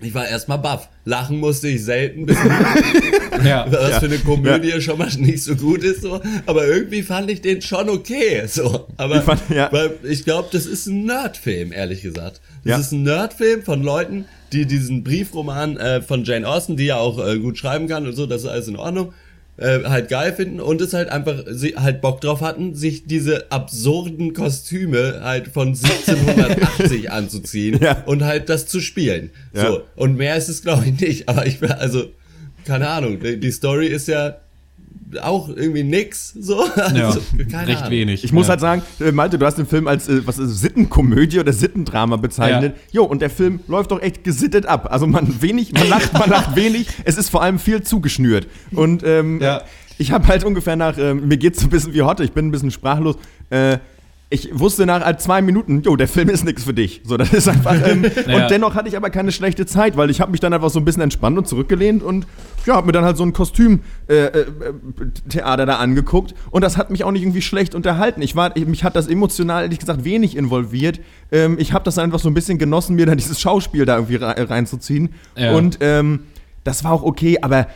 ich 0.00 0.14
war 0.14 0.26
erstmal 0.26 0.58
baff. 0.58 0.88
Lachen 1.04 1.38
musste 1.38 1.68
ich 1.68 1.84
selten, 1.84 2.26
bis 2.26 2.36
ja, 3.42 3.66
was 3.70 3.90
ja, 3.90 4.00
für 4.00 4.06
eine 4.06 4.18
Komödie 4.18 4.70
ja. 4.70 4.80
schon 4.80 4.98
mal 4.98 5.10
nicht 5.18 5.42
so 5.42 5.56
gut 5.56 5.82
ist, 5.82 6.02
so. 6.02 6.20
Aber 6.46 6.66
irgendwie 6.66 7.02
fand 7.02 7.30
ich 7.30 7.40
den 7.40 7.62
schon 7.62 7.88
okay, 7.88 8.46
so. 8.46 8.86
Aber, 8.96 9.16
ich, 9.16 9.22
fand, 9.22 9.40
ja. 9.50 9.70
ich 10.02 10.24
glaube, 10.24 10.48
das 10.52 10.66
ist 10.66 10.86
ein 10.86 11.04
Nerdfilm, 11.04 11.72
ehrlich 11.72 12.02
gesagt. 12.02 12.40
Das 12.64 12.80
ist 12.80 12.92
ein 12.92 13.02
Nerdfilm 13.02 13.62
von 13.62 13.82
Leuten, 13.82 14.26
die 14.52 14.66
diesen 14.66 15.02
Briefroman 15.04 15.76
äh, 15.76 16.00
von 16.00 16.24
Jane 16.24 16.46
Austen, 16.46 16.76
die 16.76 16.86
ja 16.86 16.96
auch 16.96 17.24
äh, 17.24 17.38
gut 17.38 17.58
schreiben 17.58 17.88
kann 17.88 18.06
und 18.06 18.14
so, 18.14 18.26
das 18.26 18.42
ist 18.42 18.48
alles 18.48 18.68
in 18.68 18.76
Ordnung, 18.76 19.12
äh, 19.56 19.84
halt 19.84 20.08
geil 20.08 20.32
finden 20.32 20.60
und 20.60 20.80
es 20.80 20.94
halt 20.94 21.08
einfach 21.10 21.44
sie 21.48 21.76
halt 21.76 22.00
Bock 22.00 22.20
drauf 22.20 22.40
hatten, 22.40 22.74
sich 22.74 23.04
diese 23.06 23.50
absurden 23.52 24.32
Kostüme 24.32 25.20
halt 25.22 25.48
von 25.48 25.68
1780 25.68 27.10
anzuziehen 27.12 27.78
ja. 27.80 28.02
und 28.06 28.24
halt 28.24 28.48
das 28.48 28.66
zu 28.66 28.80
spielen. 28.80 29.30
Ja. 29.52 29.66
So 29.66 29.82
und 29.96 30.16
mehr 30.16 30.36
ist 30.36 30.48
es 30.48 30.62
glaube 30.62 30.86
ich 30.86 31.00
nicht, 31.00 31.28
aber 31.28 31.46
ich 31.46 31.62
also 31.62 32.06
keine 32.64 32.88
Ahnung, 32.88 33.18
die, 33.20 33.50
Story 33.50 33.86
ist 33.86 34.08
ja 34.08 34.36
auch 35.22 35.48
irgendwie 35.48 35.84
nix, 35.84 36.32
so. 36.38 36.64
Also, 36.76 37.20
ja, 37.48 37.60
recht 37.60 37.78
Ahnung. 37.78 37.90
wenig. 37.90 38.24
Ich 38.24 38.32
muss 38.32 38.46
ja. 38.46 38.50
halt 38.50 38.60
sagen, 38.60 38.82
äh, 39.00 39.12
Malte, 39.12 39.38
du 39.38 39.46
hast 39.46 39.58
den 39.58 39.66
Film 39.66 39.86
als, 39.86 40.08
äh, 40.08 40.26
was 40.26 40.38
ist, 40.38 40.60
Sittenkomödie 40.60 41.38
oder 41.38 41.52
Sittendrama 41.52 42.16
bezeichnet. 42.16 42.74
Ja. 42.90 43.00
Jo, 43.00 43.04
und 43.04 43.22
der 43.22 43.30
Film 43.30 43.60
läuft 43.68 43.90
doch 43.90 44.00
echt 44.00 44.24
gesittet 44.24 44.66
ab. 44.66 44.88
Also 44.90 45.06
man 45.06 45.40
wenig, 45.42 45.72
man 45.72 45.88
lacht, 45.88 46.12
man 46.12 46.30
lacht 46.30 46.56
wenig. 46.56 46.86
Es 47.04 47.16
ist 47.16 47.30
vor 47.30 47.42
allem 47.42 47.58
viel 47.58 47.82
zugeschnürt. 47.82 48.48
Und 48.72 49.02
ähm, 49.04 49.40
ja. 49.40 49.62
ich 49.98 50.10
habe 50.12 50.26
halt 50.26 50.44
ungefähr 50.44 50.76
nach, 50.76 50.98
äh, 50.98 51.14
mir 51.14 51.36
geht's 51.36 51.60
so 51.60 51.66
ein 51.66 51.70
bisschen 51.70 51.94
wie 51.94 52.02
Hotte, 52.02 52.24
ich 52.24 52.32
bin 52.32 52.48
ein 52.48 52.50
bisschen 52.50 52.70
sprachlos, 52.70 53.16
äh, 53.50 53.78
ich 54.30 54.58
wusste 54.58 54.84
nach 54.84 55.04
halt 55.04 55.20
zwei 55.20 55.42
Minuten, 55.42 55.82
jo, 55.82 55.96
der 55.96 56.08
Film 56.08 56.28
ist 56.28 56.44
nichts 56.44 56.64
für 56.64 56.74
dich. 56.74 57.02
So, 57.04 57.16
das 57.16 57.32
ist 57.32 57.48
einfach. 57.48 57.76
Ähm, 57.86 58.04
ja. 58.26 58.42
Und 58.42 58.50
dennoch 58.50 58.74
hatte 58.74 58.88
ich 58.88 58.96
aber 58.96 59.10
keine 59.10 59.30
schlechte 59.30 59.64
Zeit, 59.64 59.96
weil 59.96 60.10
ich 60.10 60.20
habe 60.20 60.32
mich 60.32 60.40
dann 60.40 60.52
einfach 60.52 60.70
so 60.70 60.80
ein 60.80 60.84
bisschen 60.84 61.02
entspannt 61.02 61.38
und 61.38 61.46
zurückgelehnt 61.46 62.02
und 62.02 62.26
ja, 62.66 62.76
habe 62.76 62.86
mir 62.86 62.92
dann 62.92 63.04
halt 63.04 63.16
so 63.16 63.24
ein 63.24 63.32
Kostümtheater 63.32 63.82
äh, 64.08 65.62
äh, 65.62 65.66
da 65.66 65.76
angeguckt 65.76 66.34
und 66.50 66.62
das 66.62 66.76
hat 66.76 66.90
mich 66.90 67.04
auch 67.04 67.12
nicht 67.12 67.22
irgendwie 67.22 67.42
schlecht 67.42 67.74
unterhalten. 67.74 68.22
Ich 68.22 68.36
war, 68.36 68.56
ich, 68.56 68.66
mich 68.66 68.84
hat 68.84 68.96
das 68.96 69.06
emotional 69.06 69.62
ehrlich 69.64 69.78
gesagt 69.78 70.04
wenig 70.04 70.36
involviert. 70.36 71.00
Ähm, 71.32 71.56
ich 71.58 71.72
habe 71.72 71.84
das 71.84 71.98
einfach 71.98 72.18
so 72.18 72.28
ein 72.28 72.34
bisschen 72.34 72.58
genossen, 72.58 72.96
mir 72.96 73.06
dann 73.06 73.18
dieses 73.18 73.40
Schauspiel 73.40 73.84
da 73.84 73.96
irgendwie 73.96 74.16
reinzuziehen. 74.16 75.10
Ja. 75.36 75.54
Und 75.54 75.78
ähm, 75.80 76.20
das 76.64 76.84
war 76.84 76.92
auch 76.92 77.02
okay, 77.02 77.38
aber 77.42 77.66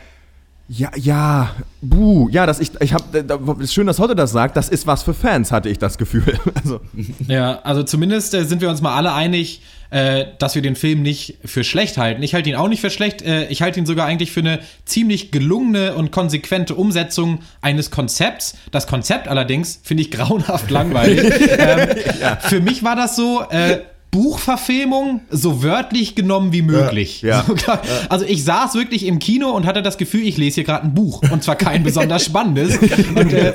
ja, 0.71 0.91
ja, 0.95 1.55
buh, 1.81 2.29
ja, 2.29 2.45
das 2.45 2.59
ich, 2.59 2.69
ich 2.79 2.93
habe, 2.93 3.67
schön, 3.67 3.87
dass 3.87 3.97
heute 3.97 4.13
das 4.13 4.31
sagt. 4.31 4.55
Das 4.55 4.69
ist 4.69 4.85
was 4.85 5.01
für 5.01 5.15
Fans, 5.15 5.51
hatte 5.51 5.67
ich 5.67 5.79
das 5.79 5.97
Gefühl. 5.97 6.37
Also. 6.55 6.81
Ja, 7.27 7.59
also 7.63 7.83
zumindest 7.83 8.33
äh, 8.33 8.43
sind 8.43 8.61
wir 8.61 8.69
uns 8.69 8.81
mal 8.81 8.95
alle 8.95 9.13
einig, 9.13 9.61
äh, 9.89 10.25
dass 10.37 10.55
wir 10.55 10.61
den 10.61 10.75
Film 10.75 11.01
nicht 11.01 11.37
für 11.43 11.63
schlecht 11.63 11.97
halten. 11.97 12.21
Ich 12.21 12.35
halte 12.35 12.49
ihn 12.49 12.55
auch 12.55 12.67
nicht 12.67 12.81
für 12.81 12.89
schlecht. 12.89 13.21
Äh, 13.21 13.47
ich 13.47 13.61
halte 13.61 13.79
ihn 13.79 13.85
sogar 13.85 14.05
eigentlich 14.05 14.31
für 14.31 14.41
eine 14.41 14.59
ziemlich 14.85 15.31
gelungene 15.31 15.95
und 15.95 16.11
konsequente 16.11 16.75
Umsetzung 16.75 17.39
eines 17.61 17.89
Konzepts. 17.89 18.55
Das 18.71 18.85
Konzept 18.85 19.27
allerdings 19.27 19.79
finde 19.81 20.03
ich 20.03 20.11
grauenhaft 20.11 20.69
langweilig. 20.69 21.19
ähm, 21.57 21.89
ja. 22.21 22.35
Für 22.35 22.59
mich 22.59 22.83
war 22.83 22.95
das 22.95 23.15
so. 23.15 23.43
Äh, 23.49 23.79
Buchverfilmung 24.11 25.21
so 25.29 25.61
wörtlich 25.61 26.15
genommen 26.15 26.51
wie 26.51 26.63
möglich. 26.63 27.21
Ja, 27.21 27.45
ja. 27.67 27.81
Also 28.09 28.25
ich 28.25 28.43
saß 28.43 28.73
wirklich 28.73 29.05
im 29.05 29.19
Kino 29.19 29.51
und 29.51 29.65
hatte 29.65 29.83
das 29.83 29.97
Gefühl, 29.97 30.25
ich 30.25 30.37
lese 30.37 30.55
hier 30.55 30.63
gerade 30.63 30.85
ein 30.85 30.95
Buch 30.95 31.21
und 31.31 31.43
zwar 31.43 31.55
kein 31.55 31.83
besonders 31.83 32.25
spannendes. 32.25 32.77
Und, 33.15 33.33
äh, 33.33 33.53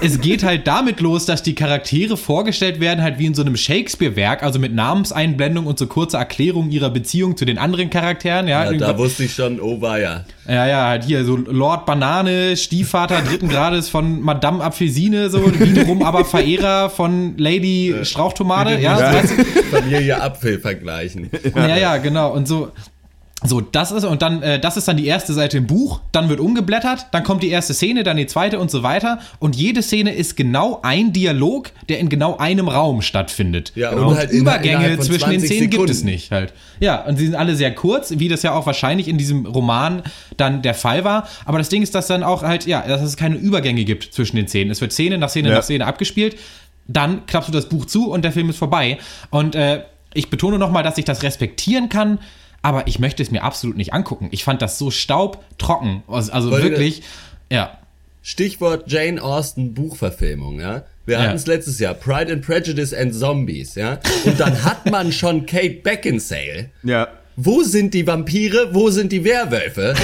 es 0.00 0.20
geht 0.20 0.42
halt 0.42 0.66
damit 0.66 1.00
los, 1.00 1.26
dass 1.26 1.42
die 1.42 1.54
Charaktere 1.54 2.16
vorgestellt 2.16 2.80
werden 2.80 3.02
halt 3.02 3.18
wie 3.18 3.26
in 3.26 3.34
so 3.34 3.42
einem 3.42 3.56
Shakespeare-Werk, 3.56 4.42
also 4.42 4.58
mit 4.58 4.74
Namenseinblendung 4.74 5.66
und 5.66 5.78
so 5.78 5.86
kurze 5.86 6.16
Erklärung 6.16 6.70
ihrer 6.70 6.90
Beziehung 6.90 7.36
zu 7.36 7.44
den 7.44 7.58
anderen 7.58 7.90
Charakteren. 7.90 8.48
Ja, 8.48 8.70
ja 8.70 8.78
da 8.78 8.98
wusste 8.98 9.24
ich 9.24 9.34
schon, 9.34 9.60
oh 9.60 9.80
war 9.80 9.98
ja. 10.50 10.66
Ja, 10.66 10.86
halt 10.88 11.04
hier 11.04 11.24
so 11.24 11.36
Lord 11.36 11.86
Banane, 11.86 12.56
Stiefvater 12.56 13.22
dritten 13.22 13.48
Grades 13.50 13.88
von 13.88 14.20
Madame 14.20 14.62
Apfelsine, 14.62 15.30
so 15.30 15.44
wiederum 15.58 16.02
aber 16.10 16.24
Verehrer 16.24 16.90
von 16.90 17.36
Lady 17.38 17.94
Strauchtomate. 18.02 18.78
Ja, 18.80 18.98
ja. 19.00 19.22
Familie 19.70 20.20
Apfel 20.20 20.58
vergleichen. 20.58 21.30
Ja, 21.54 21.76
ja, 21.76 21.96
genau. 21.98 22.32
Und 22.32 22.48
so, 22.48 22.72
so, 23.42 23.62
das 23.62 23.90
ist, 23.90 24.04
und 24.04 24.20
dann, 24.20 24.42
äh, 24.42 24.60
das 24.60 24.76
ist 24.76 24.86
dann 24.86 24.98
die 24.98 25.06
erste 25.06 25.32
Seite 25.32 25.56
im 25.56 25.66
Buch, 25.66 26.00
dann 26.12 26.28
wird 26.28 26.40
umgeblättert, 26.40 27.06
dann 27.12 27.24
kommt 27.24 27.42
die 27.42 27.48
erste 27.48 27.72
Szene, 27.72 28.02
dann 28.02 28.18
die 28.18 28.26
zweite 28.26 28.58
und 28.58 28.70
so 28.70 28.82
weiter. 28.82 29.18
Und 29.38 29.56
jede 29.56 29.82
Szene 29.82 30.12
ist 30.12 30.36
genau 30.36 30.80
ein 30.82 31.14
Dialog, 31.14 31.70
der 31.88 32.00
in 32.00 32.10
genau 32.10 32.36
einem 32.36 32.68
Raum 32.68 33.00
stattfindet. 33.00 33.72
Ja, 33.74 33.92
und, 33.92 34.04
und 34.04 34.16
halt 34.16 34.30
Übergänge 34.30 34.98
zwischen 34.98 35.30
den 35.30 35.40
Szenen 35.40 35.70
Sekunden. 35.70 35.86
gibt 35.86 35.90
es 35.90 36.04
nicht 36.04 36.30
halt. 36.30 36.52
Ja, 36.80 37.02
und 37.06 37.16
sie 37.16 37.26
sind 37.26 37.34
alle 37.34 37.56
sehr 37.56 37.74
kurz, 37.74 38.18
wie 38.18 38.28
das 38.28 38.42
ja 38.42 38.52
auch 38.52 38.66
wahrscheinlich 38.66 39.08
in 39.08 39.16
diesem 39.16 39.46
Roman 39.46 40.02
dann 40.36 40.60
der 40.60 40.74
Fall 40.74 41.04
war. 41.04 41.26
Aber 41.46 41.56
das 41.56 41.70
Ding 41.70 41.82
ist, 41.82 41.94
dass 41.94 42.08
dann 42.08 42.22
auch 42.22 42.42
halt, 42.42 42.66
ja, 42.66 42.82
dass 42.86 43.00
es 43.00 43.16
keine 43.16 43.36
Übergänge 43.36 43.84
gibt 43.84 44.12
zwischen 44.12 44.36
den 44.36 44.48
Szenen. 44.48 44.70
Es 44.70 44.82
wird 44.82 44.92
Szene 44.92 45.16
nach 45.16 45.30
Szene 45.30 45.48
ja. 45.48 45.54
nach 45.54 45.62
Szene 45.62 45.86
abgespielt. 45.86 46.36
Dann 46.88 47.24
klappst 47.24 47.48
du 47.48 47.52
das 47.52 47.70
Buch 47.70 47.86
zu 47.86 48.10
und 48.10 48.22
der 48.22 48.32
Film 48.32 48.50
ist 48.50 48.58
vorbei. 48.58 48.98
Und 49.30 49.54
äh, 49.54 49.84
ich 50.12 50.28
betone 50.28 50.58
nochmal, 50.58 50.82
dass 50.82 50.98
ich 50.98 51.04
das 51.06 51.22
respektieren 51.22 51.88
kann 51.88 52.18
aber 52.62 52.86
ich 52.86 52.98
möchte 52.98 53.22
es 53.22 53.30
mir 53.30 53.42
absolut 53.42 53.76
nicht 53.76 53.92
angucken. 53.92 54.28
Ich 54.30 54.44
fand 54.44 54.62
das 54.62 54.78
so 54.78 54.90
staubtrocken. 54.90 56.02
Also, 56.06 56.32
also 56.32 56.50
wirklich, 56.50 57.02
ja. 57.50 57.78
Stichwort 58.22 58.90
Jane 58.90 59.22
Austen 59.22 59.74
Buchverfilmung, 59.74 60.60
ja. 60.60 60.84
Wir 61.06 61.16
ja. 61.16 61.22
hatten 61.22 61.36
es 61.36 61.46
letztes 61.46 61.78
Jahr, 61.78 61.94
Pride 61.94 62.32
and 62.32 62.44
Prejudice 62.44 62.92
and 62.92 63.14
Zombies, 63.14 63.74
ja. 63.74 63.98
Und 64.24 64.38
dann 64.38 64.62
hat 64.64 64.90
man 64.90 65.10
schon 65.10 65.46
Kate 65.46 65.80
Beckinsale. 65.82 66.70
Ja 66.82 67.08
wo 67.42 67.62
sind 67.62 67.94
die 67.94 68.06
Vampire, 68.06 68.68
wo 68.72 68.90
sind 68.90 69.12
die 69.12 69.24
Werwölfe 69.24 69.94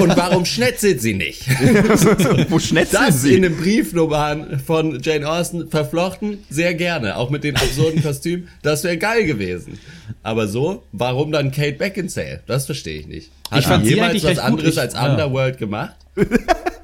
und 0.00 0.16
warum 0.16 0.44
schnetzelt 0.46 1.02
sie 1.02 1.14
nicht? 1.14 1.46
wo 2.48 2.58
schnetzelt 2.58 3.00
das 3.00 3.22
sie? 3.22 3.34
in 3.34 3.44
einem 3.44 3.56
Briefnummern 3.56 4.58
von 4.60 4.98
Jane 5.02 5.28
Austen 5.28 5.68
verflochten, 5.68 6.38
sehr 6.48 6.74
gerne, 6.74 7.16
auch 7.16 7.28
mit 7.28 7.44
den 7.44 7.56
absurden 7.56 8.02
Kostümen, 8.02 8.48
das 8.62 8.82
wäre 8.84 8.96
geil 8.96 9.24
gewesen. 9.24 9.78
Aber 10.22 10.48
so, 10.48 10.84
warum 10.92 11.32
dann 11.32 11.50
Kate 11.50 11.74
Beckinsale? 11.74 12.40
Das 12.46 12.66
verstehe 12.66 13.00
ich 13.00 13.06
nicht. 13.06 13.30
Hat 13.50 13.60
ich 13.60 13.66
fand 13.66 13.86
jemals 13.86 14.24
was 14.24 14.38
anderes 14.38 14.74
ich, 14.74 14.80
als 14.80 14.94
Underworld 14.94 15.54
ja. 15.54 15.60
gemacht? 15.60 15.96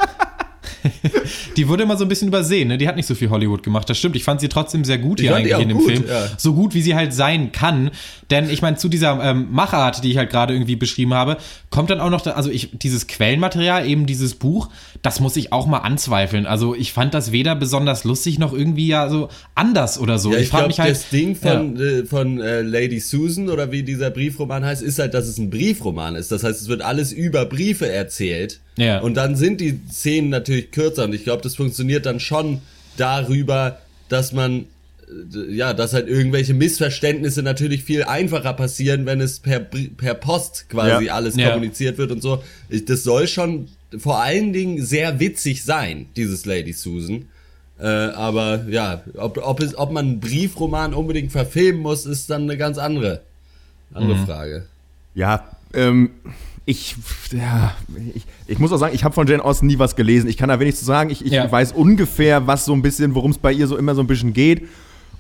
die 1.57 1.69
wurde 1.69 1.83
immer 1.83 1.97
so 1.97 2.05
ein 2.05 2.09
bisschen 2.09 2.29
übersehen, 2.29 2.69
ne? 2.69 2.79
Die 2.79 2.89
hat 2.89 2.97
nicht 2.97 3.07
so 3.07 3.15
viel 3.15 3.31
Hollywood 3.31 3.63
gemacht. 3.63 3.89
Das 3.89 3.99
stimmt. 3.99 4.17
Ich 4.17 4.25
fand 4.25 4.41
sie 4.41 4.49
trotzdem 4.49 4.85
sehr 4.85 4.99
gut 4.99 5.21
hier 5.21 5.35
eigentlich 5.35 5.59
in 5.59 5.69
dem 5.69 5.79
gut, 5.79 5.91
Film. 5.91 6.05
Ja. 6.09 6.29
So 6.37 6.55
gut, 6.55 6.75
wie 6.75 6.83
sie 6.83 6.95
halt 6.95 7.13
sein 7.15 7.53
kann. 7.53 7.91
Denn 8.31 8.51
ich 8.51 8.63
meine, 8.63 8.77
zu 8.77 8.89
dieser 8.89 9.23
ähm, 9.23 9.49
Machart, 9.51 10.05
die 10.05 10.11
ich 10.11 10.17
halt 10.17 10.31
gerade 10.31 10.55
irgendwie 10.55 10.77
beschrieben 10.77 11.15
habe, 11.15 11.37
kommt 11.71 11.91
dann 11.91 12.01
auch 12.01 12.11
noch, 12.11 12.21
da, 12.21 12.33
also 12.33 12.51
ich, 12.51 12.71
dieses 12.79 13.07
Quellenmaterial, 13.07 13.87
eben 13.87 14.07
dieses 14.07 14.35
Buch, 14.35 14.69
das 15.03 15.21
muss 15.21 15.37
ich 15.37 15.53
auch 15.53 15.67
mal 15.67 15.79
anzweifeln. 15.79 16.47
Also 16.47 16.75
ich 16.75 16.93
fand 16.93 17.15
das 17.15 17.33
weder 17.33 17.55
besonders 17.55 18.05
lustig 18.05 18.39
noch 18.39 18.53
irgendwie 18.53 18.87
ja 18.87 19.09
so 19.09 19.29
anders 19.55 19.99
oder 19.99 20.19
so. 20.19 20.33
Ja, 20.33 20.39
ich, 20.39 20.45
ich 20.45 20.49
frage 20.49 20.67
mich 20.67 20.81
halt. 20.81 20.91
Das 20.91 21.09
Ding 21.11 21.37
von, 21.37 21.77
ja. 21.77 21.85
äh, 21.85 22.05
von 22.05 22.41
äh, 22.41 22.63
Lady 22.63 23.01
Susan 23.01 23.49
oder 23.49 23.73
wie 23.73 23.83
dieser 23.83 24.11
Briefroman 24.11 24.65
heißt, 24.65 24.83
ist 24.83 24.99
halt, 24.99 25.15
dass 25.15 25.27
es 25.27 25.39
ein 25.39 25.51
Briefroman 25.51 26.17
ist. 26.17 26.33
Das 26.33 26.45
heißt, 26.45 26.61
es 26.61 26.69
wird 26.69 26.83
alles 26.83 27.13
über 27.13 27.45
Briefe 27.45 27.89
erzählt. 27.89 28.61
Ja. 28.77 29.01
Und 29.01 29.15
dann 29.15 29.37
sind 29.37 29.61
die 29.61 29.81
Szenen 29.91 30.31
natürlich 30.31 30.71
kürzer 30.71 31.05
und 31.05 31.15
ich 31.15 31.25
glaube, 31.25 31.43
das 31.43 31.57
funktioniert 31.57 32.07
dann 32.07 32.21
schon 32.21 32.63
darüber, 32.97 33.79
dass 34.09 34.33
man 34.33 34.67
äh, 35.09 35.53
ja, 35.55 35.75
dass 35.75 35.93
halt 35.93 36.09
irgendwelche 36.09 36.55
Missverständnisse 36.55 37.43
natürlich 37.43 37.85
viel 37.85 38.05
einfacher 38.05 38.53
passieren, 38.55 39.07
wenn 39.07 39.21
es 39.21 39.41
per, 39.41 39.61
per 39.61 40.15
Post 40.15 40.69
quasi 40.69 41.07
ja. 41.07 41.15
alles 41.15 41.37
ja. 41.37 41.51
kommuniziert 41.51 41.99
wird 41.99 42.11
und 42.11 42.23
so. 42.23 42.43
Ich, 42.69 42.85
das 42.85 43.03
soll 43.03 43.29
schon 43.29 43.69
vor 43.99 44.21
allen 44.21 44.53
Dingen 44.53 44.85
sehr 44.85 45.21
witzig 45.21 45.65
sein, 45.65 46.07
dieses 46.17 46.47
Lady 46.47 46.73
Susan. 46.73 47.27
Äh, 47.79 47.87
aber 47.87 48.65
ja, 48.69 49.03
ob, 49.17 49.39
ob, 49.39 49.61
es, 49.61 49.77
ob 49.77 49.93
man 49.93 50.07
einen 50.07 50.21
Briefroman 50.21 50.95
unbedingt 50.95 51.33
verfilmen 51.33 51.83
muss, 51.83 52.07
ist 52.07 52.31
dann 52.31 52.43
eine 52.43 52.57
ganz 52.57 52.79
andere, 52.79 53.23
andere 53.93 54.17
mhm. 54.17 54.27
Frage. 54.27 54.67
Ja, 55.15 55.57
ähm, 55.75 56.11
ich, 56.65 56.97
ja, 57.33 57.75
ich, 58.15 58.25
ich, 58.47 58.59
muss 58.59 58.73
auch 58.73 58.77
sagen, 58.77 58.95
ich 58.95 59.03
habe 59.05 59.15
von 59.15 59.27
Jane 59.27 59.45
Austen 59.45 59.67
nie 59.67 59.79
was 59.79 59.97
gelesen. 59.97 60.29
Ich 60.29 60.37
kann 60.37 60.49
da 60.49 60.61
wenig 60.61 60.77
zu 60.77 60.85
sagen. 60.85 61.11
Ich, 61.11 61.25
ich 61.25 61.33
ja. 61.33 61.51
weiß 61.51 61.73
ungefähr, 61.73 62.47
was 62.47 62.65
so 62.65 62.73
ein 62.73 62.83
bisschen, 62.83 63.15
worum 63.15 63.33
es 63.33 63.39
bei 63.39 63.53
ihr 63.53 63.67
so 63.67 63.77
immer 63.77 63.95
so 63.95 64.01
ein 64.01 64.07
bisschen 64.07 64.33
geht. 64.33 64.69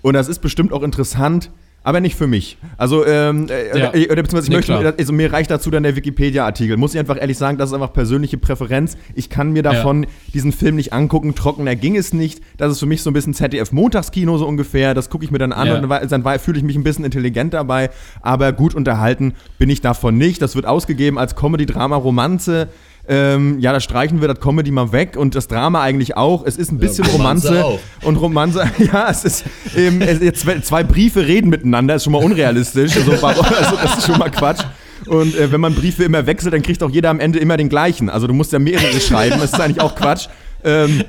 Und 0.02 0.14
das 0.14 0.28
ist 0.28 0.40
bestimmt 0.40 0.72
auch 0.72 0.82
interessant. 0.82 1.50
Aber 1.84 2.00
nicht 2.00 2.16
für 2.16 2.26
mich. 2.26 2.58
Also, 2.76 3.04
ähm, 3.06 3.48
äh, 3.48 3.78
Ja. 3.78 3.94
äh, 3.94 4.06
oder 4.10 4.22
beziehungsweise 4.22 4.44
ich 4.44 4.48
Nee, 4.50 4.56
möchte, 4.56 4.72
klar. 4.78 4.94
also 4.98 5.12
mir 5.12 5.32
reicht 5.32 5.50
dazu 5.50 5.70
dann 5.70 5.82
der 5.82 5.96
Wikipedia-Artikel. 5.96 6.76
Muss 6.76 6.94
ich 6.94 7.00
einfach 7.00 7.20
ehrlich 7.20 7.38
sagen, 7.38 7.58
das 7.58 7.70
ist 7.70 7.74
einfach 7.74 7.92
persönliche 7.92 8.38
Präferenz. 8.38 8.96
Ich 9.14 9.28
kann 9.30 9.52
mir 9.52 9.62
davon 9.62 10.06
diesen 10.32 10.52
Film 10.52 10.76
nicht 10.76 10.92
angucken. 10.92 11.34
Trockener 11.34 11.74
ging 11.76 11.96
es 11.96 12.12
nicht. 12.12 12.40
Das 12.56 12.70
ist 12.72 12.78
für 12.80 12.86
mich 12.86 13.02
so 13.02 13.10
ein 13.10 13.14
bisschen 13.14 13.34
ZDF-Montagskino 13.34 14.38
so 14.38 14.46
ungefähr. 14.46 14.94
Das 14.94 15.10
gucke 15.10 15.24
ich 15.24 15.30
mir 15.30 15.38
dann 15.38 15.52
an 15.52 15.66
Ja. 15.66 15.78
und 15.78 15.88
dann, 15.88 16.38
fühle 16.38 16.58
ich 16.58 16.64
mich 16.64 16.76
ein 16.76 16.84
bisschen 16.84 17.04
intelligent 17.04 17.54
dabei. 17.54 17.90
Aber 18.20 18.52
gut 18.52 18.74
unterhalten 18.74 19.34
bin 19.58 19.70
ich 19.70 19.80
davon 19.80 20.16
nicht. 20.16 20.40
Das 20.42 20.54
wird 20.54 20.66
ausgegeben 20.66 21.18
als 21.18 21.36
Comedy, 21.36 21.66
Drama, 21.66 21.96
Romanze. 21.96 22.68
Ähm, 23.14 23.58
ja, 23.60 23.74
da 23.74 23.80
streichen 23.80 24.22
wir 24.22 24.28
das 24.28 24.40
Comedy 24.40 24.70
mal 24.70 24.90
weg 24.90 25.18
und 25.18 25.34
das 25.34 25.46
Drama 25.46 25.82
eigentlich 25.82 26.16
auch. 26.16 26.46
Es 26.46 26.56
ist 26.56 26.72
ein 26.72 26.78
bisschen 26.78 27.04
Romanze 27.04 27.48
Romanze, 27.48 27.64
auch. 27.66 28.06
und 28.06 28.16
Romanze, 28.16 28.70
ja, 28.78 29.10
es 29.10 29.24
ist 29.24 29.44
ähm, 29.76 30.00
es, 30.00 30.40
zwei, 30.64 30.82
Briefe 30.82 31.26
reden 31.26 31.50
miteinander, 31.50 31.96
ist 31.96 32.04
schon 32.04 32.14
mal 32.14 32.24
unrealistisch. 32.24 32.96
Also, 32.96 33.12
also 33.26 33.42
das 33.82 33.98
ist 33.98 34.06
schon 34.06 34.18
mal 34.18 34.30
Quatsch. 34.30 34.64
Und 35.06 35.36
äh, 35.36 35.52
wenn 35.52 35.60
man 35.60 35.74
Briefe 35.74 36.04
immer 36.04 36.24
wechselt, 36.24 36.54
dann 36.54 36.62
kriegt 36.62 36.82
auch 36.82 36.88
jeder 36.88 37.10
am 37.10 37.20
Ende 37.20 37.38
immer 37.38 37.58
den 37.58 37.68
gleichen. 37.68 38.08
Also 38.08 38.26
du 38.26 38.32
musst 38.32 38.52
ja 38.52 38.58
mehrere 38.58 38.98
schreiben, 38.98 39.40
das 39.40 39.52
ist 39.52 39.60
eigentlich 39.60 39.82
auch 39.82 39.94
Quatsch. 39.94 40.28
Ähm, 40.64 41.04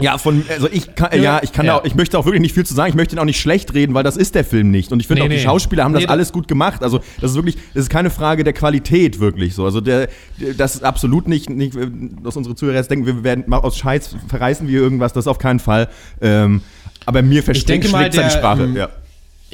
ja, 0.00 0.18
von, 0.18 0.44
also 0.48 0.68
ich 0.70 0.94
kann, 0.94 1.10
ja, 1.20 1.40
ich 1.42 1.52
kann 1.52 1.66
Ja. 1.66 1.74
Da 1.74 1.78
auch, 1.80 1.84
ich 1.84 1.94
möchte 1.94 2.18
auch 2.18 2.24
wirklich 2.26 2.42
nicht 2.42 2.54
viel 2.54 2.66
zu 2.66 2.74
sagen. 2.74 2.90
Ich 2.90 2.94
möchte 2.94 3.16
ihn 3.16 3.18
auch 3.18 3.24
nicht 3.24 3.40
schlecht 3.40 3.74
reden, 3.74 3.94
weil 3.94 4.02
das 4.04 4.16
ist 4.16 4.34
der 4.34 4.44
Film 4.44 4.70
nicht. 4.70 4.92
Und 4.92 5.00
ich 5.00 5.06
finde 5.06 5.22
Nee, 5.22 5.26
auch, 5.26 5.30
die 5.30 5.36
nee. 5.36 5.42
Schauspieler 5.42 5.84
haben 5.84 5.92
Nee, 5.92 5.98
das 6.00 6.06
da- 6.06 6.12
alles 6.12 6.32
gut 6.32 6.48
gemacht. 6.48 6.82
Also 6.82 7.00
das 7.20 7.30
ist 7.32 7.36
wirklich, 7.36 7.56
das 7.74 7.84
ist 7.84 7.90
keine 7.90 8.10
Frage 8.10 8.44
der 8.44 8.52
Qualität 8.52 9.20
wirklich 9.20 9.54
so. 9.54 9.64
Also 9.64 9.80
der, 9.80 10.08
das 10.56 10.74
ist 10.76 10.84
absolut 10.84 11.28
nicht, 11.28 11.48
nicht, 11.50 11.76
dass 12.22 12.36
unsere 12.36 12.54
Zuhörer 12.54 12.76
jetzt 12.76 12.90
denken, 12.90 13.06
wir 13.06 13.24
werden 13.24 13.44
mal 13.46 13.58
aus 13.58 13.76
Scheiß 13.78 14.16
verreißen 14.28 14.68
wir 14.68 14.80
irgendwas. 14.80 15.12
Das 15.12 15.26
auf 15.26 15.38
keinen 15.38 15.60
Fall. 15.60 15.88
Ähm, 16.20 16.60
aber 17.06 17.22
mir 17.22 17.42
versteht 17.42 17.90
mal, 17.92 18.10
seine 18.12 18.30
Sprache. 18.30 18.64
ähm, 18.64 18.76
ja. 18.76 18.88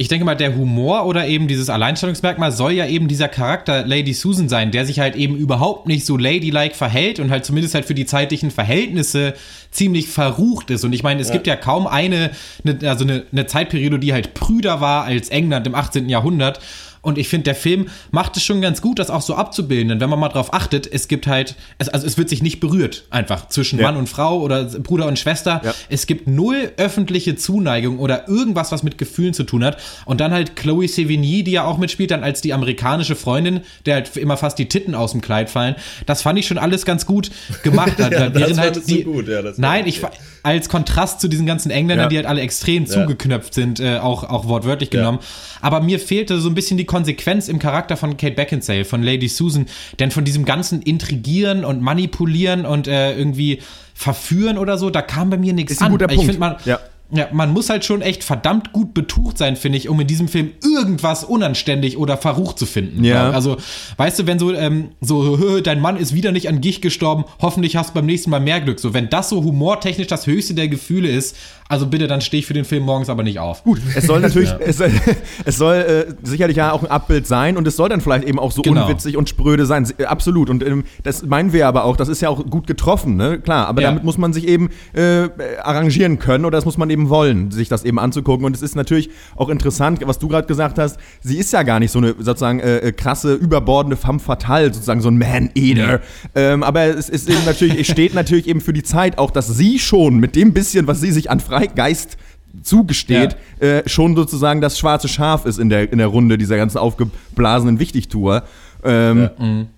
Ich 0.00 0.08
denke 0.08 0.24
mal, 0.24 0.34
der 0.34 0.56
Humor 0.56 1.04
oder 1.04 1.26
eben 1.26 1.46
dieses 1.46 1.68
Alleinstellungsmerkmal 1.68 2.52
soll 2.52 2.72
ja 2.72 2.86
eben 2.86 3.06
dieser 3.06 3.28
Charakter 3.28 3.86
Lady 3.86 4.14
Susan 4.14 4.48
sein, 4.48 4.70
der 4.70 4.86
sich 4.86 4.98
halt 4.98 5.14
eben 5.14 5.36
überhaupt 5.36 5.88
nicht 5.88 6.06
so 6.06 6.16
ladylike 6.16 6.74
verhält 6.74 7.20
und 7.20 7.30
halt 7.30 7.44
zumindest 7.44 7.74
halt 7.74 7.84
für 7.84 7.92
die 7.92 8.06
zeitlichen 8.06 8.50
Verhältnisse 8.50 9.34
ziemlich 9.70 10.08
verrucht 10.08 10.70
ist. 10.70 10.84
Und 10.84 10.94
ich 10.94 11.02
meine, 11.02 11.20
es 11.20 11.30
gibt 11.30 11.46
ja 11.46 11.54
kaum 11.54 11.86
eine, 11.86 12.30
eine 12.64 12.88
also 12.88 13.04
eine, 13.04 13.24
eine 13.30 13.44
Zeitperiode, 13.44 13.98
die 13.98 14.14
halt 14.14 14.32
prüder 14.32 14.80
war 14.80 15.04
als 15.04 15.28
England 15.28 15.66
im 15.66 15.74
18. 15.74 16.08
Jahrhundert. 16.08 16.60
Und 17.02 17.18
ich 17.18 17.28
finde, 17.28 17.44
der 17.44 17.54
Film 17.54 17.88
macht 18.10 18.36
es 18.36 18.42
schon 18.42 18.60
ganz 18.60 18.82
gut, 18.82 18.98
das 18.98 19.10
auch 19.10 19.22
so 19.22 19.34
abzubilden. 19.34 19.88
Denn 19.88 20.00
wenn 20.00 20.10
man 20.10 20.18
mal 20.18 20.28
drauf 20.28 20.52
achtet, 20.52 20.90
es 20.92 21.08
gibt 21.08 21.26
halt, 21.26 21.54
es, 21.78 21.88
also 21.88 22.06
es 22.06 22.18
wird 22.18 22.28
sich 22.28 22.42
nicht 22.42 22.60
berührt, 22.60 23.04
einfach 23.10 23.48
zwischen 23.48 23.78
Ja. 23.78 23.86
Mann 23.86 23.96
und 23.96 24.08
Frau 24.08 24.40
oder 24.40 24.64
Bruder 24.64 25.06
und 25.06 25.18
Schwester. 25.18 25.60
Ja. 25.64 25.74
Es 25.88 26.06
gibt 26.06 26.28
null 26.28 26.72
öffentliche 26.76 27.36
Zuneigung 27.36 27.98
oder 27.98 28.28
irgendwas, 28.28 28.70
was 28.72 28.82
mit 28.82 28.98
Gefühlen 28.98 29.32
zu 29.32 29.44
tun 29.44 29.64
hat. 29.64 29.78
Und 30.04 30.20
dann 30.20 30.32
halt 30.32 30.56
Chloe 30.56 30.88
Sevigny, 30.88 31.42
die 31.42 31.52
ja 31.52 31.64
auch 31.64 31.78
mitspielt, 31.78 32.10
dann 32.10 32.22
als 32.22 32.40
die 32.40 32.52
amerikanische 32.52 33.16
Freundin, 33.16 33.60
der 33.86 33.94
halt 33.94 34.16
immer 34.16 34.36
fast 34.36 34.58
die 34.58 34.68
Titten 34.68 34.94
aus 34.94 35.12
dem 35.12 35.20
Kleid 35.20 35.48
fallen. 35.48 35.76
Das 36.06 36.22
fand 36.22 36.38
ich 36.38 36.46
schon 36.46 36.58
alles 36.58 36.84
ganz 36.84 37.06
gut 37.06 37.30
gemacht. 37.62 37.92
Ja, 38.00 38.08
das 38.08 38.34
Während 38.34 38.56
fandest 38.56 38.90
du 38.90 39.02
gut, 39.04 39.28
ja, 39.28 39.42
das 39.42 39.58
nein, 39.58 39.86
ich 39.86 40.00
als 40.42 40.68
Kontrast 40.68 41.20
zu 41.20 41.28
diesen 41.28 41.46
ganzen 41.46 41.70
Engländern, 41.70 42.08
die 42.08 42.16
halt 42.16 42.26
alle 42.26 42.40
extrem 42.40 42.86
zugeknöpft 42.86 43.54
sind, 43.54 43.78
äh, 43.80 43.98
auch, 43.98 44.24
auch 44.24 44.46
wortwörtlich 44.48 44.90
genommen. 44.90 45.18
Aber 45.60 45.80
mir 45.80 46.00
fehlte 46.00 46.40
so 46.40 46.48
ein 46.48 46.54
bisschen 46.54 46.78
die 46.78 46.86
Konsequenz 46.90 47.46
im 47.48 47.60
Charakter 47.60 47.96
von 47.96 48.16
Kate 48.16 48.34
Beckinsale, 48.34 48.84
von 48.84 49.00
Lady 49.04 49.28
Susan. 49.28 49.66
Denn 50.00 50.10
von 50.10 50.24
diesem 50.24 50.44
ganzen 50.44 50.82
Intrigieren 50.82 51.64
und 51.64 51.80
Manipulieren 51.80 52.66
und 52.66 52.88
äh, 52.88 53.16
irgendwie 53.16 53.60
Verführen 53.94 54.58
oder 54.58 54.76
so, 54.76 54.90
da 54.90 55.00
kam 55.00 55.30
bei 55.30 55.36
mir 55.38 55.52
nichts 55.52 55.80
an. 55.80 55.92
ich 56.10 56.18
finde, 56.24 56.38
man, 56.40 56.56
Ja. 56.64 56.80
ja, 57.12 57.28
man 57.30 57.52
muss 57.52 57.70
halt 57.70 57.84
schon 57.84 58.02
echt 58.02 58.24
verdammt 58.24 58.72
gut 58.72 58.92
betucht 58.92 59.38
sein, 59.38 59.54
finde 59.54 59.78
ich, 59.78 59.88
um 59.88 60.00
in 60.00 60.08
diesem 60.08 60.26
Film 60.26 60.50
irgendwas 60.64 61.22
unanständig 61.22 61.96
oder 61.96 62.16
verrucht 62.16 62.58
zu 62.58 62.66
finden. 62.66 63.04
Ja. 63.04 63.30
Also, 63.30 63.58
weißt 63.96 64.18
du, 64.18 64.26
wenn 64.26 64.40
so, 64.40 64.52
ähm, 64.52 64.88
so, 65.00 65.38
"Hö, 65.38 65.60
dein 65.62 65.80
Mann 65.80 65.96
ist 65.96 66.12
wieder 66.12 66.32
nicht 66.32 66.48
an 66.48 66.60
Gicht 66.60 66.82
gestorben, 66.82 67.22
hoffentlich 67.40 67.76
hast 67.76 67.90
du 67.90 67.94
beim 67.94 68.06
nächsten 68.06 68.30
Mal 68.30 68.40
mehr 68.40 68.60
Glück. 68.60 68.80
So, 68.80 68.94
wenn 68.94 69.08
das 69.08 69.28
so 69.28 69.44
humortechnisch 69.44 70.08
das 70.08 70.26
höchste 70.26 70.54
der 70.54 70.66
Gefühle 70.66 71.08
ist, 71.08 71.36
also 71.70 71.86
bitte, 71.86 72.08
dann 72.08 72.20
stehe 72.20 72.40
ich 72.40 72.46
für 72.46 72.52
den 72.52 72.64
Film 72.64 72.82
morgens 72.82 73.08
aber 73.08 73.22
nicht 73.22 73.38
auf. 73.38 73.62
Gut, 73.62 73.80
es 73.94 74.04
soll 74.04 74.20
natürlich, 74.20 74.52
es 74.58 74.78
soll, 74.78 74.90
es 75.44 75.56
soll 75.56 75.76
äh, 75.76 76.14
sicherlich 76.26 76.56
ja 76.56 76.72
auch 76.72 76.82
ein 76.82 76.90
Abbild 76.90 77.28
sein 77.28 77.56
und 77.56 77.66
es 77.66 77.76
soll 77.76 77.88
dann 77.88 78.00
vielleicht 78.00 78.24
eben 78.24 78.40
auch 78.40 78.50
so 78.50 78.62
Genau. 78.62 78.82
unwitzig 78.86 79.16
und 79.16 79.28
spröde 79.28 79.66
sein. 79.66 79.86
Äh, 79.98 80.04
Absolut. 80.04 80.50
Und 80.50 80.66
ähm, 80.66 80.82
das 81.04 81.24
meinen 81.24 81.52
wir 81.52 81.68
aber 81.68 81.84
auch, 81.84 81.96
das 81.96 82.08
ist 82.08 82.20
ja 82.22 82.28
auch 82.28 82.44
gut 82.44 82.66
getroffen, 82.66 83.16
ne? 83.16 83.38
Klar, 83.38 83.68
aber 83.68 83.82
Ja. 83.82 83.88
damit 83.88 84.02
muss 84.02 84.18
man 84.18 84.32
sich 84.32 84.48
eben 84.48 84.68
äh, 84.94 85.28
arrangieren 85.62 86.18
können 86.18 86.44
oder 86.44 86.58
das 86.58 86.64
muss 86.64 86.76
man 86.76 86.90
eben 86.90 87.08
wollen, 87.08 87.52
sich 87.52 87.68
das 87.68 87.84
eben 87.84 87.98
anzugucken. 88.00 88.44
Und 88.44 88.56
es 88.56 88.62
ist 88.62 88.74
natürlich 88.74 89.08
auch 89.36 89.48
interessant, 89.48 90.00
was 90.04 90.18
du 90.18 90.26
gerade 90.26 90.48
gesagt 90.48 90.76
hast, 90.78 90.98
sie 91.22 91.38
ist 91.38 91.52
ja 91.52 91.62
gar 91.62 91.78
nicht 91.78 91.92
so 91.92 91.98
eine 92.00 92.14
sozusagen 92.18 92.58
äh, 92.58 92.78
äh, 92.78 92.92
krasse, 92.92 93.34
überbordende 93.34 93.96
femme 93.96 94.18
fatale, 94.18 94.72
sozusagen 94.74 95.00
so 95.02 95.08
ein 95.08 95.18
Man-Eater. 95.18 96.00
Ähm, 96.34 96.64
aber 96.64 96.82
es 96.86 97.08
ist 97.08 97.28
eben 97.30 97.44
natürlich, 97.46 97.78
es 97.78 97.86
steht 97.86 98.14
natürlich 98.14 98.48
eben 98.48 98.60
für 98.60 98.72
die 98.72 98.82
Zeit 98.82 99.18
auch, 99.18 99.30
dass 99.30 99.46
sie 99.46 99.78
schon 99.78 100.18
mit 100.18 100.34
dem 100.34 100.52
bisschen, 100.52 100.86
was 100.88 101.00
sie 101.00 101.12
sich 101.12 101.30
an 101.30 101.38
Freigeist 101.60 102.16
zugesteht, 102.62 103.36
äh, 103.60 103.88
schon 103.88 104.16
sozusagen 104.16 104.60
das 104.60 104.78
schwarze 104.78 105.08
Schaf 105.08 105.46
ist 105.46 105.58
in 105.58 105.68
der, 105.68 105.92
in 105.92 105.98
der 105.98 106.08
Runde 106.08 106.36
dieser 106.36 106.56
ganzen 106.56 106.78
aufgeblasenen 106.78 107.78
Wichtigtour. 107.78 108.42
Ähm, 108.82 109.68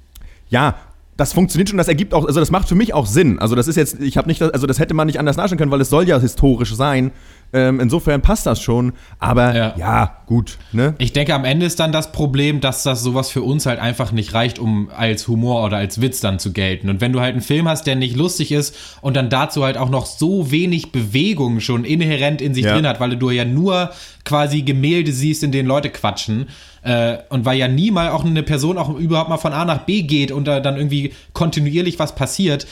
ja. 0.49 0.77
Das 1.17 1.35
funktioniert 1.35 1.69
schon, 1.69 1.77
das 1.77 1.89
ergibt 1.89 2.15
auch, 2.15 2.25
also 2.27 2.41
das 2.41 2.51
macht 2.51 2.69
für 2.69 2.75
mich 2.75 2.95
auch 2.95 3.05
Sinn. 3.05 3.39
Also 3.39 3.55
das 3.55 3.69
ist 3.69 3.77
jetzt, 3.77 4.01
ich 4.01 4.17
habe 4.17 4.29
nicht, 4.29 4.41
also 4.43 4.67
das 4.67 4.79
hätte 4.79 4.95
man 4.95 5.07
nicht 5.07 5.19
anders 5.19 5.37
darstellen 5.37 5.59
können, 5.59 5.71
weil 5.71 5.81
es 5.83 5.91
soll 5.91 6.09
ja 6.09 6.19
historisch 6.19 6.75
sein. 6.75 7.11
Ähm, 7.53 7.81
insofern 7.81 8.23
passt 8.23 8.47
das 8.47 8.63
schon. 8.63 8.95
Aber 9.19 9.55
Ja. 9.55 9.75
ja, 9.77 10.17
gut, 10.25 10.57
ne? 10.73 10.95
Ich 10.97 11.13
denke, 11.13 11.35
am 11.35 11.45
Ende 11.45 11.67
ist 11.67 11.79
dann 11.81 11.93
das 11.93 12.13
Problem, 12.13 12.61
dass 12.61 12.83
das 12.83 13.03
sowas 13.03 13.29
für 13.31 13.43
uns 13.43 13.67
halt 13.67 13.79
einfach 13.79 14.11
nicht 14.11 14.33
reicht, 14.33 14.59
um 14.59 14.89
als 14.97 15.29
Humor 15.29 15.63
oder 15.67 15.77
als 15.77 16.01
Witz 16.01 16.21
dann 16.21 16.39
zu 16.39 16.51
gelten. 16.55 16.89
Und 16.89 17.03
wenn 17.03 17.13
du 17.13 17.21
halt 17.21 17.33
einen 17.35 17.43
Film 17.43 17.69
hast, 17.69 17.87
der 17.87 17.95
nicht 17.95 18.17
lustig 18.17 18.51
ist 18.51 18.75
und 19.03 19.15
dann 19.15 19.29
dazu 19.29 19.65
halt 19.65 19.77
auch 19.77 19.91
noch 19.91 20.07
so 20.07 20.51
wenig 20.51 20.93
Bewegung 20.93 21.61
schon 21.61 21.85
inhärent 21.85 22.41
in 22.41 22.55
sich 22.55 22.65
Ja. 22.65 22.73
drin 22.75 22.87
hat, 22.87 23.01
weil 23.01 23.17
du 23.17 23.29
ja 23.29 23.45
nur 23.45 23.91
quasi 24.25 24.63
Gemälde 24.63 25.13
siehst, 25.13 25.43
in 25.43 25.53
denen 25.53 25.69
Leute 25.69 25.91
quatschen, 25.91 26.47
äh, 26.83 27.19
und 27.29 27.45
weil 27.45 27.59
ja 27.59 27.69
nie 27.69 27.91
mal 27.91 28.11
auch 28.11 28.25
eine 28.25 28.43
Person 28.43 28.79
auch 28.79 28.97
überhaupt 28.99 29.29
mal 29.31 29.37
von 29.39 29.53
A 29.53 29.65
nach 29.65 29.85
B 29.85 30.03
geht 30.03 30.33
und 30.33 30.47
da 30.47 30.61
dann 30.61 30.77
irgendwie 30.77 31.13
kontinuierlich 31.33 31.99
was 31.99 32.15
passiert, 32.15 32.67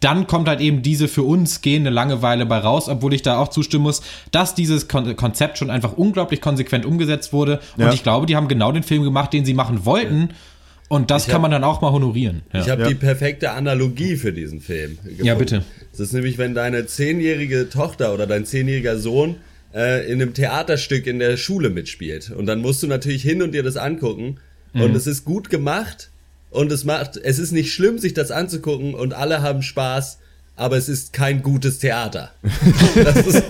dann 0.00 0.26
kommt 0.26 0.48
halt 0.48 0.60
eben 0.60 0.82
diese 0.82 1.06
für 1.06 1.22
uns 1.22 1.60
gehende 1.60 1.90
Langeweile 1.90 2.44
bei 2.44 2.58
raus, 2.58 2.88
obwohl 2.88 3.14
ich 3.14 3.22
da 3.22 3.38
auch 3.38 3.48
zustimmen 3.48 3.84
muss, 3.84 4.02
dass 4.32 4.54
dieses 4.56 4.88
Kon 4.88 5.14
Konzept 5.14 5.58
schon 5.58 5.70
einfach 5.70 5.92
unglaublich 5.92 6.40
konsequent 6.40 6.84
umgesetzt 6.84 7.32
wurde. 7.32 7.60
Und 7.76 7.84
Ja. 7.84 7.92
ich 7.92 8.02
glaube, 8.02 8.26
die 8.26 8.34
haben 8.34 8.48
genau 8.48 8.72
den 8.72 8.82
Film 8.82 9.04
gemacht, 9.04 9.32
den 9.32 9.44
sie 9.44 9.54
machen 9.54 9.84
wollten. 9.84 10.30
Und 10.88 11.10
das 11.10 11.22
Ich 11.22 11.26
kann 11.28 11.36
hab- 11.36 11.42
man 11.42 11.50
dann 11.52 11.64
auch 11.64 11.80
mal 11.80 11.92
honorieren. 11.92 12.42
Ja. 12.52 12.60
Ich 12.60 12.68
habe 12.68 12.82
Ja. 12.82 12.88
die 12.88 12.94
perfekte 12.96 13.52
Analogie 13.52 14.16
für 14.16 14.32
diesen 14.32 14.60
Film. 14.60 14.98
Gefunden. 15.04 15.24
Ja, 15.24 15.34
bitte. 15.36 15.64
Das 15.92 16.00
ist 16.00 16.12
nämlich, 16.12 16.36
wenn 16.36 16.54
deine 16.54 16.86
zehnjährige 16.86 17.70
Tochter 17.70 18.12
oder 18.12 18.26
dein 18.26 18.44
zehnjähriger 18.44 18.98
Sohn 18.98 19.36
äh, 19.74 20.06
in 20.10 20.20
einem 20.20 20.34
Theaterstück 20.34 21.06
in 21.06 21.18
der 21.18 21.36
Schule 21.36 21.70
mitspielt. 21.70 22.30
Und 22.30 22.46
dann 22.46 22.60
musst 22.60 22.82
du 22.82 22.86
natürlich 22.86 23.22
hin 23.22 23.42
und 23.42 23.52
dir 23.52 23.62
das 23.62 23.76
angucken. 23.76 24.36
Mhm. 24.72 24.80
Und 24.82 24.94
es 24.96 25.06
ist 25.06 25.24
gut 25.24 25.50
gemacht. 25.50 26.10
Und 26.50 26.70
es 26.70 26.84
macht, 26.84 27.16
es 27.16 27.38
ist 27.38 27.52
nicht 27.52 27.72
schlimm, 27.72 27.98
sich 27.98 28.12
das 28.12 28.30
anzugucken 28.30 28.94
und 28.94 29.14
alle 29.14 29.40
haben 29.40 29.62
Spaß. 29.62 30.18
Aber 30.54 30.76
es 30.76 30.88
ist 30.90 31.14
kein 31.14 31.42
gutes 31.42 31.78
Theater. 31.78 32.30
das 32.94 33.26
ist, 33.26 33.42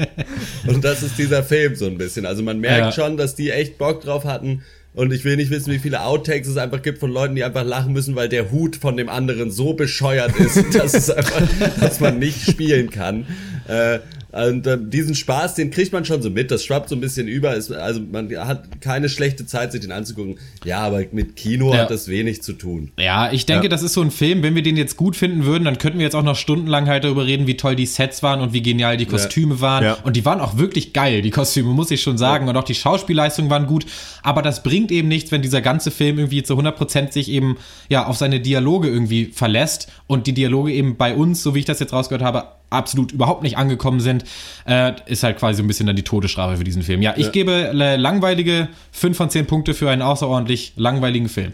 und 0.66 0.84
das 0.84 1.02
ist 1.02 1.16
dieser 1.18 1.42
Film 1.42 1.74
so 1.74 1.86
ein 1.86 1.96
bisschen. 1.96 2.26
Also 2.26 2.42
man 2.42 2.60
merkt 2.60 2.78
Ja. 2.78 2.92
schon, 2.92 3.16
dass 3.16 3.34
die 3.34 3.50
echt 3.50 3.78
Bock 3.78 4.02
drauf 4.02 4.24
hatten. 4.24 4.62
Und 4.92 5.12
ich 5.12 5.24
will 5.24 5.36
nicht 5.36 5.50
wissen, 5.50 5.72
wie 5.72 5.80
viele 5.80 6.02
Outtakes 6.02 6.46
es 6.46 6.56
einfach 6.56 6.80
gibt 6.82 6.98
von 6.98 7.10
Leuten, 7.10 7.34
die 7.34 7.42
einfach 7.42 7.64
lachen 7.64 7.92
müssen, 7.92 8.14
weil 8.14 8.28
der 8.28 8.52
Hut 8.52 8.76
von 8.76 8.96
dem 8.96 9.08
anderen 9.08 9.50
so 9.50 9.72
bescheuert 9.72 10.38
ist, 10.38 10.62
dass 10.74 10.94
es 10.94 11.10
einfach, 11.10 11.42
dass 11.80 11.98
man 11.98 12.18
nicht 12.20 12.48
spielen 12.48 12.90
kann. 12.90 13.26
Äh, 13.66 13.98
und 14.34 14.66
äh, 14.66 14.76
diesen 14.80 15.14
Spaß, 15.14 15.54
den 15.54 15.70
kriegt 15.70 15.92
man 15.92 16.04
schon 16.04 16.20
so 16.22 16.30
mit. 16.30 16.50
Das 16.50 16.64
schwappt 16.64 16.88
so 16.88 16.96
ein 16.96 17.00
bisschen 17.00 17.28
über. 17.28 17.56
Es, 17.56 17.70
also 17.70 18.00
man 18.00 18.28
hat 18.36 18.80
keine 18.80 19.08
schlechte 19.08 19.46
Zeit, 19.46 19.72
sich 19.72 19.80
den 19.80 19.92
anzugucken. 19.92 20.38
Ja, 20.64 20.78
aber 20.80 21.02
mit 21.12 21.36
Kino 21.36 21.72
Ja. 21.72 21.82
hat 21.82 21.90
das 21.90 22.08
wenig 22.08 22.42
zu 22.42 22.52
tun. 22.54 22.90
Ja, 22.98 23.30
ich 23.32 23.46
denke, 23.46 23.64
Ja. 23.64 23.68
das 23.68 23.82
ist 23.82 23.92
so 23.92 24.00
ein 24.02 24.10
Film, 24.10 24.42
wenn 24.42 24.54
wir 24.54 24.62
den 24.62 24.76
jetzt 24.76 24.96
gut 24.96 25.16
finden 25.16 25.44
würden, 25.44 25.64
dann 25.64 25.78
könnten 25.78 25.98
wir 25.98 26.04
jetzt 26.04 26.16
auch 26.16 26.22
noch 26.22 26.36
stundenlang 26.36 26.86
halt 26.88 27.04
darüber 27.04 27.26
reden, 27.26 27.46
wie 27.46 27.56
toll 27.56 27.76
die 27.76 27.86
Sets 27.86 28.22
waren 28.22 28.40
und 28.40 28.52
wie 28.52 28.62
genial 28.62 28.96
die 28.96 29.06
Kostüme 29.06 29.60
waren. 29.60 29.84
Ja. 29.84 29.98
Und 30.04 30.16
die 30.16 30.24
waren 30.24 30.40
auch 30.40 30.56
wirklich 30.58 30.92
geil, 30.92 31.22
die 31.22 31.30
Kostüme, 31.30 31.70
muss 31.70 31.90
ich 31.90 32.02
schon 32.02 32.18
sagen. 32.18 32.48
Und 32.48 32.56
auch 32.56 32.64
die 32.64 32.74
Schauspielleistungen 32.74 33.50
waren 33.50 33.66
gut. 33.66 33.86
Aber 34.22 34.42
das 34.42 34.62
bringt 34.62 34.90
eben 34.90 35.08
nichts, 35.08 35.30
wenn 35.32 35.42
dieser 35.42 35.60
ganze 35.60 35.90
Film 35.90 36.18
irgendwie 36.18 36.42
zu 36.42 36.54
100% 36.58 37.12
sich 37.12 37.30
eben 37.30 37.56
ja 37.88 38.06
auf 38.06 38.16
seine 38.16 38.40
Dialoge 38.40 38.88
irgendwie 38.88 39.26
verlässt 39.26 39.88
und 40.06 40.26
die 40.26 40.32
Dialoge 40.32 40.72
eben 40.72 40.96
bei 40.96 41.14
uns, 41.14 41.42
so 41.42 41.54
wie 41.54 41.60
ich 41.60 41.64
das 41.64 41.80
jetzt 41.80 41.92
rausgehört 41.92 42.22
habe, 42.24 42.44
absolut 42.74 43.12
überhaupt 43.12 43.42
nicht 43.42 43.56
angekommen 43.56 44.00
sind, 44.00 44.24
äh, 44.66 44.92
ist 45.06 45.22
halt 45.22 45.38
quasi 45.38 45.62
ein 45.62 45.66
bisschen 45.66 45.86
dann 45.86 45.96
die 45.96 46.02
Todesstrafe 46.02 46.56
für 46.58 46.64
diesen 46.64 46.82
Film. 46.82 47.00
Ja, 47.02 47.14
ich 47.16 47.32
gebe 47.32 47.52
äh, 47.52 47.96
langweilige 47.96 48.68
5 48.92 49.16
von 49.16 49.30
10 49.30 49.46
Punkte 49.46 49.74
für 49.74 49.90
einen 49.90 50.02
außerordentlich 50.02 50.74
langweiligen 50.76 51.28
Film. 51.28 51.52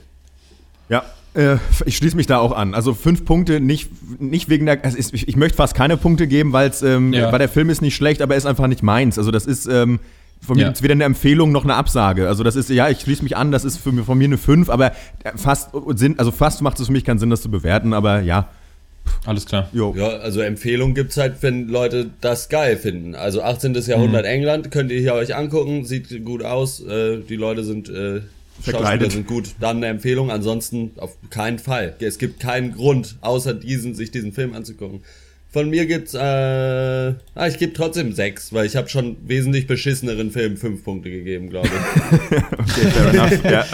Ja, 0.89 1.05
äh, 1.35 1.57
ich 1.87 1.97
schließe 1.97 2.17
mich 2.17 2.27
da 2.27 2.39
auch 2.39 2.53
an. 2.53 2.75
Also 2.75 2.95
fünf 2.95 3.25
Punkte, 3.25 3.61
nicht, 3.61 3.89
nicht 4.21 4.49
wegen 4.49 4.67
der. 4.67 4.83
Ist, 4.85 5.15
ich, 5.15 5.29
ich 5.29 5.37
möchte 5.37 5.57
fast 5.57 5.75
keine 5.75 5.97
Punkte 5.97 6.27
geben, 6.27 6.53
weil's, 6.53 6.83
ähm, 6.83 7.13
Ja. 7.13 7.31
weil 7.31 7.39
der 7.39 7.49
Film 7.49 7.71
ist 7.71 7.81
nicht 7.83 7.95
schlecht, 7.95 8.21
aber 8.23 8.35
er 8.35 8.39
ist 8.39 8.47
einfach 8.47 8.67
nicht 8.67 8.83
meins. 8.83 9.19
Also 9.19 9.31
das 9.31 9.47
ist. 9.47 9.67
Ähm, 9.67 10.01
von 10.43 10.57
mir 10.57 10.69
Ja. 10.69 10.83
weder 10.83 10.93
eine 10.93 11.05
Empfehlung 11.05 11.53
noch 11.53 11.65
eine 11.65 11.75
Absage. 11.75 12.27
Also 12.27 12.43
das 12.43 12.57
ist, 12.57 12.71
ja, 12.71 12.89
ich 12.89 13.01
schließe 13.01 13.23
mich 13.23 13.37
an, 13.37 13.53
das 13.53 13.63
ist 13.67 13.77
für, 13.77 13.93
von 14.05 14.17
mir 14.17 14.25
eine 14.25 14.39
5, 14.39 14.71
aber 14.71 14.93
fast, 15.37 15.69
Sinn, 15.97 16.19
also 16.19 16.31
fast 16.33 16.63
macht 16.63 16.81
es 16.81 16.87
für 16.87 16.93
mich 16.93 17.05
keinen 17.05 17.19
Sinn, 17.19 17.29
das 17.29 17.43
zu 17.43 17.51
bewerten, 17.51 17.93
aber 17.93 18.23
ja, 18.23 18.49
Alles 19.27 19.45
klar. 19.45 19.69
jo. 19.73 19.95
Ja, 19.97 20.09
also 20.19 20.41
Empfehlung 20.41 20.95
gibt's 20.95 21.17
halt, 21.19 21.43
wenn 21.43 21.69
Leute 21.69 22.11
das 22.21 22.49
geil 22.49 22.77
finden. 22.77 23.15
Also 23.15 23.43
18. 23.43 23.75
Jahrhundert 23.87 24.25
Mhm. 24.25 24.31
England, 24.31 24.71
könnt 24.71 24.91
ihr 24.91 25.01
hier 25.01 25.15
euch 25.15 25.35
angucken, 25.35 25.85
sieht 25.85 26.25
gut 26.25 26.43
aus, 26.43 26.81
äh, 26.81 27.19
die 27.19 27.37
Leute 27.37 27.63
sind, 27.65 27.89
äh, 27.89 27.93
Schauspieler 27.93 28.79
Verkleidet. 28.79 29.13
sind 29.13 29.27
gut. 29.27 29.51
Dann 29.61 29.79
eine 29.79 29.87
Empfehlung, 29.87 30.31
ansonsten 30.31 30.93
auf 30.97 31.17
keinen 31.31 31.59
Fall. 31.59 31.97
Es 32.01 32.19
gibt 32.19 32.41
keinen 32.41 32.73
Grund, 32.73 33.17
außer 33.21 33.55
diesen, 33.55 33.95
sich 33.95 34.11
diesen 34.11 34.33
Film 34.33 34.55
anzugucken. 34.55 35.01
Von 35.53 35.69
mir 35.69 35.87
gibt's, 35.87 36.15
äh, 36.15 36.19
ah, 36.21 37.47
ich 37.49 37.59
gebe 37.59 37.73
trotzdem 37.73 38.13
sechs, 38.13 38.53
weil 38.53 38.67
ich 38.67 38.77
habe 38.77 38.89
schon 38.89 39.17
wesentlich 39.27 39.67
beschisseneren 39.67 40.31
Filmen 40.31 40.57
fünf 40.57 40.85
Punkte 40.85 41.11
gegeben, 41.11 41.51
glaube 41.51 41.69
ich. 41.69 42.43
Okay, 42.61 42.91
fair 42.91 43.09
enough. 43.15 43.45
ja. 43.45 43.65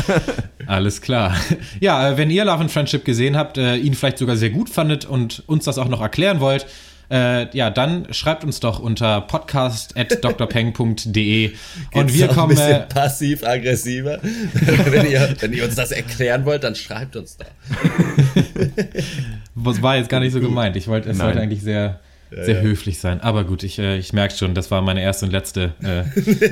Alles 0.66 1.02
klar. 1.02 1.36
Ja, 1.80 2.12
äh, 2.12 2.16
wenn 2.16 2.30
ihr 2.30 2.46
Love 2.46 2.62
and 2.62 2.70
Friendship 2.70 3.04
gesehen 3.04 3.36
habt, 3.36 3.58
äh, 3.58 3.76
ihn 3.76 3.92
vielleicht 3.94 4.16
sogar 4.18 4.36
sehr 4.36 4.50
gut 4.50 4.70
fandet 4.70 5.04
und 5.04 5.42
uns 5.46 5.64
das 5.66 5.76
auch 5.76 5.88
noch 5.88 6.00
erklären 6.00 6.40
wollt, 6.40 6.66
äh, 7.10 7.56
ja, 7.56 7.70
dann 7.70 8.12
schreibt 8.12 8.44
uns 8.44 8.60
doch 8.60 8.78
unter 8.78 9.22
podcast.drpeng.de 9.22 11.52
und 11.92 12.12
wir 12.12 12.28
kommen. 12.28 12.52
ein 12.52 12.56
bisschen 12.56 12.82
Äh, 12.82 12.86
passiv-aggressiver. 12.86 14.18
wenn, 14.22 15.10
ihr, 15.10 15.34
wenn 15.40 15.52
ihr 15.52 15.64
uns 15.64 15.74
das 15.76 15.90
erklären 15.92 16.44
wollt, 16.44 16.64
dann 16.64 16.74
schreibt 16.74 17.14
uns 17.16 17.36
da. 17.36 17.44
das 19.54 19.82
war 19.82 19.96
jetzt 19.96 20.08
gar 20.08 20.18
nicht 20.20 20.32
so 20.32 20.40
gemeint. 20.40 20.74
Ich 20.76 20.88
wollte, 20.88 21.10
es 21.10 21.18
Nein. 21.18 21.26
sollte 21.26 21.40
eigentlich 21.40 21.62
sehr, 21.62 22.00
sehr 22.30 22.56
ja. 22.56 22.62
höflich 22.62 22.98
sein. 22.98 23.20
Aber 23.20 23.44
gut, 23.44 23.62
ich, 23.62 23.78
äh, 23.78 23.98
ich 23.98 24.12
merke 24.12 24.36
schon, 24.36 24.54
das 24.54 24.72
war 24.72 24.82
meine 24.82 25.00
erste 25.00 25.26
und 25.26 25.32
letzte 25.32 25.74
äh, 25.82 26.02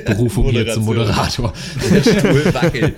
Berufung 0.04 0.50
hier 0.50 0.72
zum. 0.72 0.84
Moderator. 0.84 1.52
Der 1.90 2.02
Stuhl 2.02 2.54
wackelt. 2.54 2.94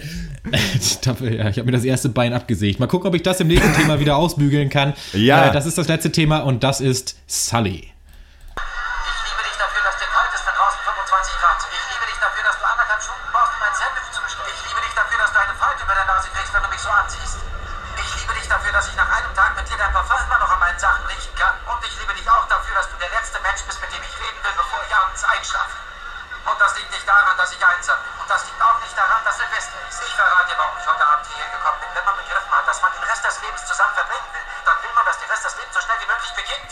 Ich, 0.53 1.09
habe 1.09 1.31
ja, 1.31 1.49
ich 1.49 1.59
habe 1.59 1.67
mir 1.67 1.73
das 1.73 1.85
erste 1.85 2.09
Bein 2.09 2.33
abgesägt. 2.33 2.81
Mal 2.81 2.87
gucken, 2.87 3.09
ob 3.09 3.15
ich 3.15 3.23
das 3.23 3.41
im 3.41 3.49
nächsten 3.49 3.73
Thema 3.75 4.01
wieder 4.01 4.17
ausbügeln 4.17 4.71
kann. 4.71 4.95
Ja. 5.13 5.49
Äh, 5.49 5.53
das 5.53 5.67
ist 5.67 5.79
das 5.79 5.89
letzte 5.89 6.11
Thema 6.13 6.41
und 6.41 6.63
das 6.63 6.81
ist 6.81 7.17
Sully. 7.27 7.79
Ich 7.79 7.93
liebe 9.27 9.43
dich 9.47 9.57
dafür, 9.59 9.83
dass 9.87 9.97
dir 9.99 10.11
kalt 10.11 10.31
ist, 10.35 10.43
wenn 10.47 10.55
draußen 10.55 10.83
25 10.83 11.35
Grad. 11.39 11.59
Ich 11.63 11.87
liebe 11.95 12.07
dich 12.11 12.19
dafür, 12.19 12.43
dass 12.43 12.59
du 12.59 12.65
anderthalb 12.67 13.03
Stunden 13.03 13.29
brauchst, 13.31 13.55
um 13.55 13.63
ein 13.63 13.75
Sandwich 13.75 14.11
zu 14.11 14.21
bestellen. 14.23 14.51
Ich 14.51 14.63
liebe 14.67 14.81
dich 14.83 14.95
dafür, 14.95 15.19
dass 15.19 15.31
du 15.31 15.39
eine 15.39 15.55
Falte 15.55 15.81
über 15.87 15.95
der 15.95 16.07
Nase 16.07 16.27
kriegst, 16.35 16.53
wenn 16.55 16.63
du 16.63 16.71
mich 16.71 16.83
so 16.83 16.91
ansiehst. 16.91 17.39
Ich 17.97 18.11
liebe 18.19 18.33
dich 18.35 18.47
dafür, 18.51 18.73
dass 18.75 18.87
ich 18.91 18.97
nach 18.99 19.11
einem 19.11 19.33
Tag 19.35 19.55
mit 19.55 19.67
dir 19.67 19.79
dein 19.79 19.93
Parfum 19.95 20.19
immer 20.27 20.41
noch 20.43 20.51
an 20.51 20.61
meinen 20.63 20.79
Sachen 20.79 21.07
riechen 21.07 21.35
kann. 21.39 21.55
Und 21.71 21.81
ich 21.87 21.95
liebe 22.03 22.15
dich 22.15 22.27
auch 22.27 22.47
dafür, 22.51 22.75
dass 22.75 22.91
du 22.91 22.97
der 22.99 23.11
letzte 23.15 23.39
Mensch 23.47 23.63
bist, 23.63 23.79
mit 23.79 23.91
dem 23.95 24.03
ich 24.03 24.15
reden 24.19 24.41
will, 24.43 24.55
bevor 24.59 24.83
ich 24.83 24.93
abends 24.95 25.23
einschlafe. 25.23 25.86
Und 26.47 26.59
das 26.63 26.79
liegt 26.79 26.91
nicht 26.95 27.07
daran, 27.07 27.35
dass 27.37 27.51
ich 27.51 27.59
einsam 27.59 27.99
bin. 28.07 28.15
Und 28.23 28.29
das 28.31 28.47
liegt 28.47 28.61
auch 28.63 28.79
nicht 28.79 28.95
daran, 28.95 29.19
dass 29.27 29.35
Silvester 29.35 29.79
ist. 29.91 29.99
Ich 29.99 30.15
verrate 30.15 30.55
warum 30.55 30.79
ich 30.79 30.87
heute 30.87 31.03
Abend 31.03 31.27
hierher 31.27 31.51
gekommen 31.51 31.83
bin. 31.83 31.91
Wenn 31.91 32.07
man 32.07 32.17
begriffen 32.23 32.53
hat, 32.55 32.67
dass 32.71 32.79
man 32.83 32.91
den 32.95 33.03
Rest 33.03 33.23
des 33.27 33.37
Lebens 33.43 33.63
zusammen 33.67 33.95
verbringen 33.99 34.31
will, 34.31 34.47
dann 34.63 34.79
will 34.79 34.95
man, 34.95 35.05
dass 35.11 35.19
der 35.19 35.29
Rest 35.35 35.43
des 35.43 35.55
Lebens 35.59 35.75
so 35.75 35.83
schnell 35.83 35.99
wie 35.99 36.11
möglich 36.11 36.33
beginnt. 36.39 36.71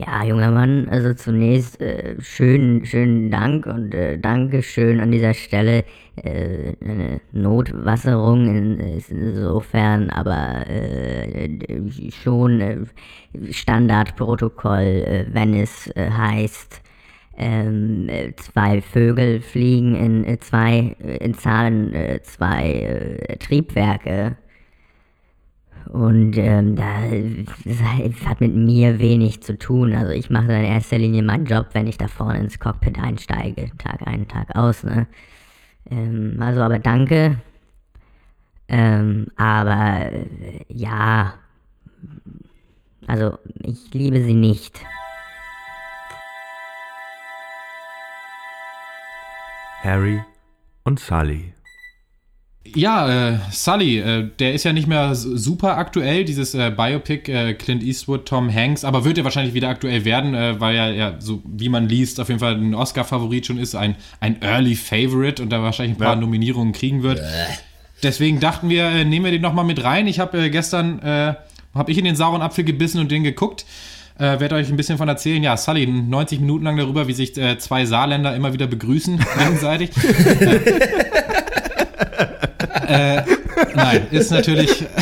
Ja, 0.00 0.24
junger 0.24 0.50
Mann, 0.50 0.88
also 0.88 1.12
zunächst 1.12 1.80
äh, 1.80 2.20
schönen, 2.20 2.84
schönen 2.84 3.30
Dank 3.30 3.66
und 3.66 3.94
äh, 3.94 4.18
Dankeschön 4.18 5.00
an 5.00 5.12
dieser 5.12 5.34
Stelle. 5.34 5.84
Äh, 6.16 6.76
eine 6.80 7.20
Notwasserung 7.32 8.46
in, 8.48 9.00
insofern 9.08 10.10
aber 10.10 10.66
äh, 10.68 11.58
schon 12.12 12.60
äh, 12.60 12.78
Standardprotokoll, 13.52 15.04
äh, 15.04 15.26
wenn 15.32 15.54
es 15.54 15.88
äh, 15.96 16.10
heißt, 16.10 16.82
ähm, 17.40 18.08
äh, 18.10 18.34
zwei 18.36 18.82
Vögel 18.82 19.40
fliegen 19.40 19.94
in 19.94 20.24
äh, 20.26 20.38
zwei, 20.40 20.94
äh, 21.02 21.16
in 21.24 21.32
Zahlen 21.34 21.94
äh, 21.94 22.20
zwei 22.22 22.70
äh, 22.70 23.36
Triebwerke. 23.38 24.36
Und 25.88 26.36
ähm, 26.36 26.76
da, 26.76 26.84
das 27.64 28.26
hat 28.26 28.42
mit 28.42 28.54
mir 28.54 28.98
wenig 28.98 29.42
zu 29.42 29.56
tun. 29.56 29.94
Also 29.94 30.12
ich 30.12 30.28
mache 30.28 30.52
in 30.52 30.64
erster 30.64 30.98
Linie 30.98 31.22
meinen 31.22 31.46
Job, 31.46 31.68
wenn 31.72 31.86
ich 31.86 31.96
da 31.96 32.08
vorne 32.08 32.40
ins 32.40 32.60
Cockpit 32.60 32.98
einsteige, 32.98 33.70
Tag 33.78 34.06
ein, 34.06 34.28
Tag 34.28 34.54
aus. 34.54 34.84
Ne? 34.84 35.06
Ähm, 35.90 36.36
also 36.40 36.60
aber 36.60 36.78
danke. 36.78 37.38
Ähm, 38.68 39.28
aber 39.36 40.10
ja, 40.68 41.34
also 43.06 43.38
ich 43.62 43.92
liebe 43.94 44.22
sie 44.22 44.34
nicht. 44.34 44.80
Harry 49.82 50.20
und 50.84 51.00
Sally. 51.00 51.54
Ja, 52.74 53.30
äh, 53.30 53.38
Sully, 53.50 53.98
äh, 53.98 54.28
der 54.38 54.52
ist 54.52 54.64
ja 54.64 54.72
nicht 54.72 54.86
mehr 54.86 55.14
super 55.14 55.78
aktuell, 55.78 56.24
dieses 56.24 56.54
äh, 56.54 56.70
Biopic 56.70 57.32
äh, 57.32 57.54
Clint 57.54 57.82
Eastwood, 57.82 58.26
Tom 58.26 58.52
Hanks, 58.54 58.84
aber 58.84 59.04
wird 59.04 59.16
ja 59.18 59.24
wahrscheinlich 59.24 59.54
wieder 59.54 59.70
aktuell 59.70 60.04
werden, 60.04 60.34
äh, 60.34 60.60
weil 60.60 60.76
er 60.76 60.92
ja, 60.92 61.14
so 61.18 61.42
wie 61.46 61.70
man 61.70 61.88
liest, 61.88 62.20
auf 62.20 62.28
jeden 62.28 62.38
Fall 62.38 62.54
ein 62.56 62.74
Oscar-Favorit 62.74 63.46
schon 63.46 63.58
ist, 63.58 63.74
ein, 63.74 63.96
ein 64.20 64.40
Early 64.42 64.76
Favorite 64.76 65.42
und 65.42 65.50
da 65.50 65.62
wahrscheinlich 65.62 65.96
ein 65.96 65.98
paar 66.00 66.14
Ja. 66.14 66.20
Nominierungen 66.20 66.72
kriegen 66.74 67.02
wird. 67.02 67.20
Deswegen 68.02 68.40
dachten 68.40 68.68
wir, 68.68 68.84
äh, 68.84 69.04
nehmen 69.04 69.24
wir 69.24 69.32
den 69.32 69.42
nochmal 69.42 69.64
mit 69.64 69.82
rein. 69.82 70.06
Ich 70.06 70.20
habe 70.20 70.44
äh, 70.44 70.50
gestern, 70.50 71.00
äh, 71.00 71.34
habe 71.74 71.90
ich 71.90 71.98
in 71.98 72.04
den 72.04 72.16
sauren 72.16 72.42
Apfel 72.42 72.64
gebissen 72.64 73.00
und 73.00 73.10
den 73.10 73.24
geguckt. 73.24 73.64
Äh, 74.20 74.38
werde 74.38 74.56
euch 74.56 74.68
ein 74.68 74.76
bisschen 74.76 74.98
von 74.98 75.08
erzählen. 75.08 75.42
Ja, 75.42 75.56
Sully, 75.56 75.86
90 75.86 76.40
Minuten 76.40 76.64
lang 76.64 76.76
darüber, 76.76 77.08
wie 77.08 77.14
sich 77.14 77.34
äh, 77.38 77.56
zwei 77.58 77.86
Saarländer 77.86 78.36
immer 78.36 78.52
wieder 78.52 78.66
begrüßen 78.66 79.18
gegenseitig. 79.38 79.92
äh, 82.86 83.22
nein, 83.74 84.06
ist 84.10 84.30
natürlich. 84.30 84.84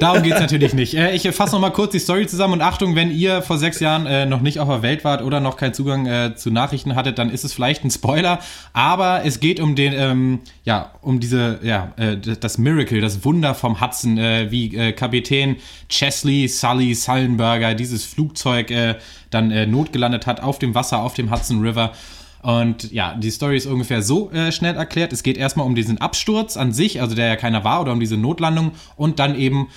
Darum 0.00 0.22
geht's 0.22 0.40
natürlich 0.40 0.74
nicht. 0.74 0.94
Äh, 0.94 1.14
ich 1.14 1.28
fasse 1.30 1.54
noch 1.54 1.60
mal 1.60 1.70
kurz 1.70 1.92
die 1.92 1.98
Story 1.98 2.26
zusammen 2.26 2.54
und 2.54 2.62
Achtung, 2.62 2.94
wenn 2.94 3.10
ihr 3.10 3.42
vor 3.42 3.58
sechs 3.58 3.80
Jahren 3.80 4.06
äh, 4.06 4.26
noch 4.26 4.40
nicht 4.40 4.58
auf 4.58 4.68
der 4.68 4.82
Welt 4.82 5.04
wart 5.04 5.22
oder 5.22 5.40
noch 5.40 5.56
keinen 5.56 5.74
Zugang 5.74 6.06
äh, 6.06 6.34
zu 6.34 6.50
Nachrichten 6.50 6.94
hattet, 6.94 7.18
dann 7.18 7.30
ist 7.30 7.44
es 7.44 7.52
vielleicht 7.52 7.84
ein 7.84 7.90
Spoiler. 7.90 8.40
Aber 8.72 9.24
es 9.24 9.40
geht 9.40 9.60
um 9.60 9.74
den, 9.74 9.92
ähm, 9.92 10.40
ja, 10.64 10.92
um 11.02 11.20
diese, 11.20 11.60
ja, 11.62 11.92
äh, 11.96 12.16
das 12.16 12.58
Miracle, 12.58 13.00
das 13.00 13.24
Wunder 13.24 13.54
vom 13.54 13.80
Hudson, 13.80 14.18
äh, 14.18 14.50
wie 14.50 14.74
äh, 14.76 14.92
Kapitän 14.92 15.56
Chesley 15.88 16.48
Sully 16.48 16.94
Sullenberger 16.94 17.74
dieses 17.74 18.04
Flugzeug 18.04 18.72
dann 19.30 19.70
notgelandet 19.70 20.26
hat 20.26 20.42
auf 20.42 20.58
dem 20.58 20.74
Wasser, 20.74 20.98
auf 20.98 21.14
dem 21.14 21.30
Hudson 21.30 21.60
River. 21.60 21.92
Und 22.42 22.92
ja, 22.92 23.14
die 23.14 23.30
Story 23.30 23.56
ist 23.56 23.66
ungefähr 23.66 24.02
so 24.02 24.30
äh, 24.30 24.52
schnell 24.52 24.76
erklärt. 24.76 25.12
Es 25.12 25.22
geht 25.22 25.36
erstmal 25.36 25.66
um 25.66 25.74
diesen 25.74 25.98
Absturz 25.98 26.56
an 26.56 26.72
sich, 26.72 27.00
also 27.00 27.14
der 27.14 27.26
ja 27.26 27.36
keiner 27.36 27.64
war, 27.64 27.80
oder 27.80 27.92
um 27.92 28.00
diese 28.00 28.16
Notlandung 28.16 28.72
und 28.96 29.18
dann 29.18 29.36
eben 29.36 29.68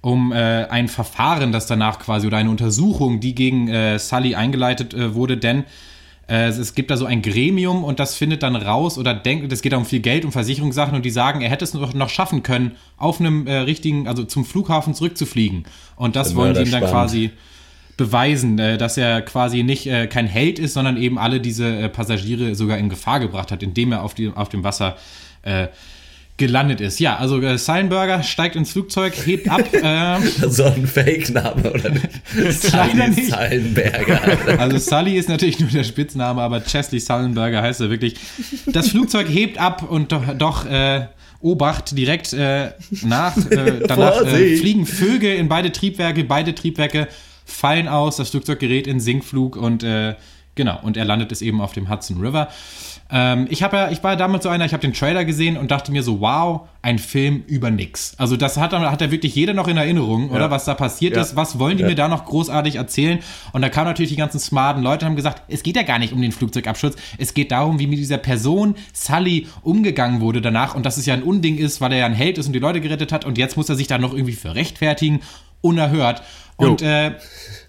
um 0.00 0.32
äh, 0.32 0.64
ein 0.64 0.88
Verfahren, 0.88 1.52
das 1.52 1.66
danach 1.66 1.98
quasi 1.98 2.26
oder 2.26 2.36
eine 2.36 2.50
Untersuchung, 2.50 3.20
die 3.20 3.34
gegen 3.34 3.68
äh, 3.68 3.98
Sully 3.98 4.34
eingeleitet 4.34 4.94
äh, 4.94 5.14
wurde, 5.14 5.36
denn 5.36 5.64
äh, 6.28 6.48
es 6.48 6.74
gibt 6.74 6.90
da 6.90 6.96
so 6.96 7.06
ein 7.06 7.22
Gremium 7.22 7.84
und 7.84 7.98
das 7.98 8.14
findet 8.14 8.42
dann 8.42 8.54
raus 8.54 8.98
oder 8.98 9.14
denkt, 9.14 9.52
es 9.52 9.62
geht 9.62 9.72
da 9.72 9.76
um 9.76 9.84
viel 9.84 10.00
Geld, 10.00 10.24
um 10.24 10.32
Versicherungssachen 10.32 10.94
und 10.94 11.04
die 11.04 11.10
sagen, 11.10 11.40
er 11.40 11.50
hätte 11.50 11.64
es 11.64 11.74
noch, 11.74 11.94
noch 11.94 12.10
schaffen 12.10 12.42
können, 12.42 12.72
auf 12.96 13.18
einem 13.18 13.46
äh, 13.46 13.56
richtigen, 13.58 14.06
also 14.06 14.24
zum 14.24 14.44
Flughafen 14.44 14.94
zurückzufliegen. 14.94 15.64
Und 15.96 16.16
das 16.16 16.28
Der 16.28 16.36
wollen 16.36 16.54
sie 16.54 16.62
ihm 16.62 16.70
dann 16.70 16.82
spannend. 16.82 16.92
quasi 16.92 17.30
beweisen, 17.98 18.58
äh, 18.58 18.78
dass 18.78 18.96
er 18.96 19.20
quasi 19.20 19.62
nicht 19.62 19.86
äh, 19.86 20.06
kein 20.06 20.26
Held 20.26 20.58
ist, 20.58 20.72
sondern 20.72 20.96
eben 20.96 21.18
alle 21.18 21.40
diese 21.40 21.66
äh, 21.66 21.88
Passagiere 21.90 22.54
sogar 22.54 22.78
in 22.78 22.88
Gefahr 22.88 23.20
gebracht 23.20 23.52
hat, 23.52 23.62
indem 23.62 23.92
er 23.92 24.02
auf, 24.02 24.14
die, 24.14 24.30
auf 24.34 24.48
dem 24.48 24.64
Wasser 24.64 24.96
gelandet 26.38 26.80
ist. 26.80 27.00
Ja, 27.00 27.16
also 27.16 27.40
äh, 27.40 27.58
Seilenberger 27.58 28.22
steigt 28.22 28.56
ins 28.56 28.72
Flugzeug, 28.72 29.12
hebt 29.26 29.50
ab. 29.50 29.58
Äh, 29.72 30.20
So 30.48 30.64
ein 30.64 30.86
Fake-Name, 30.86 31.70
oder 31.70 31.90
nicht? 31.90 32.08
Leider 32.34 32.52
Sully 32.52 33.08
nicht. 33.10 33.30
Sallenberger. 33.30 34.58
also 34.58 34.78
Sully 34.78 35.16
ist 35.16 35.28
natürlich 35.28 35.60
nur 35.60 35.68
der 35.70 35.84
Spitzname, 35.84 36.40
aber 36.40 36.60
Chesley 36.60 37.00
Sullenberger 37.00 37.62
heißt 37.62 37.80
er 37.80 37.90
wirklich. 37.90 38.14
Das 38.66 38.88
Flugzeug 38.88 39.28
hebt 39.28 39.58
ab 39.58 39.88
und 39.88 40.12
doch, 40.12 40.22
doch 40.36 40.66
äh, 40.66 41.06
Obacht 41.40 41.96
direkt 41.96 42.32
äh, 42.32 42.70
nach. 43.02 43.36
Äh, 43.36 43.80
danach 43.86 44.22
äh, 44.22 44.56
fliegen 44.56 44.86
Vögel 44.86 45.36
in 45.36 45.48
beide 45.48 45.70
Triebwerke, 45.72 46.24
beide 46.24 46.54
Triebwerke 46.54 47.08
fallen 47.48 47.88
aus, 47.88 48.16
das 48.16 48.30
Flugzeug 48.30 48.60
gerät 48.60 48.86
in 48.86 49.00
Sinkflug 49.00 49.56
und 49.56 49.82
äh, 49.82 50.14
genau, 50.54 50.78
und 50.82 50.96
er 50.96 51.04
landet 51.04 51.32
es 51.32 51.40
eben 51.42 51.60
auf 51.60 51.72
dem 51.72 51.88
Hudson 51.88 52.20
River. 52.20 52.48
Ähm, 53.10 53.46
ich, 53.48 53.62
hab 53.62 53.72
ja, 53.72 53.90
ich 53.90 54.04
war 54.04 54.16
damals 54.16 54.42
so 54.44 54.50
einer, 54.50 54.66
ich 54.66 54.72
habe 54.74 54.82
den 54.82 54.92
Trailer 54.92 55.24
gesehen 55.24 55.56
und 55.56 55.70
dachte 55.70 55.90
mir 55.92 56.02
so, 56.02 56.20
wow, 56.20 56.68
ein 56.82 56.98
Film 56.98 57.42
über 57.46 57.70
nix. 57.70 58.12
Also 58.18 58.36
das 58.36 58.58
hat, 58.58 58.72
hat 58.74 59.00
ja 59.00 59.10
wirklich 59.10 59.34
jeder 59.34 59.54
noch 59.54 59.66
in 59.66 59.78
Erinnerung, 59.78 60.28
oder 60.30 60.50
was 60.50 60.66
da 60.66 60.74
passiert 60.74 61.16
Ja. 61.16 61.22
ist. 61.22 61.34
Was 61.34 61.58
wollen 61.58 61.78
die 61.78 61.84
mir 61.84 61.94
da 61.94 62.06
noch 62.08 62.26
großartig 62.26 62.76
erzählen? 62.76 63.20
Und 63.52 63.62
da 63.62 63.70
kamen 63.70 63.86
natürlich 63.86 64.10
die 64.10 64.16
ganzen 64.18 64.38
smarten 64.40 64.82
Leute 64.82 65.06
und 65.06 65.10
haben 65.12 65.16
gesagt, 65.16 65.42
es 65.48 65.62
geht 65.62 65.76
ja 65.76 65.84
gar 65.84 65.98
nicht 65.98 66.12
um 66.12 66.20
den 66.20 66.32
Flugzeugabsturz. 66.32 66.96
Es 67.16 67.32
geht 67.32 67.50
darum, 67.50 67.78
wie 67.78 67.86
mit 67.86 67.98
dieser 67.98 68.18
Person 68.18 68.74
Sully 68.92 69.46
umgegangen 69.62 70.20
wurde 70.20 70.42
danach 70.42 70.74
und 70.74 70.84
dass 70.84 70.98
es 70.98 71.06
ja 71.06 71.14
ein 71.14 71.22
Unding 71.22 71.56
ist, 71.56 71.80
weil 71.80 71.92
er 71.92 71.98
ja 72.00 72.06
ein 72.06 72.14
Held 72.14 72.36
ist 72.36 72.46
und 72.46 72.52
die 72.52 72.58
Leute 72.58 72.82
gerettet 72.82 73.10
hat 73.10 73.24
und 73.24 73.38
jetzt 73.38 73.56
muss 73.56 73.70
er 73.70 73.76
sich 73.76 73.86
da 73.86 73.96
noch 73.96 74.12
irgendwie 74.12 74.34
für 74.34 74.54
rechtfertigen. 74.54 75.20
Unerhört. 75.60 76.22
Und 76.58 76.82
äh, 76.82 77.12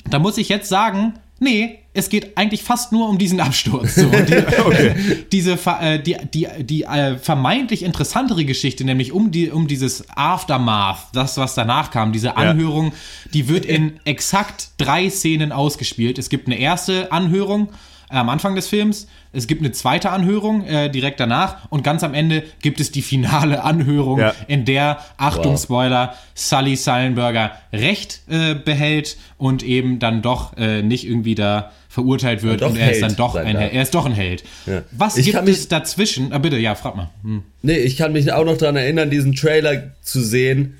da 0.09 0.19
muss 0.19 0.37
ich 0.37 0.49
jetzt 0.49 0.69
sagen, 0.69 1.13
Nee, 1.41 1.79
es 1.93 2.09
geht 2.09 2.37
eigentlich 2.37 2.63
fast 2.63 2.91
nur 2.91 3.07
um 3.07 3.17
diesen 3.17 3.39
Absturz. 3.39 3.95
So. 3.95 4.09
Die, 4.09 4.37
okay. 4.65 4.95
Diese 5.31 5.57
äh, 5.79 6.01
die, 6.01 6.17
die, 6.33 6.47
die 6.59 6.83
äh, 6.83 7.17
vermeintlich 7.17 7.83
interessantere 7.83 8.43
Geschichte, 8.43 8.83
nämlich 8.83 9.13
um, 9.13 9.31
die, 9.31 9.49
um 9.49 9.67
dieses 9.67 10.05
Aftermath, 10.15 11.07
das, 11.13 11.37
was 11.37 11.55
danach 11.55 11.91
kam, 11.91 12.11
diese 12.11 12.35
Anhörung, 12.35 12.87
ja. 12.87 12.91
die 13.33 13.47
wird 13.47 13.65
in 13.65 13.99
exakt 14.03 14.71
drei 14.77 15.09
Szenen 15.09 15.53
ausgespielt. 15.53 16.17
Es 16.17 16.29
gibt 16.29 16.47
eine 16.47 16.57
erste 16.57 17.11
Anhörung 17.11 17.69
äh, 18.09 18.17
am 18.17 18.27
Anfang 18.27 18.55
des 18.55 18.67
Films, 18.67 19.07
es 19.31 19.47
gibt 19.47 19.61
eine 19.61 19.71
zweite 19.71 20.09
Anhörung 20.09 20.65
äh, 20.65 20.89
direkt 20.89 21.19
danach 21.19 21.69
und 21.69 21.83
ganz 21.83 22.03
am 22.03 22.13
Ende 22.13 22.43
gibt 22.61 22.79
es 22.79 22.91
die 22.91 23.01
finale 23.01 23.63
Anhörung, 23.63 24.19
ja. 24.19 24.33
in 24.47 24.65
der, 24.65 24.99
Achtung, 25.17 25.53
wow. 25.53 25.61
Spoiler, 25.61 26.15
Sully 26.33 26.75
Sullenberger 26.75 27.51
Recht 27.71 28.21
äh, 28.29 28.55
behält 28.55 29.17
und 29.37 29.63
eben 29.63 29.99
dann 29.99 30.21
doch 30.21 30.57
äh, 30.57 30.81
nicht 30.81 31.07
irgendwie 31.07 31.35
da 31.35 31.71
verurteilt 31.89 32.43
wird 32.43 32.61
und 32.61 32.77
er 32.77 32.85
Held, 32.85 32.95
ist 32.95 33.01
dann 33.01 33.15
doch 33.15 33.35
ein 33.35 33.57
Held. 33.57 33.73
Er 33.73 33.81
ist 33.81 33.95
doch 33.95 34.05
ein 34.05 34.13
Held. 34.13 34.43
Ja. 34.65 34.83
Was 34.91 35.17
ich 35.17 35.25
gibt 35.25 35.47
es 35.47 35.67
dazwischen? 35.67 36.31
Ah, 36.31 36.37
bitte, 36.37 36.57
ja, 36.57 36.75
frag 36.75 36.95
mal. 36.95 37.09
Hm. 37.23 37.43
Nee, 37.63 37.77
ich 37.77 37.97
kann 37.97 38.13
mich 38.13 38.31
auch 38.31 38.45
noch 38.45 38.57
daran 38.57 38.75
erinnern, 38.75 39.09
diesen 39.09 39.33
Trailer 39.33 39.95
zu 40.01 40.21
sehen, 40.21 40.77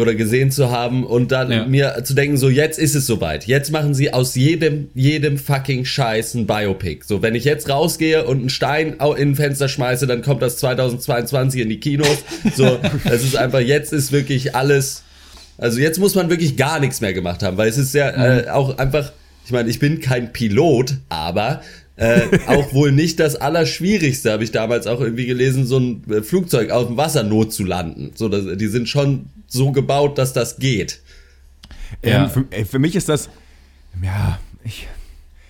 oder 0.00 0.14
gesehen 0.14 0.50
zu 0.50 0.70
haben 0.70 1.04
und 1.04 1.32
dann 1.32 1.50
ja. 1.50 1.66
mir 1.66 2.02
zu 2.04 2.14
denken, 2.14 2.36
so 2.36 2.48
jetzt 2.48 2.78
ist 2.78 2.94
es 2.94 3.06
soweit. 3.06 3.46
Jetzt 3.46 3.70
machen 3.70 3.94
sie 3.94 4.12
aus 4.12 4.34
jedem, 4.34 4.88
jedem 4.94 5.36
fucking 5.36 5.84
Scheiß 5.84 6.34
ein 6.34 6.46
Biopic. 6.46 7.04
So, 7.04 7.20
wenn 7.22 7.34
ich 7.34 7.44
jetzt 7.44 7.68
rausgehe 7.68 8.24
und 8.24 8.38
einen 8.38 8.50
Stein 8.50 8.94
in 9.16 9.30
ein 9.30 9.34
Fenster 9.34 9.68
schmeiße, 9.68 10.06
dann 10.06 10.22
kommt 10.22 10.40
das 10.40 10.56
2022 10.58 11.60
in 11.60 11.68
die 11.68 11.80
Kinos. 11.80 12.24
So, 12.54 12.78
es 13.04 13.22
ist 13.22 13.36
einfach, 13.36 13.60
jetzt 13.60 13.92
ist 13.92 14.12
wirklich 14.12 14.54
alles, 14.54 15.02
also 15.58 15.78
jetzt 15.78 15.98
muss 15.98 16.14
man 16.14 16.30
wirklich 16.30 16.56
gar 16.56 16.80
nichts 16.80 17.00
mehr 17.00 17.12
gemacht 17.12 17.42
haben, 17.42 17.56
weil 17.56 17.68
es 17.68 17.76
ist 17.76 17.94
ja 17.94 18.10
äh, 18.10 18.48
auch 18.48 18.78
einfach, 18.78 19.12
ich 19.44 19.52
meine, 19.52 19.68
ich 19.68 19.78
bin 19.78 20.00
kein 20.00 20.32
Pilot, 20.32 20.94
aber 21.08 21.60
äh, 21.96 22.38
auch 22.46 22.72
wohl 22.72 22.92
nicht 22.92 23.20
das 23.20 23.36
Allerschwierigste, 23.36 24.32
habe 24.32 24.44
ich 24.44 24.50
damals 24.50 24.86
auch 24.86 25.00
irgendwie 25.00 25.26
gelesen, 25.26 25.66
so 25.66 25.78
ein 25.78 26.02
äh, 26.10 26.22
Flugzeug 26.22 26.70
auf 26.70 26.86
dem 26.86 26.96
Wasser 26.96 27.22
not 27.22 27.52
zu 27.52 27.64
landen. 27.64 28.12
So, 28.14 28.28
das, 28.28 28.56
die 28.56 28.66
sind 28.68 28.88
schon 28.88 29.26
so 29.46 29.72
gebaut, 29.72 30.16
dass 30.18 30.32
das 30.32 30.56
geht. 30.56 31.00
Ja. 32.02 32.24
Ähm, 32.24 32.30
für, 32.30 32.64
für, 32.64 32.78
mich 32.78 32.96
ist 32.96 33.08
das, 33.08 33.28
ja, 34.02 34.38
ich, 34.64 34.88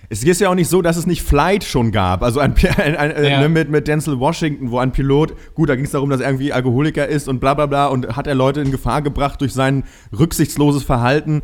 es 0.09 0.23
ist 0.23 0.41
ja 0.41 0.49
auch 0.49 0.55
nicht 0.55 0.67
so, 0.67 0.81
dass 0.81 0.97
es 0.97 1.07
nicht 1.07 1.23
Flight 1.23 1.63
schon 1.63 1.91
gab. 1.91 2.21
Also 2.21 2.39
ein, 2.39 2.53
ein, 2.77 2.95
ein, 2.95 3.11
äh, 3.11 3.29
ja. 3.29 3.39
ne, 3.39 3.49
mit, 3.49 3.69
mit 3.69 3.87
Denzel 3.87 4.19
Washington, 4.19 4.69
wo 4.69 4.79
ein 4.79 4.91
Pilot, 4.91 5.33
gut, 5.55 5.69
da 5.69 5.75
ging 5.75 5.85
es 5.85 5.91
darum, 5.91 6.09
dass 6.09 6.19
er 6.19 6.27
irgendwie 6.27 6.51
Alkoholiker 6.51 7.07
ist 7.07 7.27
und 7.27 7.39
bla 7.39 7.53
bla 7.53 7.65
bla 7.65 7.87
und 7.87 8.15
hat 8.15 8.27
er 8.27 8.35
Leute 8.35 8.61
in 8.61 8.71
Gefahr 8.71 9.01
gebracht 9.01 9.41
durch 9.41 9.53
sein 9.53 9.85
rücksichtsloses 10.17 10.83
Verhalten. 10.83 11.41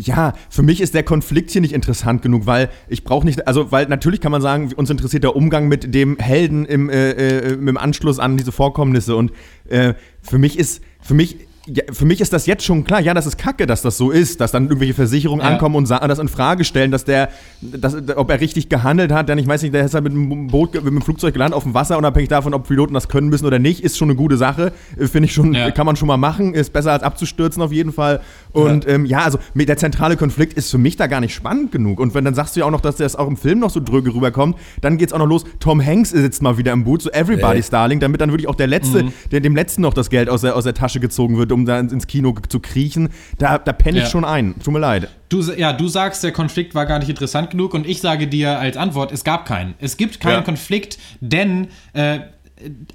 Ja, 0.00 0.34
für 0.48 0.62
mich 0.62 0.80
ist 0.80 0.94
der 0.94 1.02
Konflikt 1.02 1.50
hier 1.50 1.60
nicht 1.60 1.74
interessant 1.74 2.22
genug, 2.22 2.46
weil 2.46 2.70
ich 2.86 3.02
brauche 3.02 3.26
nicht, 3.26 3.48
also 3.48 3.72
weil 3.72 3.86
natürlich 3.86 4.20
kann 4.20 4.30
man 4.30 4.40
sagen, 4.40 4.72
uns 4.76 4.90
interessiert 4.90 5.24
der 5.24 5.34
Umgang 5.34 5.66
mit 5.66 5.92
dem 5.92 6.16
Helden 6.18 6.66
im, 6.66 6.88
äh, 6.88 7.10
äh, 7.10 7.52
im 7.54 7.76
Anschluss 7.76 8.20
an 8.20 8.36
diese 8.36 8.52
Vorkommnisse 8.52 9.16
und 9.16 9.32
äh, 9.68 9.94
für 10.22 10.38
mich 10.38 10.56
ist, 10.56 10.82
für 11.00 11.14
mich 11.14 11.48
ja, 11.70 11.84
für 11.92 12.06
mich 12.06 12.20
ist 12.20 12.32
das 12.32 12.46
jetzt 12.46 12.64
schon 12.64 12.84
klar, 12.84 13.00
ja, 13.00 13.12
das 13.12 13.26
ist 13.26 13.36
kacke, 13.36 13.66
dass 13.66 13.82
das 13.82 13.98
so 13.98 14.10
ist, 14.10 14.40
dass 14.40 14.52
dann 14.52 14.64
irgendwelche 14.64 14.94
Versicherungen 14.94 15.44
ja. 15.44 15.52
ankommen 15.52 15.76
und 15.76 15.90
das 15.90 16.18
in 16.18 16.28
Frage 16.28 16.64
stellen, 16.64 16.90
dass 16.90 17.04
der, 17.04 17.28
dass, 17.60 17.94
ob 18.16 18.30
er 18.30 18.40
richtig 18.40 18.68
gehandelt 18.70 19.12
hat, 19.12 19.28
denn 19.28 19.36
ich 19.38 19.46
weiß 19.46 19.62
nicht, 19.62 19.74
der 19.74 19.84
ist 19.84 19.92
halt 19.92 20.04
mit 20.04 20.14
einem 20.14 20.46
Boot, 20.46 20.74
mit 20.74 20.86
einem 20.86 21.02
Flugzeug 21.02 21.34
gelandet 21.34 21.56
auf 21.56 21.64
dem 21.64 21.74
Wasser, 21.74 21.98
unabhängig 21.98 22.30
davon, 22.30 22.54
ob 22.54 22.66
Piloten 22.66 22.94
das 22.94 23.08
können 23.08 23.28
müssen 23.28 23.44
oder 23.44 23.58
nicht, 23.58 23.84
ist 23.84 23.98
schon 23.98 24.08
eine 24.08 24.16
gute 24.16 24.38
Sache, 24.38 24.72
äh, 24.98 25.06
finde 25.06 25.26
ich 25.26 25.34
schon, 25.34 25.52
ja. 25.54 25.70
kann 25.70 25.84
man 25.84 25.96
schon 25.96 26.08
mal 26.08 26.16
machen, 26.16 26.54
ist 26.54 26.72
besser 26.72 26.92
als 26.92 27.02
abzustürzen 27.02 27.62
auf 27.62 27.72
jeden 27.72 27.92
Fall. 27.92 28.20
Und 28.52 28.84
ja, 28.84 28.90
ähm, 28.90 29.04
ja 29.04 29.18
also 29.20 29.38
der 29.54 29.76
zentrale 29.76 30.16
Konflikt 30.16 30.54
ist 30.54 30.70
für 30.70 30.78
mich 30.78 30.96
da 30.96 31.06
gar 31.06 31.20
nicht 31.20 31.34
spannend 31.34 31.72
genug. 31.72 32.00
Und 32.00 32.14
wenn 32.14 32.24
dann 32.24 32.34
sagst 32.34 32.56
du 32.56 32.60
ja 32.60 32.66
auch 32.66 32.70
noch, 32.70 32.80
dass 32.80 32.96
das 32.96 33.16
auch 33.16 33.28
im 33.28 33.36
Film 33.36 33.58
noch 33.58 33.70
so 33.70 33.80
dröge 33.80 34.14
rüberkommt, 34.14 34.56
dann 34.80 34.98
geht's 34.98 35.12
auch 35.12 35.18
noch 35.18 35.26
los. 35.26 35.44
Tom 35.60 35.84
Hanks 35.84 36.10
sitzt 36.10 36.42
mal 36.42 36.58
wieder 36.58 36.72
im 36.72 36.84
Boot, 36.84 37.02
so 37.02 37.10
Everybody's 37.10 37.70
Darling, 37.70 38.00
damit 38.00 38.20
dann 38.20 38.30
wirklich 38.30 38.48
auch 38.48 38.54
der 38.54 38.66
letzte, 38.66 39.04
mhm. 39.04 39.12
der, 39.30 39.40
dem 39.40 39.54
letzten 39.54 39.82
noch 39.82 39.94
das 39.94 40.10
Geld 40.10 40.28
aus 40.28 40.42
der, 40.42 40.56
aus 40.56 40.64
der 40.64 40.74
Tasche 40.74 41.00
gezogen 41.00 41.36
wird, 41.36 41.52
um 41.52 41.64
da 41.64 41.78
ins 41.78 42.06
Kino 42.06 42.34
zu 42.48 42.60
kriechen, 42.60 43.10
da, 43.38 43.58
da 43.58 43.72
penne 43.72 43.98
ich 43.98 44.04
ja. 44.04 44.10
schon 44.10 44.24
ein. 44.24 44.54
Tut 44.62 44.72
mir 44.72 44.80
leid. 44.80 45.08
Du, 45.28 45.42
ja, 45.42 45.72
du 45.72 45.88
sagst, 45.88 46.24
der 46.24 46.32
Konflikt 46.32 46.74
war 46.74 46.86
gar 46.86 46.98
nicht 46.98 47.10
interessant 47.10 47.50
genug 47.50 47.74
und 47.74 47.86
ich 47.86 48.00
sage 48.00 48.28
dir 48.28 48.58
als 48.58 48.76
Antwort, 48.76 49.12
es 49.12 49.24
gab 49.24 49.46
keinen. 49.46 49.74
Es 49.78 49.96
gibt 49.96 50.20
keinen 50.20 50.38
ja. 50.38 50.42
Konflikt, 50.42 50.98
denn 51.20 51.68
äh, 51.92 52.20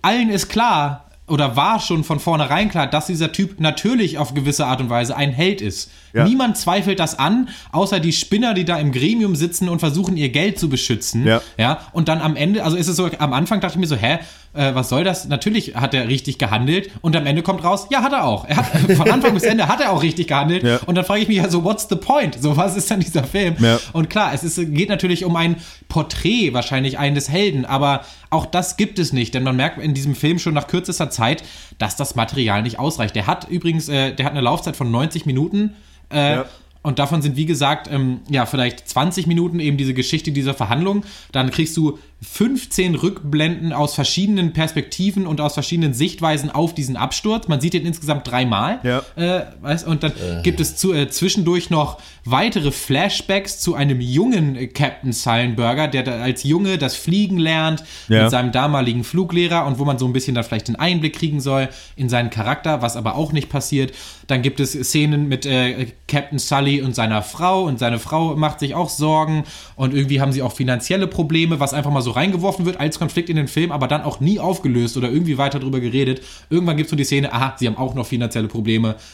allen 0.02 0.30
ist 0.30 0.50
klar, 0.50 1.03
oder 1.28 1.56
war 1.56 1.80
schon 1.80 2.04
von 2.04 2.20
vornherein 2.20 2.70
klar, 2.70 2.88
dass 2.88 3.08
dieser 3.08 3.32
Typ 3.32 3.60
natürlich 3.60 4.18
auf 4.18 4.34
gewisse 4.34 4.66
Art 4.66 4.82
und 4.82 4.90
Weise 4.90 5.16
ein 5.16 5.32
Held 5.32 5.62
ist. 5.62 5.90
Ja. 6.14 6.26
Niemand 6.26 6.58
zweifelt 6.58 7.00
das 7.00 7.18
an, 7.18 7.50
außer 7.72 8.00
die 8.00 8.12
Spinner, 8.12 8.54
die 8.54 8.66
da 8.66 8.78
im 8.78 8.92
Gremium 8.92 9.36
sitzen 9.36 9.70
und 9.70 9.80
versuchen, 9.80 10.18
ihr 10.18 10.30
Geld 10.30 10.60
zu 10.60 10.70
beschützen. 10.70 11.26
Ja. 11.26 11.42
ja 11.58 11.80
und 11.94 12.10
dann 12.10 12.22
am 12.22 12.36
Ende, 12.36 12.64
also 12.64 12.76
ist 12.76 12.88
es 12.88 12.98
so, 12.98 13.10
am 13.20 13.34
Anfang 13.34 13.62
dachte 13.62 13.76
ich 13.76 13.80
mir 13.80 13.88
so, 13.88 13.96
hä, 13.96 14.20
äh, 14.54 14.76
was 14.76 14.90
soll 14.90 15.04
das? 15.04 15.28
Natürlich 15.28 15.76
hat 15.76 15.94
er 15.94 16.08
richtig 16.08 16.38
gehandelt 16.38 16.92
und 17.02 17.16
am 17.16 17.26
Ende 17.26 17.42
kommt 17.42 17.64
raus, 17.64 17.88
ja, 17.90 18.02
hat 18.02 18.14
er 18.14 18.26
auch. 18.26 18.46
Er 18.46 18.58
hat, 18.58 18.66
von 18.96 19.10
Anfang 19.10 19.34
bis 19.34 19.44
Ende 19.44 19.68
hat 19.68 19.82
er 19.82 19.92
auch 19.92 20.04
richtig 20.04 20.28
gehandelt. 20.28 20.64
Ja. 20.64 20.80
Und 20.86 20.96
dann 20.96 21.06
frage 21.06 21.22
ich 21.22 21.28
mich 21.28 21.38
ja 21.38 21.50
so, 21.50 21.64
what's 21.64 21.88
the 21.90 21.96
point? 21.96 22.42
So, 22.42 22.56
was 22.56 22.76
ist 22.76 22.90
dann 22.92 23.00
dieser 23.00 23.24
Film? 23.24 23.56
Ja. 23.60 23.80
Und 23.94 24.10
klar, 24.10 24.32
es 24.34 24.44
ist, 24.44 24.56
geht 24.74 24.90
natürlich 24.90 25.26
um 25.26 25.36
ein 25.36 25.58
Porträt 25.90 26.54
wahrscheinlich 26.54 27.00
eines 27.00 27.30
Helden, 27.30 27.66
aber 27.66 28.02
auch 28.30 28.46
das 28.46 28.78
gibt 28.78 29.00
es 29.00 29.14
nicht, 29.14 29.34
denn 29.34 29.44
man 29.44 29.56
merkt 29.56 29.80
in 29.80 29.94
diesem 29.94 30.16
Film 30.16 30.40
schon 30.40 30.54
nach 30.54 30.68
kürzester 30.68 31.10
Zeit, 31.10 31.44
dass 31.78 31.96
das 31.96 32.16
Material 32.16 32.62
nicht 32.62 32.80
ausreicht. 32.80 33.16
Der 33.16 33.28
hat 33.28 33.50
übrigens, 33.50 33.90
äh, 33.90 34.14
der 34.14 34.26
hat 34.26 34.34
eine 34.34 34.42
Laufzeit 34.42 34.76
von 34.76 34.90
90 34.92 35.26
Minuten. 35.26 35.74
Äh, 36.12 36.36
ja. 36.36 36.46
Und 36.84 37.00
davon 37.00 37.22
sind, 37.22 37.38
wie 37.38 37.46
gesagt, 37.46 37.90
ähm, 37.90 38.20
ja, 38.30 38.46
vielleicht 38.46 38.88
20 38.90 39.26
Minuten 39.26 39.60
eben 39.62 39.78
diese 39.78 39.94
Geschichte 39.94 40.34
dieser 40.34 40.54
Verhandlung. 40.54 41.06
Dann 41.32 41.50
kriegst 41.50 41.78
du 41.78 41.98
15 42.24 42.96
Rückblenden 42.96 43.74
aus 43.74 43.96
verschiedenen 43.96 44.54
Perspektiven 44.54 45.28
und 45.28 45.42
aus 45.42 45.54
verschiedenen 45.54 45.94
Sichtweisen 45.94 46.50
auf 46.50 46.74
diesen 46.74 46.96
Absturz. 46.96 47.48
Man 47.48 47.60
sieht 47.60 47.74
den 47.74 47.86
insgesamt 47.86 48.28
dreimal. 48.28 48.80
Ja. 48.84 49.04
Äh, 49.16 49.46
und 49.86 50.04
dann 50.04 50.12
äh. 50.12 50.42
gibt 50.42 50.60
es 50.60 50.76
zu, 50.76 50.94
äh, 50.94 51.10
zwischendurch 51.10 51.70
noch 51.70 52.00
weitere 52.26 52.72
Flashbacks 52.72 53.60
zu 53.60 53.76
einem 53.76 54.00
jungen 54.00 54.74
Captain 54.74 55.12
Sullenberger, 55.12 55.88
der 55.88 56.04
da 56.04 56.22
als 56.22 56.44
Junge 56.44 56.78
das 56.78 56.96
Fliegen 56.96 57.38
lernt 57.38 57.84
ja. 58.08 58.24
mit 58.24 58.32
seinem 58.32 58.52
damaligen 58.52 59.04
Fluglehrer 59.04 59.66
und 59.66 59.78
wo 59.78 59.86
man 59.86 59.98
so 59.98 60.06
ein 60.06 60.14
bisschen 60.14 60.36
dann 60.36 60.44
vielleicht 60.44 60.70
den 60.70 60.78
Einblick 60.78 61.16
kriegen 61.16 61.42
soll 61.42 61.70
in 61.96 62.10
seinen 62.10 62.30
Charakter, 62.30 62.82
was 62.82 62.96
aber 62.96 63.16
auch 63.16 63.34
nicht 63.34 63.50
passiert. 63.50 63.94
Dann 64.28 64.42
gibt 64.42 64.60
es 64.62 64.72
Szenen 64.72 65.28
mit 65.28 65.46
äh, 65.46 65.88
Captain 66.08 66.40
Sully 66.40 66.82
und 66.82 66.96
seiner 66.96 67.22
Frau 67.22 67.64
und 67.64 67.80
seine 67.80 68.00
Frau 68.00 68.36
macht 68.36 68.60
sich 68.60 68.76
auch 68.76 68.90
Sorgen 68.90 69.44
und 69.76 69.94
irgendwie 69.94 70.22
haben 70.22 70.32
sie 70.32 70.42
auch 70.42 70.54
finanzielle 70.54 71.08
Probleme, 71.08 71.60
was 71.60 71.74
einfach 71.74 71.92
mal 71.92 72.02
so 72.02 72.13
reingeworfen 72.16 72.66
wird 72.66 72.80
als 72.80 73.00
Konflikt 73.00 73.30
in 73.30 73.36
den 73.36 73.48
Film, 73.48 73.72
aber 73.72 73.88
dann 73.88 74.02
auch 74.04 74.20
nie 74.20 74.40
aufgelöst 74.40 74.98
oder 74.98 75.10
irgendwie 75.10 75.38
weiter 75.38 75.60
drüber 75.60 75.80
geredet. 75.80 76.22
Irgendwann 76.50 76.78
gibt 76.78 76.88
es 76.88 76.92
so 76.92 76.96
die 76.96 77.04
Szene, 77.04 77.34
aha, 77.34 77.56
sie 77.58 77.68
haben 77.68 77.78
auch 77.78 77.96
noch 77.96 78.06
finanzielle 78.06 78.48
Probleme. 78.48 78.96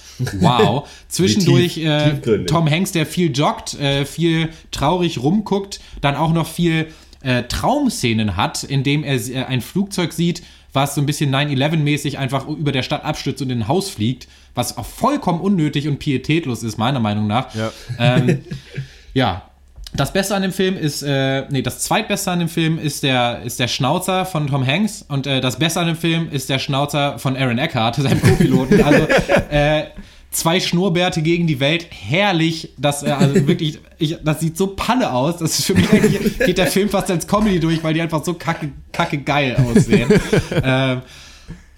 Wow. 0.41 0.85
Zwischendurch 1.07 1.75
tief, 1.75 1.85
äh, 1.85 2.45
Tom 2.45 2.69
Hanks, 2.69 2.91
der 2.91 3.05
viel 3.05 3.31
joggt, 3.31 3.79
äh, 3.79 4.03
viel 4.03 4.49
traurig 4.69 5.23
rumguckt, 5.23 5.79
dann 6.01 6.15
auch 6.15 6.33
noch 6.33 6.45
viel 6.45 6.87
äh, 7.21 7.43
Traumszenen 7.43 8.35
hat, 8.35 8.63
in 8.63 8.83
dem 8.83 9.05
er 9.05 9.15
äh, 9.15 9.45
ein 9.45 9.61
Flugzeug 9.61 10.11
sieht, 10.11 10.43
was 10.73 10.95
so 10.95 11.01
ein 11.01 11.05
bisschen 11.05 11.33
9-11-mäßig 11.33 12.17
einfach 12.17 12.47
über 12.47 12.71
der 12.71 12.83
Stadt 12.83 13.05
abstürzt 13.05 13.41
und 13.41 13.49
in 13.49 13.59
ein 13.59 13.67
Haus 13.67 13.89
fliegt, 13.89 14.27
was 14.55 14.77
auch 14.77 14.85
vollkommen 14.85 15.39
unnötig 15.39 15.87
und 15.87 15.99
pietätlos 15.99 16.63
ist, 16.63 16.77
meiner 16.77 16.99
Meinung 16.99 17.27
nach. 17.27 17.55
Ja, 17.55 17.71
ähm, 17.97 18.41
ja 19.13 19.48
das 19.93 20.13
Beste 20.13 20.35
an 20.35 20.41
dem 20.41 20.51
Film 20.51 20.77
ist, 20.77 21.01
äh, 21.01 21.45
nee, 21.49 21.61
das 21.61 21.79
zweitbeste 21.79 22.31
an 22.31 22.39
dem 22.39 22.49
Film 22.49 22.77
ist 22.77 23.03
der, 23.03 23.41
ist 23.43 23.59
der 23.59 23.67
Schnauzer 23.67 24.25
von 24.25 24.47
Tom 24.47 24.65
Hanks 24.65 25.03
und 25.07 25.25
äh, 25.25 25.41
das 25.41 25.57
Beste 25.57 25.79
an 25.79 25.87
dem 25.87 25.95
Film 25.95 26.29
ist 26.31 26.49
der 26.49 26.59
Schnauzer 26.59 27.17
von 27.17 27.35
Aaron 27.35 27.57
Eckhart, 27.57 27.95
seinem 27.97 28.21
Co-Piloten. 28.21 28.83
Also 28.83 29.07
äh, 29.49 29.85
zwei 30.31 30.59
Schnurrbärte 30.59 31.21
gegen 31.21 31.47
die 31.47 31.59
Welt, 31.59 31.87
herrlich. 31.89 32.73
Das, 32.77 33.03
äh, 33.03 33.09
also 33.09 33.47
wirklich, 33.47 33.79
ich, 33.97 34.17
das 34.23 34.39
sieht 34.39 34.57
so 34.57 34.67
Panne 34.67 35.11
aus. 35.11 35.37
Das 35.37 35.57
ist 35.57 35.65
für 35.65 35.73
mich 35.73 35.91
eigentlich, 35.91 36.39
geht 36.39 36.57
der 36.57 36.67
Film 36.67 36.89
fast 36.89 37.09
als 37.09 37.27
Comedy 37.27 37.59
durch, 37.59 37.83
weil 37.83 37.93
die 37.93 38.01
einfach 38.01 38.23
so 38.23 38.33
kacke, 38.35 38.69
kacke 38.91 39.17
geil 39.17 39.57
aussehen. 39.57 40.09
ähm, 40.63 41.01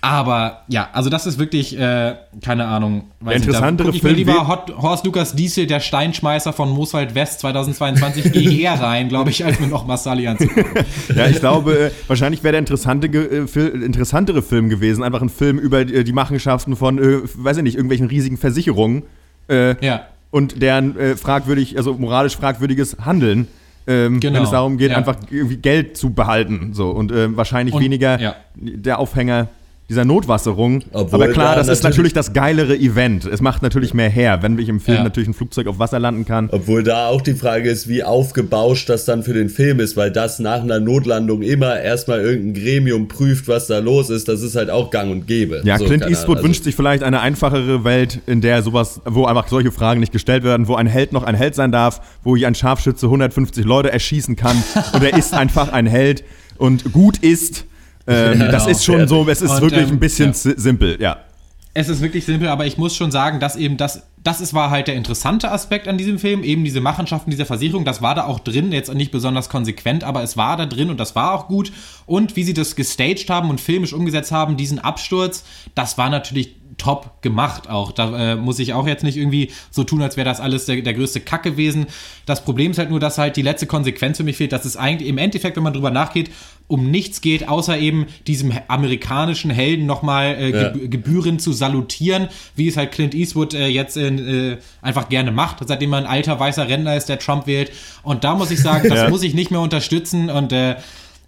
aber 0.04 0.64
ja, 0.68 0.90
also 0.94 1.12
das 1.12 1.28
ist 1.28 1.38
wirklich, 1.38 1.78
äh, 1.78 2.16
keine 2.42 2.66
Ahnung. 2.66 3.04
Weiß 3.20 3.36
interessantere 3.36 3.92
nicht, 3.92 4.02
da 4.04 4.10
ich 4.10 4.16
Film. 4.16 4.16
lieber 4.16 4.48
Hot, 4.48 4.76
Horst 4.76 5.06
Lukas 5.06 5.36
Diesel, 5.36 5.68
der 5.68 5.80
Steinschmeißer 5.80 6.54
von 6.54 6.72
Mooswald 6.72 7.14
West 7.14 7.42
2022, 7.42 8.36
eher 8.60 8.82
rein, 8.82 9.10
glaube 9.10 9.30
ich, 9.30 9.46
als 9.46 9.60
mir 9.60 9.68
noch 9.68 9.86
Massali 9.86 10.28
anzugucken. 10.28 10.72
Ja, 11.16 11.28
ich 11.28 11.40
glaube, 11.40 11.78
äh, 11.78 11.92
wahrscheinlich 12.08 12.44
wäre 12.44 12.54
der 12.54 12.60
interessante, 12.60 13.08
äh, 13.08 13.68
interessantere 13.86 14.42
Film 14.42 14.70
gewesen. 14.70 15.04
Einfach 15.04 15.22
ein 15.22 15.30
Film 15.30 15.60
über 15.60 15.86
die, 15.86 16.04
die 16.04 16.14
Machenschaften 16.14 16.76
von, 16.76 16.98
äh, 16.98 17.20
weiß 17.36 17.58
ich 17.58 17.64
nicht, 17.64 17.76
irgendwelchen 17.76 18.08
riesigen 18.08 18.38
Versicherungen. 18.38 19.04
Äh, 19.50 19.86
ja. 19.86 20.08
Und 20.32 20.64
deren 20.64 20.98
äh, 20.98 21.16
fragwürdig, 21.16 21.78
also 21.78 21.94
moralisch 21.94 22.36
fragwürdiges 22.38 22.98
Handeln. 23.06 23.48
Ähm, 23.86 24.20
genau. 24.20 24.38
Wenn 24.38 24.44
es 24.44 24.52
darum 24.52 24.78
geht, 24.78 24.92
ja. 24.92 24.98
einfach 24.98 25.18
irgendwie 25.30 25.58
Geld 25.58 25.96
zu 25.96 26.12
behalten. 26.12 26.74
So. 26.74 26.90
Und 26.90 27.14
wahrscheinlich 27.36 27.76
und, 27.76 27.84
weniger 27.84 28.20
ja. 28.20 28.36
der 28.56 28.98
Aufhänger 28.98 29.50
dieser 29.92 30.06
Notwasserung. 30.06 30.84
Obwohl 30.94 31.24
Aber 31.24 31.34
klar, 31.34 31.56
da 31.56 31.56
das 31.60 31.68
ist 31.68 31.84
natürlich- 31.84 31.92
natürlich 31.98 32.14
das 32.14 32.32
geilere 32.34 32.78
Event. 32.78 33.26
Es 33.26 33.42
macht 33.42 33.62
natürlich 33.62 33.94
mehr 33.94 34.10
her, 34.10 34.40
wenn 34.42 34.58
ich 34.58 34.70
im 34.70 34.80
Film 34.80 34.98
Ja. 35.00 35.04
natürlich 35.04 35.28
ein 35.28 35.34
Flugzeug 35.34 35.68
auf 35.68 35.80
Wasser 35.80 36.00
landen 36.00 36.24
kann. 36.26 36.48
Obwohl 36.52 36.82
da 36.84 37.08
auch 37.08 37.22
die 37.22 37.34
Frage 37.34 37.70
ist, 37.70 37.90
wie 37.90 38.02
aufgebauscht 38.04 38.88
das 38.90 39.04
dann 39.04 39.24
für 39.24 39.34
den 39.34 39.50
Film 39.50 39.82
ist, 39.82 39.98
weil 39.98 40.10
das 40.10 40.40
nach 40.40 40.62
einer 40.62 40.80
Notlandung 40.80 41.42
immer 41.42 41.78
erstmal 41.80 42.22
irgendein 42.22 42.64
Gremium 42.64 43.08
prüft, 43.10 43.50
was 43.50 43.68
da 43.68 43.80
los 43.80 44.10
ist. 44.10 44.30
Das 44.30 44.42
ist 44.42 44.56
halt 44.56 44.70
auch 44.70 44.90
gang 44.92 45.12
und 45.12 45.28
gäbe. 45.28 45.62
Ja, 45.66 45.78
So, 45.78 45.86
Clint 45.86 46.04
Eastwood 46.08 46.38
Ahnung, 46.38 46.48
wünscht 46.50 46.64
sich 46.64 46.76
vielleicht 46.76 47.04
eine 47.04 47.20
einfachere 47.20 47.84
Welt, 47.84 48.22
in 48.28 48.40
der 48.40 48.64
sowas, 48.64 49.02
wo 49.06 49.26
einfach 49.26 49.50
solche 49.50 49.72
Fragen 49.74 50.00
nicht 50.00 50.14
gestellt 50.14 50.44
werden, 50.46 50.70
wo 50.70 50.76
ein 50.76 50.88
Held 50.88 51.12
noch 51.12 51.24
ein 51.24 51.36
Held 51.36 51.56
sein 51.56 51.74
darf, 51.74 52.00
wo 52.24 52.38
hier 52.38 52.48
ein 52.48 52.56
Scharfschütze 52.56 53.08
150 53.10 53.66
Leute 53.66 53.92
erschießen 53.92 54.38
kann 54.38 54.56
und 54.94 55.04
er 55.04 55.18
ist 55.18 55.34
einfach 55.34 55.74
ein 55.74 55.86
Held 55.86 56.24
und 56.58 56.94
gut 56.94 57.18
ist. 57.18 57.66
Ähm, 58.08 58.40
das 58.52 58.68
ist 58.68 58.84
schon 58.84 59.08
so, 59.08 59.28
es 59.30 59.42
ist 59.42 59.52
Und, 59.52 59.62
wirklich 59.62 59.84
ähm, 59.84 59.92
ein 59.92 60.00
bisschen 60.00 60.28
ja. 60.30 60.34
si- 60.34 60.54
simpel, 60.58 60.98
ja. 61.02 61.18
Es 61.74 61.88
ist 61.88 62.02
wirklich 62.02 62.26
simpel, 62.26 62.50
aber 62.50 62.66
ich 62.66 62.78
muss 62.78 62.94
schon 62.98 63.12
sagen, 63.12 63.40
dass 63.40 63.56
eben 63.56 63.78
das, 63.78 64.04
das 64.22 64.42
ist, 64.42 64.54
war 64.54 64.72
halt 64.72 64.88
der 64.90 64.96
interessante 64.96 65.52
Aspekt 65.52 65.88
an 65.88 65.98
diesem 65.98 66.20
Film, 66.20 66.44
eben 66.44 66.66
diese 66.66 66.82
Machenschaften 66.82 67.32
dieser 67.32 67.46
Versicherung, 67.46 67.86
das 67.86 68.02
war 68.02 68.14
da 68.14 68.26
auch 68.26 68.42
drin, 68.42 68.74
jetzt 68.74 68.94
nicht 68.94 69.12
besonders 69.12 69.48
konsequent, 69.48 70.04
aber 70.04 70.22
es 70.22 70.36
war 70.36 70.58
da 70.58 70.66
drin 70.66 70.90
und 70.90 71.00
das 71.00 71.16
war 71.16 71.34
auch 71.34 71.48
gut. 71.48 71.72
Und 72.06 72.36
wie 72.36 72.44
sie 72.44 72.54
das 72.54 72.76
gestaged 72.76 73.30
haben 73.30 73.50
und 73.50 73.62
filmisch 73.62 73.94
umgesetzt 73.94 74.34
haben, 74.34 74.58
diesen 74.58 74.80
Absturz, 74.80 75.46
das 75.74 75.98
war 75.98 76.10
natürlich 76.10 76.56
top 76.82 77.22
gemacht 77.22 77.70
auch. 77.70 77.92
Da 77.92 78.32
äh, 78.32 78.36
muss 78.36 78.58
ich 78.58 78.74
auch 78.74 78.88
jetzt 78.88 79.04
nicht 79.04 79.18
irgendwie 79.18 79.52
so 79.70 79.84
tun, 79.84 80.02
als 80.02 80.18
wäre 80.18 80.26
das 80.26 80.40
alles 80.40 80.66
der, 80.66 80.82
der 80.82 80.94
größte 80.96 81.20
Kack 81.20 81.44
gewesen. 81.44 81.86
Das 82.26 82.44
Problem 82.44 82.72
ist 82.72 82.80
halt 82.80 82.90
nur, 82.90 83.00
dass 83.00 83.18
halt 83.20 83.36
die 83.36 83.44
letzte 83.44 83.68
Konsequenz 83.68 84.18
für 84.18 84.24
mich 84.24 84.38
fehlt, 84.38 84.52
dass 84.52 84.66
es 84.66 84.78
eigentlich 84.78 85.08
im 85.08 85.18
Endeffekt, 85.20 85.56
wenn 85.58 85.64
man 85.64 85.74
drüber 85.74 85.92
nachgeht, 85.92 86.32
um 86.68 86.90
nichts 86.90 87.22
geht, 87.22 87.48
außer 87.50 87.78
eben 87.78 88.08
diesem 88.28 88.54
amerikanischen 88.68 89.52
Helden 89.52 89.86
nochmal 89.86 90.36
äh, 90.40 90.50
Ja. 90.50 90.70
geb 90.70 90.90
gebührend 90.92 91.42
zu 91.42 91.52
salutieren, 91.54 92.30
wie 92.56 92.68
es 92.68 92.78
halt 92.78 92.92
Clint 92.94 93.14
Eastwood 93.14 93.54
äh, 93.54 93.68
jetzt 93.68 93.98
äh, 93.98 94.58
einfach 94.82 95.10
gerne 95.10 95.32
macht, 95.32 95.58
seitdem 95.68 95.94
er 95.94 96.00
ein 96.00 96.06
alter 96.06 96.40
weißer 96.40 96.68
Rentner 96.68 96.96
ist, 96.96 97.10
der 97.10 97.20
Trump 97.20 97.46
wählt. 97.48 97.72
Und 98.04 98.24
da 98.24 98.36
muss 98.36 98.52
ich 98.52 98.60
sagen, 98.62 98.88
das 98.90 99.00
Ja. 99.00 99.10
muss 99.10 99.22
ich 99.24 99.34
nicht 99.34 99.52
mehr 99.52 99.60
unterstützen 99.60 100.30
und 100.30 100.52
äh, 100.54 100.76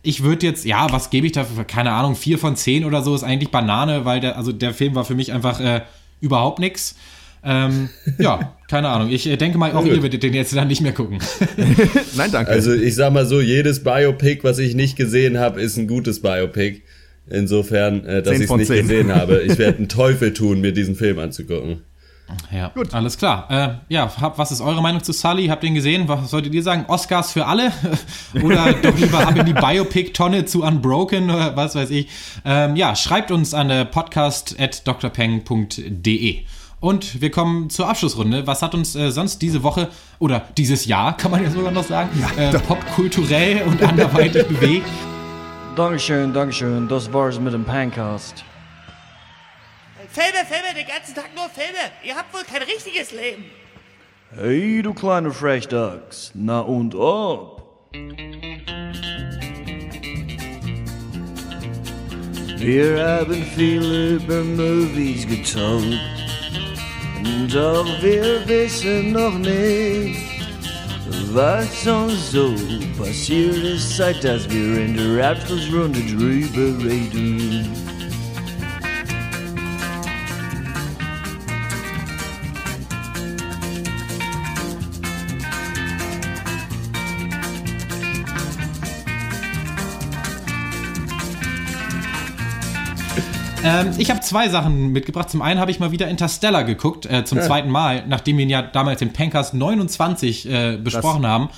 ich 0.03 0.21
würde 0.21 0.45
jetzt, 0.45 0.65
ja, 0.65 0.91
was 0.91 1.09
gebe 1.09 1.25
ich 1.25 1.31
dafür? 1.31 1.63
Keine 1.63 1.91
Ahnung, 1.91 2.15
vier 2.15 2.37
von 2.37 2.55
zehn 2.57 2.83
oder 2.83 3.01
so 3.01 3.15
ist 3.15 3.23
eigentlich 3.23 3.49
Banane, 3.49 4.03
weil 4.03 4.19
der, 4.19 4.37
also 4.37 4.51
der 4.51 4.73
Film 4.73 4.95
war 4.95 5.05
für 5.05 5.15
mich 5.15 5.31
einfach 5.31 5.59
äh, 5.61 5.81
überhaupt 6.19 6.59
nix. 6.59 6.95
Ähm, 7.45 7.89
ja, 8.19 8.57
keine 8.69 8.89
Ahnung. 8.89 9.09
Ich 9.09 9.27
äh, 9.27 9.37
denke 9.37 9.57
mal, 9.57 9.71
auch 9.71 9.85
ihr 9.85 10.03
werdet 10.03 10.21
den 10.21 10.33
jetzt 10.33 10.55
dann 10.55 10.67
nicht 10.67 10.81
mehr 10.81 10.91
gucken. 10.91 11.19
Nein, 12.15 12.31
danke. 12.31 12.51
Also 12.51 12.73
ich 12.73 12.95
sag 12.95 13.13
mal 13.13 13.25
so, 13.25 13.39
jedes 13.39 13.83
Biopic, 13.83 14.43
was 14.43 14.59
ich 14.59 14.75
nicht 14.75 14.97
gesehen 14.97 15.37
habe, 15.39 15.61
ist 15.61 15.77
ein 15.77 15.87
gutes 15.87 16.21
Biopic. 16.21 16.81
Insofern, 17.29 18.05
äh, 18.05 18.21
dass 18.21 18.35
ich 18.35 18.41
es 18.41 18.47
von 18.47 18.59
nicht 18.59 18.67
zehn. 18.67 18.87
gesehen 18.87 19.15
habe. 19.15 19.41
Ich 19.43 19.57
werde 19.57 19.77
einen 19.77 19.89
Teufel 19.89 20.33
tun, 20.33 20.59
mir 20.59 20.73
diesen 20.73 20.95
Film 20.95 21.19
anzugucken. 21.19 21.81
Ja, 22.51 22.69
Gut. 22.69 22.93
alles 22.93 23.17
klar. 23.17 23.47
Äh, 23.49 23.69
ja, 23.89 24.11
hab, 24.19 24.37
was 24.37 24.51
ist 24.51 24.61
eure 24.61 24.81
Meinung 24.81 25.03
zu 25.03 25.11
Sully? 25.11 25.47
Habt 25.47 25.63
ihr 25.63 25.69
ihn 25.69 25.75
gesehen? 25.75 26.07
Was 26.07 26.29
solltet 26.29 26.53
ihr 26.53 26.63
sagen? 26.63 26.85
Oscars 26.87 27.31
für 27.31 27.45
alle? 27.45 27.71
oder 28.43 28.73
doch 28.73 28.97
lieber 28.97 29.27
ab 29.27 29.35
in 29.35 29.45
die 29.45 29.53
Biopic-Tonne 29.53 30.45
zu 30.45 30.63
Unbroken 30.63 31.29
oder 31.29 31.55
was 31.55 31.75
weiß 31.75 31.89
ich. 31.89 32.07
Ähm, 32.45 32.75
ja, 32.75 32.95
schreibt 32.95 33.31
uns 33.31 33.53
an 33.53 33.69
äh, 33.69 33.85
podcast.drpeng.de. 33.85 36.43
Und 36.79 37.21
wir 37.21 37.31
kommen 37.31 37.69
zur 37.69 37.87
Abschlussrunde. 37.87 38.45
Was 38.45 38.61
hat 38.61 38.75
uns 38.75 38.95
äh, 38.95 39.09
sonst 39.09 39.41
diese 39.41 39.63
Woche 39.63 39.87
oder 40.19 40.41
dieses 40.57 40.85
Jahr, 40.85 41.15
kann 41.15 41.31
man 41.31 41.41
ja 41.41 41.49
sogar 41.49 41.71
noch 41.71 41.85
sagen, 41.85 42.09
äh, 42.37 42.51
popkulturell 42.59 43.63
und 43.63 43.81
anderweitig 43.81 44.45
bewegt? 44.47 44.87
Dankeschön, 45.75 46.33
Dankeschön. 46.33 46.87
Das 46.87 47.11
war's 47.11 47.39
mit 47.39 47.53
dem 47.53 47.63
Pancast. 47.63 48.43
Filme, 50.13 50.45
Filme, 50.45 50.75
den 50.75 50.85
ganzen 50.85 51.15
Tag 51.15 51.33
nur 51.33 51.49
Filme. 51.49 51.89
Ihr 52.03 52.15
habt 52.15 52.31
wohl 52.35 52.43
kein 52.43 52.61
richtiges 52.61 53.11
Leben. 53.13 53.45
Hey, 54.35 54.83
du 54.83 54.93
kleine 54.93 55.31
Frechdachs. 55.31 56.29
Na 56.35 56.59
und 56.59 56.93
ob? 56.93 57.89
Wir 62.59 63.03
haben 63.03 63.43
viel 63.55 64.17
über 64.17 64.43
Movies 64.43 65.27
getalkt. 65.27 65.99
Doch 67.51 67.87
wir 68.03 68.47
wissen 68.47 69.13
noch 69.13 69.39
nicht, 69.39 70.21
was 71.31 71.87
uns 71.87 72.31
so 72.31 72.53
passiert 72.99 73.57
ist, 73.57 73.97
seit 73.97 74.23
dass 74.23 74.47
wir 74.47 74.77
in 74.77 74.95
der 74.95 75.31
Abschlussrunde 75.31 76.01
drüber 76.01 76.85
reden. 76.85 77.92
Ähm, 93.63 93.91
ich 93.97 94.09
habe 94.09 94.19
zwei 94.21 94.49
Sachen 94.49 94.91
mitgebracht. 94.91 95.29
Zum 95.29 95.41
einen 95.41 95.59
habe 95.59 95.71
ich 95.71 95.79
mal 95.79 95.91
wieder 95.91 96.07
Interstellar 96.07 96.63
geguckt, 96.63 97.05
äh, 97.05 97.23
zum 97.25 97.39
zweiten 97.41 97.69
Mal, 97.69 98.03
nachdem 98.07 98.37
wir 98.37 98.43
ihn 98.43 98.49
ja 98.49 98.61
damals 98.61 99.01
in 99.01 99.13
Pancast 99.13 99.53
29 99.53 100.49
äh, 100.49 100.77
besprochen 100.77 101.25
haben. 101.25 101.49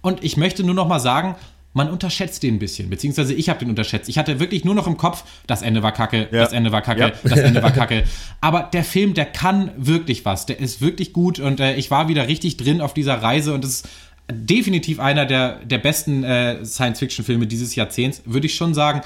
Und 0.00 0.24
ich 0.24 0.36
möchte 0.36 0.64
nur 0.64 0.74
noch 0.74 0.88
mal 0.88 0.98
sagen, 0.98 1.36
man 1.74 1.88
unterschätzt 1.88 2.42
den 2.42 2.56
ein 2.56 2.58
bisschen, 2.58 2.90
beziehungsweise 2.90 3.32
ich 3.32 3.48
habe 3.48 3.60
den 3.60 3.70
unterschätzt. 3.70 4.08
Ich 4.08 4.18
hatte 4.18 4.40
wirklich 4.40 4.64
nur 4.64 4.74
noch 4.74 4.86
im 4.86 4.96
Kopf, 4.98 5.24
das 5.46 5.62
Ende 5.62 5.82
war 5.82 5.92
kacke, 5.92 6.28
Ja. 6.30 6.42
das 6.42 6.52
Ende 6.52 6.70
war 6.72 6.82
kacke, 6.82 7.00
Ja. 7.00 7.12
das 7.22 7.38
Ende 7.38 7.62
war 7.62 7.70
kacke. 7.72 8.04
Aber 8.42 8.64
der 8.72 8.84
Film, 8.84 9.14
der 9.14 9.24
kann 9.24 9.70
wirklich 9.76 10.24
was. 10.26 10.44
Der 10.46 10.60
ist 10.60 10.80
wirklich 10.82 11.12
gut 11.14 11.38
und 11.38 11.60
äh, 11.60 11.74
ich 11.76 11.90
war 11.90 12.08
wieder 12.08 12.28
richtig 12.28 12.58
drin 12.58 12.80
auf 12.82 12.92
dieser 12.92 13.22
Reise 13.22 13.54
und 13.54 13.64
es 13.64 13.76
ist 13.82 13.88
definitiv 14.30 15.00
einer 15.00 15.24
der, 15.24 15.60
der 15.64 15.78
besten 15.78 16.24
äh, 16.24 16.62
Science-Fiction-Filme 16.64 17.46
dieses 17.46 17.74
Jahrzehnts, 17.74 18.22
würde 18.26 18.46
ich 18.46 18.54
schon 18.54 18.74
sagen. 18.74 19.00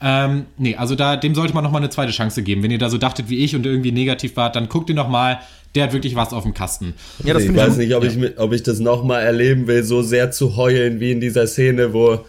Ähm, 0.00 0.46
nee, 0.56 0.76
also 0.76 0.94
da, 0.94 1.16
dem 1.16 1.34
sollte 1.34 1.54
man 1.54 1.64
noch 1.64 1.72
mal 1.72 1.78
eine 1.78 1.90
zweite 1.90 2.12
Chance 2.12 2.42
geben. 2.42 2.62
Wenn 2.62 2.70
ihr 2.70 2.78
da 2.78 2.88
so 2.88 2.98
dachtet 2.98 3.28
wie 3.30 3.38
ich 3.44 3.56
und 3.56 3.66
irgendwie 3.66 3.90
negativ 3.92 4.36
wart, 4.36 4.54
dann 4.56 4.68
guckt 4.68 4.88
ihn 4.90 4.96
noch 4.96 5.08
mal. 5.08 5.38
Der 5.74 5.84
hat 5.84 5.92
wirklich 5.92 6.14
was 6.14 6.32
auf 6.32 6.44
dem 6.44 6.54
Kasten. 6.54 6.94
ja, 7.24 7.34
das 7.34 7.42
ich 7.42 7.48
finde 7.48 7.62
weiß 7.62 7.72
ich 7.78 7.88
nicht, 7.88 7.94
ob, 7.96 8.04
ich, 8.04 8.16
mit- 8.16 8.38
ob 8.38 8.52
ich 8.52 8.62
das 8.62 8.78
nochmal 8.80 9.22
erleben 9.22 9.66
will, 9.66 9.82
so 9.82 10.00
sehr 10.02 10.30
zu 10.30 10.56
heulen 10.56 10.98
wie 11.00 11.12
in 11.12 11.20
dieser 11.20 11.46
Szene, 11.46 11.92
wo 11.92 12.20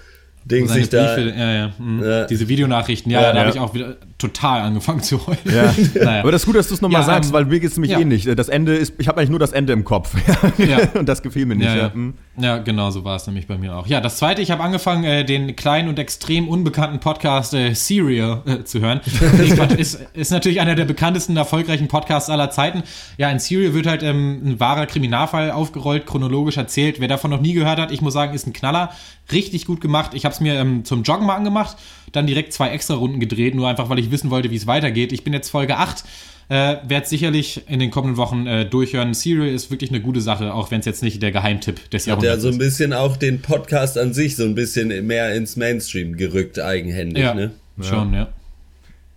Ding 0.46 0.68
sich 0.68 0.90
da. 0.90 1.14
Briefe, 1.16 1.30
ja, 1.38 1.52
ja, 1.54 1.72
mhm. 1.78 2.04
Ja. 2.04 2.26
Diese 2.26 2.50
Videonachrichten, 2.50 3.12
ja, 3.12 3.22
Ja, 3.22 3.32
da 3.34 3.40
habe 3.40 3.50
ja. 3.50 3.56
ich 3.56 3.62
auch 3.62 3.74
wieder 3.74 3.96
total 4.20 4.62
angefangen 4.62 5.02
zu 5.02 5.26
heulen. 5.26 5.40
Ja. 5.46 5.74
Naja. 6.00 6.22
Aber 6.22 6.32
das 6.32 6.44
ist 6.44 6.46
gut, 6.46 6.56
dass 6.56 6.68
du 6.68 6.74
es 6.76 6.82
nochmal 6.82 7.02
Ja, 7.02 7.06
sagst, 7.06 7.30
ähm, 7.30 7.34
weil 7.34 7.46
mir 7.46 7.60
geht 7.60 7.72
es 7.72 7.78
nämlich 7.78 7.92
ja. 7.92 8.00
ähnlich. 8.00 8.26
Das 8.36 8.50
Ende 8.50 8.76
ist, 8.76 8.94
ich 8.98 9.08
habe 9.08 9.18
eigentlich 9.18 9.30
nur 9.30 9.40
das 9.40 9.52
Ende 9.52 9.74
im 9.74 9.84
Kopf. 9.84 10.16
Ja. 10.58 10.80
Und 10.94 11.08
das 11.08 11.22
gefiel 11.22 11.46
mir 11.46 11.56
nicht. 11.56 11.74
Ja. 11.74 11.94
Hm. 11.94 12.14
ja, 12.38 12.58
genau 12.58 12.92
so 12.92 13.04
war 13.06 13.16
es 13.16 13.26
nämlich 13.28 13.48
bei 13.48 13.58
mir 13.58 13.76
auch. 13.76 13.88
Ja, 13.88 14.02
das 14.02 14.18
zweite, 14.18 14.42
ich 14.42 14.52
habe 14.52 14.62
angefangen, 14.62 15.04
äh, 15.04 15.24
den 15.24 15.56
kleinen 15.56 15.88
und 15.88 15.98
extrem 16.00 16.48
unbekannten 16.50 17.00
Podcast 17.00 17.54
äh, 17.54 17.74
Serial 17.74 18.42
äh, 18.46 18.64
zu 18.64 18.82
hören. 18.82 19.00
Ist, 19.78 20.00
ist 20.14 20.32
natürlich 20.32 20.60
einer 20.60 20.76
der 20.76 20.86
bekanntesten, 20.86 21.38
erfolgreichen 21.38 21.88
Podcasts 21.88 22.30
aller 22.30 22.50
Zeiten. 22.50 22.84
Ja, 23.18 23.30
in 23.30 23.40
Serial 23.40 23.74
wird 23.74 23.88
halt 23.88 24.04
ähm, 24.04 24.42
ein 24.44 24.60
wahrer 24.60 24.86
Kriminalfall 24.86 25.52
aufgerollt, 25.52 26.06
chronologisch 26.06 26.58
erzählt. 26.58 27.00
Wer 27.00 27.08
davon 27.08 27.32
noch 27.32 27.42
nie 27.42 27.54
gehört 27.54 27.80
hat, 27.80 27.92
ich 27.92 28.02
muss 28.02 28.14
sagen, 28.14 28.34
ist 28.34 28.48
ein 28.48 28.54
Knaller. 28.54 28.92
Richtig 29.32 29.66
gut 29.66 29.80
gemacht. 29.80 30.14
Ich 30.14 30.26
habe 30.26 30.34
es 30.34 30.42
mir 30.42 30.56
ähm, 30.56 30.84
zum 30.84 31.04
Joggen 31.04 31.26
mal 31.26 31.36
angemacht, 31.36 31.78
dann 32.12 32.28
direkt 32.28 32.54
zwei 32.54 32.70
extra 32.70 32.96
Runden 32.96 33.20
gedreht, 33.20 33.56
nur 33.56 33.68
einfach, 33.68 33.90
weil 33.90 34.00
ich 34.00 34.12
wissen 34.12 34.30
wollte, 34.30 34.52
wie 34.52 34.56
es 34.56 34.68
weitergeht. 34.68 35.12
Ich 35.12 35.24
bin 35.24 35.34
jetzt 35.34 35.50
Folge 35.50 35.78
8. 35.78 36.04
Äh, 36.52 36.78
Werde 36.88 37.06
sicherlich 37.08 37.62
in 37.68 37.80
den 37.80 37.92
kommenden 37.92 38.18
Wochen 38.18 38.48
äh, 38.48 38.66
durchhören. 38.66 39.14
Serial 39.14 39.48
ist 39.50 39.70
wirklich 39.70 39.92
eine 39.92 40.02
gute 40.02 40.20
Sache, 40.20 40.52
auch 40.54 40.72
wenn 40.72 40.80
es 40.80 40.88
jetzt 40.88 41.04
nicht 41.04 41.22
der 41.22 41.32
Geheimtipp 41.32 41.92
des 41.92 42.04
Hat 42.04 42.08
ja 42.08 42.14
Jahrhunderts 42.34 42.42
so 42.42 42.48
ein 42.48 42.54
ist. 42.54 42.58
bisschen 42.60 42.94
auch 42.94 43.18
den 43.18 43.40
Podcast 43.42 43.98
an 44.00 44.14
sich 44.14 44.36
so 44.36 44.46
ein 44.46 44.56
bisschen 44.56 45.06
mehr 45.06 45.36
ins 45.36 45.58
Mainstream 45.58 46.18
gerückt, 46.18 46.60
eigenhändig, 46.60 47.22
Ja, 47.24 47.36
ne? 47.36 47.52
schon, 47.82 48.14
ja. 48.14 48.30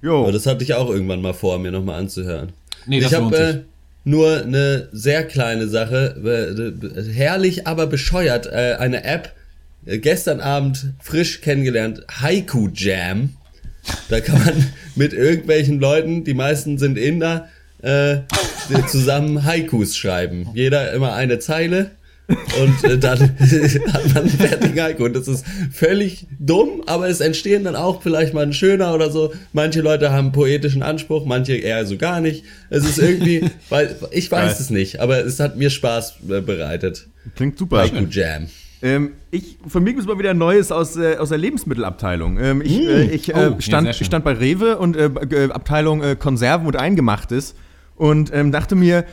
Jo. 0.02 0.22
Aber 0.24 0.32
das 0.32 0.44
hatte 0.46 0.62
ich 0.62 0.74
auch 0.74 0.90
irgendwann 0.90 1.22
mal 1.22 1.32
vor, 1.32 1.58
mir 1.58 1.70
nochmal 1.72 1.98
anzuhören. 2.00 2.52
Nee, 2.86 3.00
das 3.00 3.12
ich 3.12 3.18
habe 3.18 3.36
äh, 3.36 3.60
nur 4.04 4.42
eine 4.42 4.88
sehr 4.92 5.24
kleine 5.24 5.68
Sache, 5.68 6.74
äh, 7.06 7.12
herrlich, 7.12 7.66
aber 7.66 7.86
bescheuert, 7.86 8.46
äh, 8.46 8.74
eine 8.78 9.04
App 9.04 9.26
äh, 9.26 9.41
gestern 9.86 10.40
Abend 10.40 10.94
frisch 11.00 11.40
kennengelernt, 11.40 12.02
Haiku 12.20 12.68
Jam. 12.74 13.30
Da 14.08 14.20
kann 14.20 14.44
man 14.44 14.72
mit 14.94 15.12
irgendwelchen 15.12 15.80
Leuten, 15.80 16.24
die 16.24 16.34
meisten 16.34 16.78
sind 16.78 16.98
Inder, 16.98 17.48
äh, 17.82 18.18
zusammen 18.88 19.44
Haikus 19.44 19.96
schreiben. 19.96 20.48
Jeder 20.54 20.92
immer 20.92 21.14
eine 21.14 21.38
Zeile. 21.38 21.90
Und 22.28 22.84
äh, 22.84 22.98
dann 22.98 23.18
hat 23.38 24.14
man 24.14 24.16
einen 24.16 24.30
fertigen 24.30 24.80
Haiku. 24.80 25.04
Und 25.04 25.14
das 25.14 25.26
ist 25.26 25.44
völlig 25.72 26.26
dumm, 26.38 26.82
aber 26.86 27.08
es 27.08 27.20
entstehen 27.20 27.64
dann 27.64 27.76
auch 27.76 28.02
vielleicht 28.02 28.32
mal 28.32 28.44
ein 28.44 28.52
schöner 28.52 28.94
oder 28.94 29.10
so. 29.10 29.32
Manche 29.52 29.80
Leute 29.80 30.12
haben 30.12 30.32
poetischen 30.32 30.82
Anspruch, 30.82 31.26
manche 31.26 31.54
eher 31.54 31.84
so 31.84 31.96
gar 31.96 32.20
nicht. 32.20 32.44
Es 32.70 32.84
ist 32.84 32.98
irgendwie, 32.98 33.50
weil 33.68 33.96
ich 34.12 34.30
weiß 34.30 34.52
Geil. 34.52 34.56
es 34.60 34.70
nicht, 34.70 35.00
aber 35.00 35.24
es 35.24 35.40
hat 35.40 35.56
mir 35.56 35.68
Spaß 35.70 36.14
äh, 36.30 36.40
bereitet. 36.40 37.08
Klingt 37.34 37.58
super. 37.58 37.78
Haiku 37.80 38.06
Jam. 38.08 38.46
Ähm, 38.82 39.12
ich, 39.30 39.58
für 39.66 39.78
mich 39.80 39.96
ist 39.96 40.06
mal 40.08 40.18
wieder 40.18 40.34
Neues 40.34 40.72
aus, 40.72 40.96
äh, 40.96 41.16
aus 41.16 41.28
der 41.28 41.38
Lebensmittelabteilung. 41.38 42.36
Ähm, 42.38 42.62
ich, 42.62 42.78
Mm. 42.78 42.88
äh, 42.90 43.02
ich 43.04 43.28
äh, 43.28 43.32
Oh, 43.34 43.38
ja, 43.52 43.60
stand, 43.60 43.88
ich 43.88 44.04
stand 44.04 44.24
bei 44.24 44.32
Rewe 44.32 44.76
und 44.78 44.96
äh, 44.96 45.04
äh, 45.06 45.50
Abteilung 45.52 46.02
äh, 46.02 46.16
Konserven 46.16 46.66
und 46.66 46.76
Eingemachtes 46.76 47.54
und 47.96 48.32
ähm, 48.34 48.50
dachte 48.50 48.74
mir, 48.74 49.04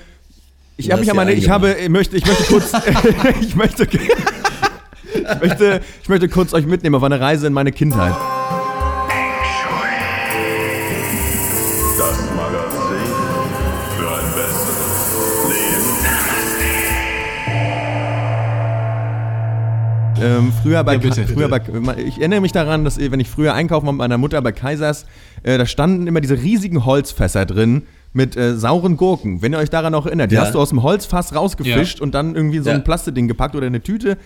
ich 0.77 0.89
habe 0.91 1.01
mich 1.01 1.09
an 1.11 1.17
meine, 1.17 1.33
ja 1.33 1.37
ich 1.37 1.49
habe, 1.49 1.73
ich 1.73 1.89
möchte, 1.89 2.17
ich 2.17 2.25
möchte 2.25 2.43
kurz, 2.45 2.71
ich 3.41 3.55
möchte, 3.55 3.83
ich 3.83 5.41
möchte, 5.41 5.81
ich 6.01 6.09
möchte 6.09 6.29
kurz 6.29 6.53
euch 6.53 6.65
mitnehmen 6.65 6.95
auf 6.95 7.03
eine 7.03 7.19
Reise 7.19 7.45
in 7.47 7.53
meine 7.53 7.71
Kindheit. 7.71 8.15
Ähm, 20.21 20.51
früher 20.61 20.83
bei, 20.83 20.93
Ja, 20.93 20.99
bitte, 20.99 21.27
früher 21.27 21.47
bei, 21.49 21.61
ich 21.97 22.17
erinnere 22.19 22.41
mich 22.41 22.51
daran, 22.51 22.83
dass 22.83 22.99
wenn 22.99 23.19
ich 23.19 23.29
früher 23.29 23.53
einkaufen 23.53 23.85
war 23.85 23.93
mit 23.93 23.99
meiner 23.99 24.17
Mutter 24.17 24.41
bei 24.41 24.51
Kaisers, 24.51 25.05
äh, 25.43 25.57
da 25.57 25.65
standen 25.65 26.07
immer 26.07 26.21
diese 26.21 26.41
riesigen 26.41 26.85
Holzfässer 26.85 27.45
drin 27.45 27.83
mit 28.13 28.35
äh, 28.35 28.55
sauren 28.57 28.97
Gurken. 28.97 29.41
Wenn 29.41 29.53
ihr 29.53 29.59
euch 29.59 29.69
daran 29.69 29.91
noch 29.91 30.05
erinnert, 30.05 30.31
die 30.31 30.35
Ja. 30.35 30.41
hast 30.41 30.55
du 30.55 30.59
aus 30.59 30.69
dem 30.69 30.81
Holzfass 30.83 31.35
rausgefischt 31.35 31.99
Ja. 31.99 32.03
und 32.03 32.13
dann 32.15 32.35
irgendwie 32.35 32.59
so 32.59 32.69
ein 32.69 32.83
Plasteding 32.83 33.27
gepackt 33.27 33.55
oder 33.55 33.67
eine 33.67 33.81
Tüte. 33.81 34.17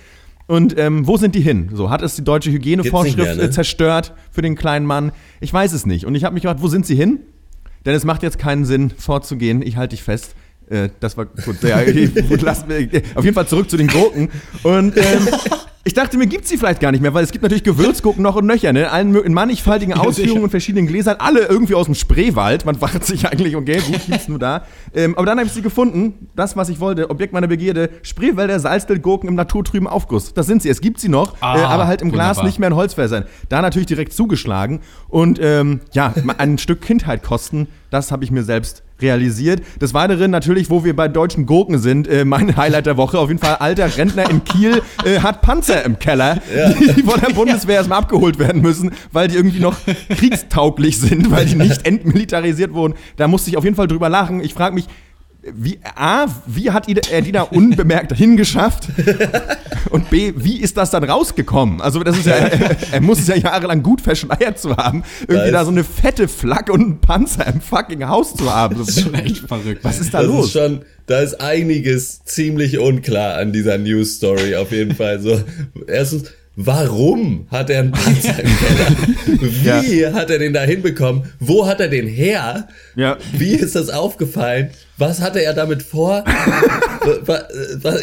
Und 0.48 0.78
ähm, 0.78 1.08
wo 1.08 1.18
sind 1.18 1.36
die 1.36 1.41
hin? 1.41 1.70
So, 1.74 1.89
hat 1.89 2.02
es 2.02 2.16
die 2.16 2.24
deutsche 2.24 2.52
Hygienevorschrift 2.52 3.38
ne? 3.38 3.44
äh, 3.44 3.50
zerstört 3.52 4.14
für 4.32 4.41
den 4.41 4.56
kleinen 4.56 4.86
Mann? 4.86 5.12
Ich 5.39 5.54
weiß 5.54 5.72
es 5.74 5.86
nicht. 5.86 6.06
Und 6.06 6.16
ich 6.16 6.24
habe 6.26 6.34
mich 6.34 6.44
gefragt, 6.44 6.62
wo 6.62 6.68
sind 6.68 6.86
sie 6.86 6.96
hin? 6.96 7.20
Denn 7.86 7.96
es 7.96 8.04
macht 8.06 8.24
jetzt 8.24 8.39
keinen 8.39 8.66
Sinn, 8.66 8.91
vorzugehen. 8.98 9.62
Ich 9.62 9.78
halte 9.78 9.96
dich 9.96 10.04
fest. 10.04 10.36
Äh, 10.70 10.89
das 11.00 11.18
war 11.18 11.26
gut. 11.26 11.62
Ja, 11.64 11.82
gut 12.30 12.41
lass, 12.41 12.64
äh, 12.70 13.02
auf 13.16 13.24
jeden 13.24 13.36
Fall 13.36 13.48
zurück 13.48 13.70
zu 13.70 13.78
den 13.78 13.88
Gurken. 13.88 14.30
Und 14.64 14.98
ähm, 14.98 15.28
ich 15.86 15.93
dachte 15.93 16.17
mir, 16.17 16.27
gibt 16.27 16.47
sie 16.47 16.57
vielleicht 16.57 16.79
gar 16.79 16.91
nicht 16.93 17.01
mehr, 17.01 17.13
weil 17.13 17.25
es 17.25 17.31
gibt 17.31 17.41
natürlich 17.43 17.63
Gewürzgurken 17.65 18.23
noch 18.23 18.36
und 18.38 18.45
nöcher, 18.45 18.71
ne? 18.71 18.89
Allen, 18.89 19.13
in 19.23 19.34
mannigfaltigen 19.34 19.93
Ausführungen 19.93 20.43
und 20.45 20.49
verschiedenen 20.49 20.88
Gläsern, 20.88 21.17
alle 21.19 21.41
irgendwie 21.41 21.75
aus 21.75 21.88
dem 21.88 21.95
Spreewald. 21.95 22.65
Man 22.65 22.75
fragt 22.75 23.03
sich 23.05 23.27
eigentlich, 23.27 23.55
okay, 23.57 23.79
gut, 23.86 23.99
gibt's 24.07 24.29
nur 24.29 24.39
da. 24.39 24.65
Ähm, 24.93 25.17
aber 25.17 25.25
dann 25.25 25.38
habe 25.39 25.47
ich 25.47 25.53
sie 25.53 25.61
gefunden, 25.61 26.29
das, 26.36 26.55
was 26.55 26.69
ich 26.69 26.79
wollte, 26.79 27.09
Objekt 27.09 27.34
meiner 27.34 27.47
Begierde, 27.47 27.89
Spreewälder 28.01 28.59
Salzwildgurken 28.59 29.27
im 29.27 29.36
naturtrüben 29.36 29.88
Aufguss. 29.88 30.34
Das 30.34 30.47
sind 30.47 30.61
sie, 30.61 30.69
es 30.69 30.79
gibt 30.79 30.99
sie 31.01 31.09
noch, 31.09 31.36
Ah, 31.41 31.57
äh, 31.57 31.61
aber 31.63 31.86
halt 31.88 32.01
im 32.01 32.11
Glas 32.11 32.38
wunderbar. 32.38 32.45
nicht 32.45 32.59
mehr 32.59 32.69
in 32.69 32.75
Holzfässern. 32.75 33.25
Da 33.49 33.61
natürlich 33.61 33.88
direkt 33.88 34.13
zugeschlagen 34.13 34.79
und 35.09 35.39
ähm, 35.41 35.81
ja, 35.91 36.13
ein 36.38 36.57
Stück 36.59 36.81
Kindheit 36.81 37.23
kosten, 37.23 37.67
das 37.89 38.11
habe 38.11 38.23
ich 38.23 38.31
mir 38.31 38.43
selbst 38.43 38.84
realisiert. 39.02 39.62
Des 39.82 39.94
Weiteren 39.94 40.32
natürlich, 40.32 40.70
wo 40.70 40.84
wir 40.84 40.96
bei 40.96 41.08
deutschen 41.08 41.46
Gurken 41.46 41.78
sind, 41.80 42.08
äh, 42.08 42.26
mein 42.26 42.56
Highlight 42.58 42.86
der 42.86 42.98
Woche, 42.98 43.20
auf 43.20 43.30
jeden 43.30 43.39
Fall 43.39 43.56
alter 43.56 43.98
Rentner 43.98 44.30
in 44.30 44.44
Kiel 44.44 44.82
äh, 45.06 45.20
hat 45.20 45.41
Panzer 45.41 45.84
im 45.84 46.00
Keller, 46.00 46.41
die 46.96 47.04
von 47.04 47.20
der 47.20 47.34
Bundeswehr 47.34 47.76
erstmal 47.76 48.00
abgeholt 48.00 48.39
werden 48.39 48.62
müssen, 48.62 48.91
weil 49.12 49.28
die 49.28 49.36
irgendwie 49.36 49.60
noch 49.60 49.76
kriegstauglich 50.10 51.00
sind, 51.00 51.32
weil 51.32 51.46
die 51.46 51.56
nicht 51.56 51.86
entmilitarisiert 51.86 52.74
wurden. 52.74 52.96
Da 53.18 53.28
musste 53.28 53.50
ich 53.50 53.58
auf 53.58 53.64
jeden 53.64 53.76
Fall 53.76 53.88
drüber 53.88 54.10
lachen. 54.10 54.41
Ich 54.44 54.54
frage 54.54 54.76
mich, 54.76 54.88
wie, 55.52 55.80
A, 55.96 56.28
wie 56.46 56.72
hat 56.72 56.88
er 57.10 57.22
die 57.22 57.32
da 57.32 57.41
unbemerkt 57.41 58.14
hingeschafft? 58.14 58.88
Und 59.89 60.10
B, 60.10 60.34
wie 60.38 60.62
ist 60.62 60.78
das 60.78 60.91
dann 60.91 61.04
rausgekommen? 61.04 61.82
Also, 61.82 62.02
das 62.02 62.18
ist 62.18 62.26
ja, 62.26 62.36
er, 62.36 62.78
er 62.94 63.02
muss 63.02 63.20
es 63.20 63.28
ja 63.28 63.36
jahrelang 63.36 63.84
gut 63.84 64.00
verschleiert 64.00 64.58
zu 64.58 64.76
haben, 64.78 65.04
irgendwie 65.28 65.52
Da 65.52 65.66
so 65.66 65.72
eine 65.72 65.84
fette 65.84 66.28
Flak 66.28 66.70
und 66.72 66.82
einen 66.82 67.02
Panzer 67.02 67.46
im 67.48 67.60
fucking 67.60 68.08
Haus 68.08 68.36
zu 68.36 68.54
haben. 68.54 68.78
Das 68.78 68.89
ist 68.89 69.02
Schon 69.04 69.16
echt 69.16 69.39
verrückt. 69.39 69.84
Was 69.84 70.00
ist 70.00 70.14
da 70.14 70.20
das 70.20 70.28
los? 70.28 70.46
Ist 70.46 70.54
schon, 70.54 70.82
da 71.08 71.20
ist 71.20 71.41
einiges 71.41 72.24
ziemlich 72.24 72.80
unklar 72.80 73.38
an 73.38 73.52
dieser 73.52 73.78
News 73.78 74.16
Story 74.16 74.56
auf 74.56 74.72
jeden 74.72 74.96
Fall. 74.96 75.20
So, 75.20 75.41
erstens, 75.88 76.32
warum 76.56 77.48
hat 77.52 77.70
er 77.70 77.82
einen 77.82 77.91
Panzer 77.91 78.39
im 78.39 78.50
Keller? 78.58 79.41
Wie 79.41 80.08
hat 80.08 80.30
er 80.30 80.39
den 80.39 80.54
da 80.54 80.62
hinbekommen? 80.62 81.24
Wo 81.39 81.68
hat 81.68 81.82
er 81.82 81.89
den 81.89 82.08
her? 82.08 82.70
Ja. 82.96 83.18
Wie 83.34 83.56
ist 83.56 83.76
das 83.76 83.89
aufgefallen? 83.89 84.70
Was 84.98 85.22
hatte 85.22 85.44
er 85.44 85.54
damit 85.54 85.82
vor? 85.82 86.24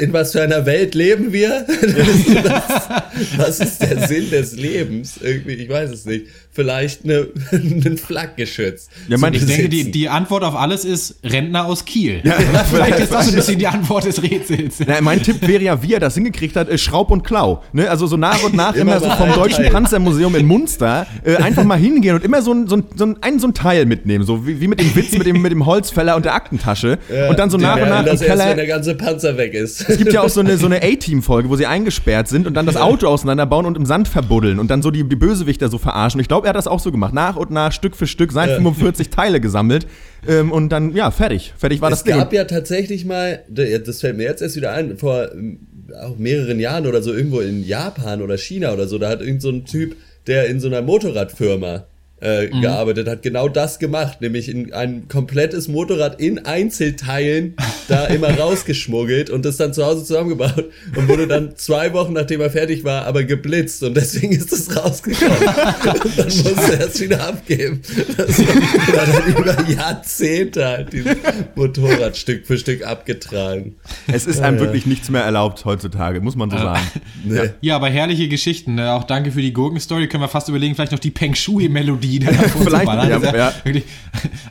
In 0.00 0.12
was 0.12 0.32
für 0.32 0.42
einer 0.42 0.66
Welt 0.66 0.94
leben 0.94 1.32
wir? 1.32 1.64
Was 3.36 3.60
ist 3.60 3.80
der 3.80 4.08
Sinn 4.08 4.30
des 4.30 4.56
Lebens? 4.56 5.18
Irgendwie, 5.22 5.54
ich 5.54 5.68
weiß 5.68 5.90
es 5.90 6.04
nicht. 6.04 6.26
Vielleicht 6.52 7.04
eine, 7.04 7.28
ein 7.52 7.96
Flakgeschütz. 7.96 8.88
Ja, 9.08 9.18
mein, 9.18 9.34
Ich 9.34 9.46
denke, 9.46 9.68
die, 9.68 9.90
die 9.90 10.08
Antwort 10.08 10.42
auf 10.42 10.54
alles 10.54 10.84
ist 10.84 11.16
Rentner 11.24 11.64
aus 11.64 11.84
Kiel. 11.84 12.20
Ja, 12.24 12.32
Vielleicht 12.70 12.98
ist 12.98 13.12
das 13.12 13.28
ein 13.28 13.34
bisschen 13.34 13.58
die 13.58 13.66
Antwort 13.66 14.04
des 14.04 14.22
Rätsels. 14.22 14.76
Na, 14.86 15.00
mein 15.00 15.22
Tipp 15.22 15.46
wäre 15.46 15.62
ja, 15.62 15.82
wie 15.82 15.94
er 15.94 16.00
das 16.00 16.14
hingekriegt 16.14 16.56
hat, 16.56 16.68
äh, 16.68 16.76
Schraub 16.76 17.10
und 17.10 17.22
Klau. 17.22 17.62
Ne? 17.72 17.88
Also 17.88 18.06
so 18.06 18.16
nach 18.16 18.42
und 18.42 18.54
nach 18.54 18.74
Immer 18.74 18.96
immer, 18.96 19.00
so 19.00 19.10
vom 19.10 19.30
ein 19.30 19.34
Deutschen 19.34 19.62
Teil. 19.62 19.70
Panzermuseum 19.70 20.34
in 20.34 20.46
Munster 20.46 21.06
äh, 21.24 21.36
einfach 21.36 21.64
mal 21.64 21.78
hingehen 21.78 22.16
und 22.16 22.24
immer 22.24 22.42
so 22.42 22.52
ein, 22.52 22.66
so 22.66 22.76
ein, 22.76 22.84
so 22.96 23.06
ein, 23.06 23.16
ein, 23.20 23.38
so 23.38 23.46
ein 23.46 23.54
Teil 23.54 23.86
mitnehmen. 23.86 24.24
So 24.24 24.46
wie, 24.46 24.60
wie 24.60 24.68
mit 24.68 24.80
dem 24.80 24.94
Witz 24.96 25.12
mit 25.12 25.26
dem, 25.26 25.40
mit 25.40 25.52
dem 25.52 25.66
Holzfäller 25.66 26.16
und 26.16 26.24
der 26.24 26.34
Aktentasche. 26.34 26.79
Und 26.84 27.38
dann 27.38 27.50
so 27.50 27.58
nach 27.58 27.76
und 27.76 27.88
nach 27.88 28.00
im 28.00 28.06
das 28.06 28.20
erst, 28.20 28.24
Keller. 28.24 28.50
wenn 28.50 28.56
der 28.56 28.66
ganze 28.66 28.94
Panzer 28.94 29.36
weg 29.36 29.54
ist. 29.54 29.88
Es 29.88 29.98
gibt 29.98 30.12
ja 30.12 30.22
auch 30.22 30.28
so 30.28 30.40
eine, 30.40 30.56
so 30.56 30.66
eine 30.66 30.76
A-Team-Folge, 30.82 31.48
wo 31.48 31.56
sie 31.56 31.66
eingesperrt 31.66 32.28
sind 32.28 32.46
und 32.46 32.54
dann 32.54 32.66
das 32.66 32.76
Auto 32.76 33.06
auseinanderbauen 33.08 33.66
und 33.66 33.76
im 33.76 33.86
Sand 33.86 34.08
verbuddeln 34.08 34.58
und 34.58 34.70
dann 34.70 34.82
so 34.82 34.90
die, 34.90 35.04
die 35.04 35.16
Bösewichter 35.16 35.68
so 35.68 35.78
verarschen. 35.78 36.20
Ich 36.20 36.28
glaube, 36.28 36.46
er 36.46 36.50
hat 36.50 36.56
das 36.56 36.66
auch 36.66 36.80
so 36.80 36.90
gemacht. 36.90 37.14
Nach 37.14 37.36
und 37.36 37.50
nach, 37.50 37.72
Stück 37.72 37.96
für 37.96 38.06
Stück, 38.06 38.32
seit 38.32 38.50
45 38.50 39.10
Teile 39.10 39.40
gesammelt. 39.40 39.86
Ähm, 40.28 40.52
und 40.52 40.70
dann, 40.70 40.94
ja, 40.94 41.10
fertig. 41.10 41.54
Fertig 41.56 41.80
war 41.80 41.90
es 41.90 41.98
das 41.98 42.04
Ding. 42.04 42.16
gab 42.16 42.32
ja 42.32 42.44
tatsächlich 42.44 43.04
mal, 43.04 43.42
das 43.48 44.00
fällt 44.00 44.16
mir 44.16 44.24
jetzt 44.24 44.42
erst 44.42 44.56
wieder 44.56 44.72
ein, 44.72 44.98
vor 44.98 45.32
ähm, 45.32 45.60
auch 46.00 46.16
mehreren 46.18 46.60
Jahren 46.60 46.86
oder 46.86 47.02
so 47.02 47.12
irgendwo 47.12 47.40
in 47.40 47.64
Japan 47.64 48.22
oder 48.22 48.38
China 48.38 48.72
oder 48.72 48.86
so, 48.86 48.98
da 48.98 49.08
hat 49.08 49.20
irgend 49.20 49.42
so 49.42 49.50
ein 49.50 49.64
Typ, 49.64 49.96
der 50.26 50.46
in 50.46 50.60
so 50.60 50.68
einer 50.68 50.82
Motorradfirma 50.82 51.86
äh, 52.20 52.48
Mhm. 52.48 52.60
gearbeitet 52.60 53.08
hat, 53.08 53.22
genau 53.22 53.48
das 53.48 53.78
gemacht, 53.78 54.20
nämlich 54.20 54.48
in 54.48 54.72
ein 54.72 55.08
komplettes 55.08 55.68
Motorrad 55.68 56.20
in 56.20 56.44
Einzelteilen 56.44 57.54
da 57.88 58.04
immer 58.06 58.30
rausgeschmuggelt 58.38 59.30
und 59.30 59.44
das 59.44 59.56
dann 59.56 59.72
zu 59.72 59.84
Hause 59.84 60.04
zusammengebaut 60.04 60.66
und 60.96 61.08
wurde 61.08 61.26
dann 61.26 61.56
zwei 61.56 61.92
Wochen 61.92 62.12
nachdem 62.12 62.40
er 62.40 62.50
fertig 62.50 62.84
war, 62.84 63.06
aber 63.06 63.24
geblitzt 63.24 63.82
und 63.82 63.96
deswegen 63.96 64.32
ist 64.32 64.52
es 64.52 64.76
rausgekommen. 64.76 65.32
und 65.38 66.18
dann 66.18 66.26
musste 66.26 66.78
er 66.78 66.86
es 66.88 67.00
wieder 67.00 67.26
abgeben. 67.26 67.80
Das 68.16 68.38
war 68.38 69.06
dann 69.06 69.34
über 69.34 69.70
Jahrzehnte 69.70 70.66
halt 70.66 70.92
dieses 70.92 71.16
Motorrad 71.54 72.16
Stück 72.16 72.46
für 72.46 72.58
Stück 72.58 72.86
abgetragen. 72.86 73.76
es 74.12 74.26
ist 74.26 74.40
einem 74.40 74.58
wirklich 74.58 74.86
nichts 74.86 75.10
mehr 75.10 75.22
erlaubt 75.22 75.64
heutzutage, 75.64 76.20
muss 76.20 76.36
man 76.36 76.50
so 76.50 76.58
sagen. 76.58 76.82
Nee. 77.24 77.50
Ja, 77.60 77.76
aber 77.76 77.88
herrliche 77.88 78.28
Geschichten. 78.28 78.74
Ne? 78.74 78.92
Auch 78.92 79.04
danke 79.04 79.30
für 79.32 79.40
die 79.42 79.52
Gurkenstory. 79.52 80.08
Können 80.08 80.22
wir 80.22 80.28
fast 80.28 80.48
überlegen, 80.48 80.74
vielleicht 80.74 80.92
noch 80.92 80.98
die 80.98 81.10
Peng 81.10 81.34
Shui-Melodie 81.34 82.09
da 82.18 82.32
davor 82.32 82.62
Vielleicht, 82.64 82.90
zu 82.90 83.26
ja, 83.26 83.36
ja. 83.36 83.52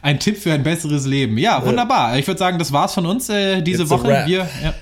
Ein 0.01 0.20
Tipp 0.20 0.38
für 0.38 0.53
ein 0.53 0.64
besseres 0.64 1.05
Leben. 1.05 1.38
Ja, 1.38 1.66
wunderbar. 1.66 2.18
Ich 2.18 2.28
würde 2.28 2.38
sagen, 2.39 2.60
das 2.60 2.72
war's 2.72 2.93
von 2.93 3.05
uns 3.05 3.30
äh, 3.30 3.62
diese 3.62 3.84
It's 3.84 3.91
Woche. 3.91 4.24
Wir, 4.26 4.47
ja, 4.64 4.74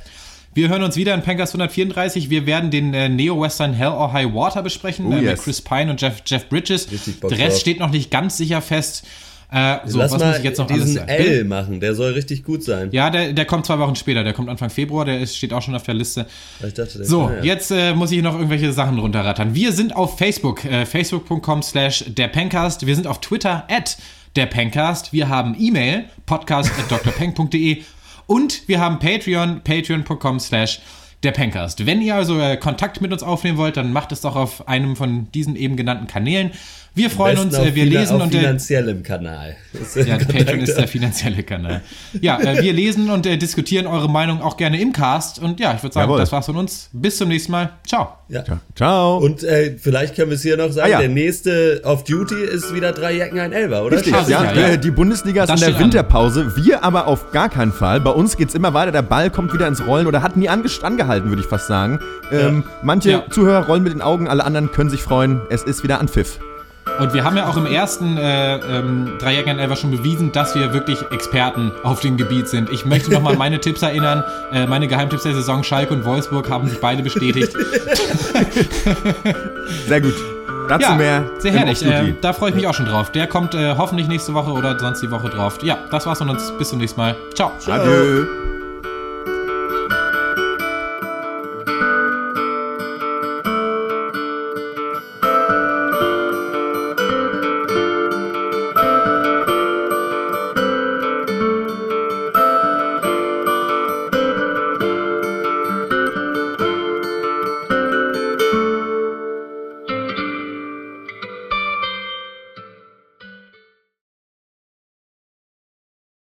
wir 0.54 0.70
hören 0.70 0.84
uns 0.84 0.96
wieder 0.96 1.14
in 1.14 1.22
Pankers 1.22 1.50
134. 1.52 2.30
Wir 2.30 2.46
werden 2.46 2.72
den 2.72 2.94
äh, 2.94 3.10
Neo-Western 3.10 3.74
Hell 3.74 3.90
or 3.90 4.12
High 4.14 4.34
Water 4.34 4.64
besprechen 4.64 5.06
Oh, 5.08 5.12
äh, 5.12 5.16
mit 5.16 5.24
yes. 5.24 5.44
Chris 5.44 5.62
Pine 5.62 5.92
und 5.92 6.02
Jeff, 6.02 6.22
Jeff 6.26 6.50
Bridges. 6.50 6.92
Richtig 6.92 7.20
Der 7.22 7.38
Rest 7.38 7.62
steht 7.62 7.80
noch 7.80 7.92
nicht 7.92 8.10
ganz 8.10 8.38
sicher 8.38 8.62
fest. 8.62 9.06
Äh, 9.50 9.78
so, 9.86 10.00
Lass 10.00 10.12
was 10.12 10.20
mal 10.20 10.28
muss 10.30 10.38
ich 10.40 10.44
jetzt 10.44 10.58
noch 10.58 10.70
alles 10.70 10.84
diesen 10.86 10.96
sagen? 10.98 11.10
L 11.10 11.44
machen, 11.46 11.80
der 11.80 11.96
soll 11.96 12.12
richtig 12.14 12.44
gut 12.44 12.64
sein. 12.64 12.90
Ja, 12.92 13.10
der, 13.10 13.32
der 13.32 13.46
kommt 13.46 13.66
zwei 13.66 13.80
Wochen 13.80 13.96
später. 13.96 14.24
Der 14.26 14.34
kommt 14.34 14.50
Anfang 14.50 14.70
Februar. 14.70 15.06
Der 15.06 15.20
ist, 15.22 15.38
steht 15.38 15.54
auch 15.54 15.62
schon 15.62 15.74
auf 15.74 15.84
der 15.84 15.94
Liste. 15.94 16.26
Ich 16.66 16.74
dachte, 16.74 16.98
der- 16.98 17.08
So, 17.08 17.30
ja. 17.30 17.44
jetzt 17.44 17.72
äh, 17.72 17.94
muss 17.94 18.12
ich 18.12 18.22
noch 18.22 18.34
irgendwelche 18.36 18.74
Sachen 18.74 19.00
runterrattern. 19.00 19.56
Wir 19.56 19.72
sind 19.72 19.96
auf 19.96 20.18
Facebook, 20.18 20.66
äh, 20.66 20.86
facebook.com 20.86 21.64
slash 21.64 22.04
der 22.08 22.28
Pencast. 22.28 22.86
Wir 22.86 22.96
sind 22.96 23.08
auf 23.08 23.22
Twitter 23.22 23.66
at 23.70 23.98
der 24.36 24.48
Pencast. 24.48 25.14
Wir 25.14 25.30
haben 25.30 25.56
E-Mail, 25.58 26.06
podcast 26.26 26.72
at 26.78 26.92
drpeng.de 27.06 27.84
und 28.26 28.68
wir 28.68 28.82
haben 28.82 29.00
Patreon, 29.00 29.62
patreon.com 29.64 30.40
slash 30.42 30.82
der 31.24 31.32
Pencast. 31.32 31.86
Wenn 31.86 32.02
ihr 32.02 32.14
also 32.16 32.40
äh, 32.40 32.58
Kontakt 32.58 33.02
mit 33.02 33.12
uns 33.14 33.24
aufnehmen 33.24 33.58
wollt, 33.58 33.78
dann 33.78 33.92
macht 33.94 34.12
es 34.12 34.22
doch 34.22 34.36
auf 34.36 34.68
einem 34.68 34.96
von 34.96 35.32
diesen 35.32 35.56
eben 35.56 35.76
genannten 35.78 36.06
Kanälen. 36.08 36.52
Wir 36.98 37.10
freuen 37.10 37.38
uns, 37.38 37.54
äh, 37.58 37.76
wir 37.76 37.86
lesen 37.86 38.20
und 38.20 38.34
äh, 38.34 38.40
finanziellem 38.40 39.04
Kanal. 39.04 39.56
Das 39.74 39.96
ist 39.96 40.08
ja, 40.08 40.18
Patreon 40.18 40.60
ist 40.62 40.76
der 40.78 40.88
finanzielle 40.88 41.44
Kanal. 41.44 41.82
Ja, 42.20 42.40
äh, 42.40 42.62
wir 42.64 42.74
lesen 42.74 43.10
und 43.12 43.26
äh, 43.26 43.38
diskutieren 43.38 43.86
eure 43.88 44.10
Meinung 44.10 44.42
auch 44.42 44.58
gerne 44.58 44.82
im 44.82 44.92
Cast. 44.92 45.40
Und 45.40 45.60
ja, 45.60 45.74
ich 45.76 45.84
würde 45.84 45.94
sagen, 45.94 46.08
Jawohl. 46.10 46.20
das 46.20 46.32
war's 46.32 46.46
von 46.48 46.58
uns. 46.58 46.90
Bis 46.94 47.18
zum 47.18 47.30
nächsten 47.30 47.52
Mal. 47.52 47.70
Ciao. 47.86 48.14
Ja. 48.30 48.44
Ciao. 48.76 49.18
Und 49.20 49.44
äh, 49.44 49.76
vielleicht 49.78 50.16
können 50.16 50.30
wir 50.32 50.36
es 50.36 50.42
hier 50.42 50.58
noch 50.58 50.72
sagen, 50.72 50.88
Ah, 50.88 50.90
ja. 50.90 51.00
der 51.00 51.10
nächste 51.10 51.82
auf 51.84 52.04
Duty 52.04 52.36
ist 52.44 52.74
wieder 52.74 52.92
drei 52.92 53.14
Jacken, 53.14 53.40
ein 53.40 53.54
Elber, 53.54 53.84
oder? 53.86 53.98
Richtig, 53.98 54.14
Ah, 54.14 54.26
ja, 54.28 54.54
ja. 54.54 54.78
Die 54.78 54.92
Bundesliga 54.92 55.44
ist 55.44 55.50
Das 55.50 55.62
in 55.62 55.66
der 55.68 55.74
steht 55.74 55.78
an. 55.78 55.84
Winterpause. 55.94 56.54
Wir 56.58 56.84
aber 56.84 57.08
auf 57.08 57.32
gar 57.32 57.50
keinen 57.50 57.72
Fall. 57.72 58.02
Bei 58.02 58.12
uns 58.12 58.36
geht's 58.38 58.56
immer 58.56 58.74
weiter. 58.74 58.92
Der 58.92 59.02
Ball 59.04 59.30
kommt 59.30 59.54
wieder 59.54 59.68
ins 59.68 59.86
Rollen 59.86 60.08
oder 60.08 60.22
hat 60.24 60.36
nie 60.36 60.50
ange 60.50 60.68
angehalten, 60.82 61.30
würde 61.30 61.42
ich 61.42 61.48
fast 61.48 61.68
sagen. 61.68 62.00
Ähm, 62.32 62.64
manche 62.84 63.12
Ja. 63.12 63.24
Zuhörer 63.30 63.68
rollen 63.68 63.84
mit 63.84 63.94
den 63.94 64.02
Augen, 64.02 64.28
alle 64.28 64.44
anderen 64.44 64.72
können 64.72 64.90
sich 64.90 65.02
freuen. 65.02 65.42
Es 65.50 65.64
ist 65.64 65.84
wieder 65.84 66.00
an 66.02 66.08
Pfiff. 66.08 66.40
Und 67.00 67.14
wir 67.14 67.24
haben 67.24 67.38
ja 67.38 67.48
auch 67.48 67.58
im 67.58 67.66
ersten 67.66 68.18
äh, 68.18 68.56
ähm, 68.56 69.18
Dreijährigen 69.20 69.60
Elfer 69.60 69.76
schon 69.76 69.92
bewiesen, 69.92 70.32
dass 70.32 70.56
wir 70.56 70.74
wirklich 70.74 71.00
Experten 71.12 71.72
auf 71.84 72.00
dem 72.02 72.18
Gebiet 72.18 72.48
sind. 72.48 72.70
Ich 72.70 72.86
möchte 72.86 73.12
nochmal 73.12 73.34
an 73.34 73.40
meine 73.48 73.60
Tipps 73.60 73.82
erinnern. 73.82 74.24
Äh, 74.52 74.66
meine 74.68 74.88
Geheimtipps 74.88 75.24
der 75.24 75.34
Saison 75.34 75.64
Schalke 75.64 75.94
und 75.94 76.06
Wolfsburg 76.06 76.50
haben 76.50 76.68
sich 76.68 76.80
beide 76.80 77.04
bestätigt. 77.04 77.54
Sehr 79.88 80.02
gut. 80.02 80.16
Dazu 80.68 80.84
ja, 80.84 80.96
mehr. 80.96 81.30
Sehr 81.40 81.54
herrlich. 81.54 81.86
Äh, 81.86 82.14
da 82.20 82.34
freue 82.34 82.50
ich 82.50 82.56
mich 82.56 82.68
auch 82.68 82.74
schon 82.74 82.88
drauf. 82.88 83.12
Der 83.12 83.28
kommt 83.28 83.54
äh, 83.54 83.76
hoffentlich 83.78 84.08
nächste 84.08 84.34
Woche 84.34 84.52
oder 84.52 84.78
sonst 84.80 85.02
die 85.02 85.12
Woche 85.12 85.30
drauf. 85.30 85.60
Ja, 85.64 85.78
das 85.92 86.06
war's 86.06 86.18
von 86.18 86.30
uns. 86.30 86.52
Bis 86.58 86.70
zum 86.70 86.80
nächsten 86.80 87.00
Mal. 87.00 87.16
Ciao. 87.34 87.52
Adieu. 87.68 88.57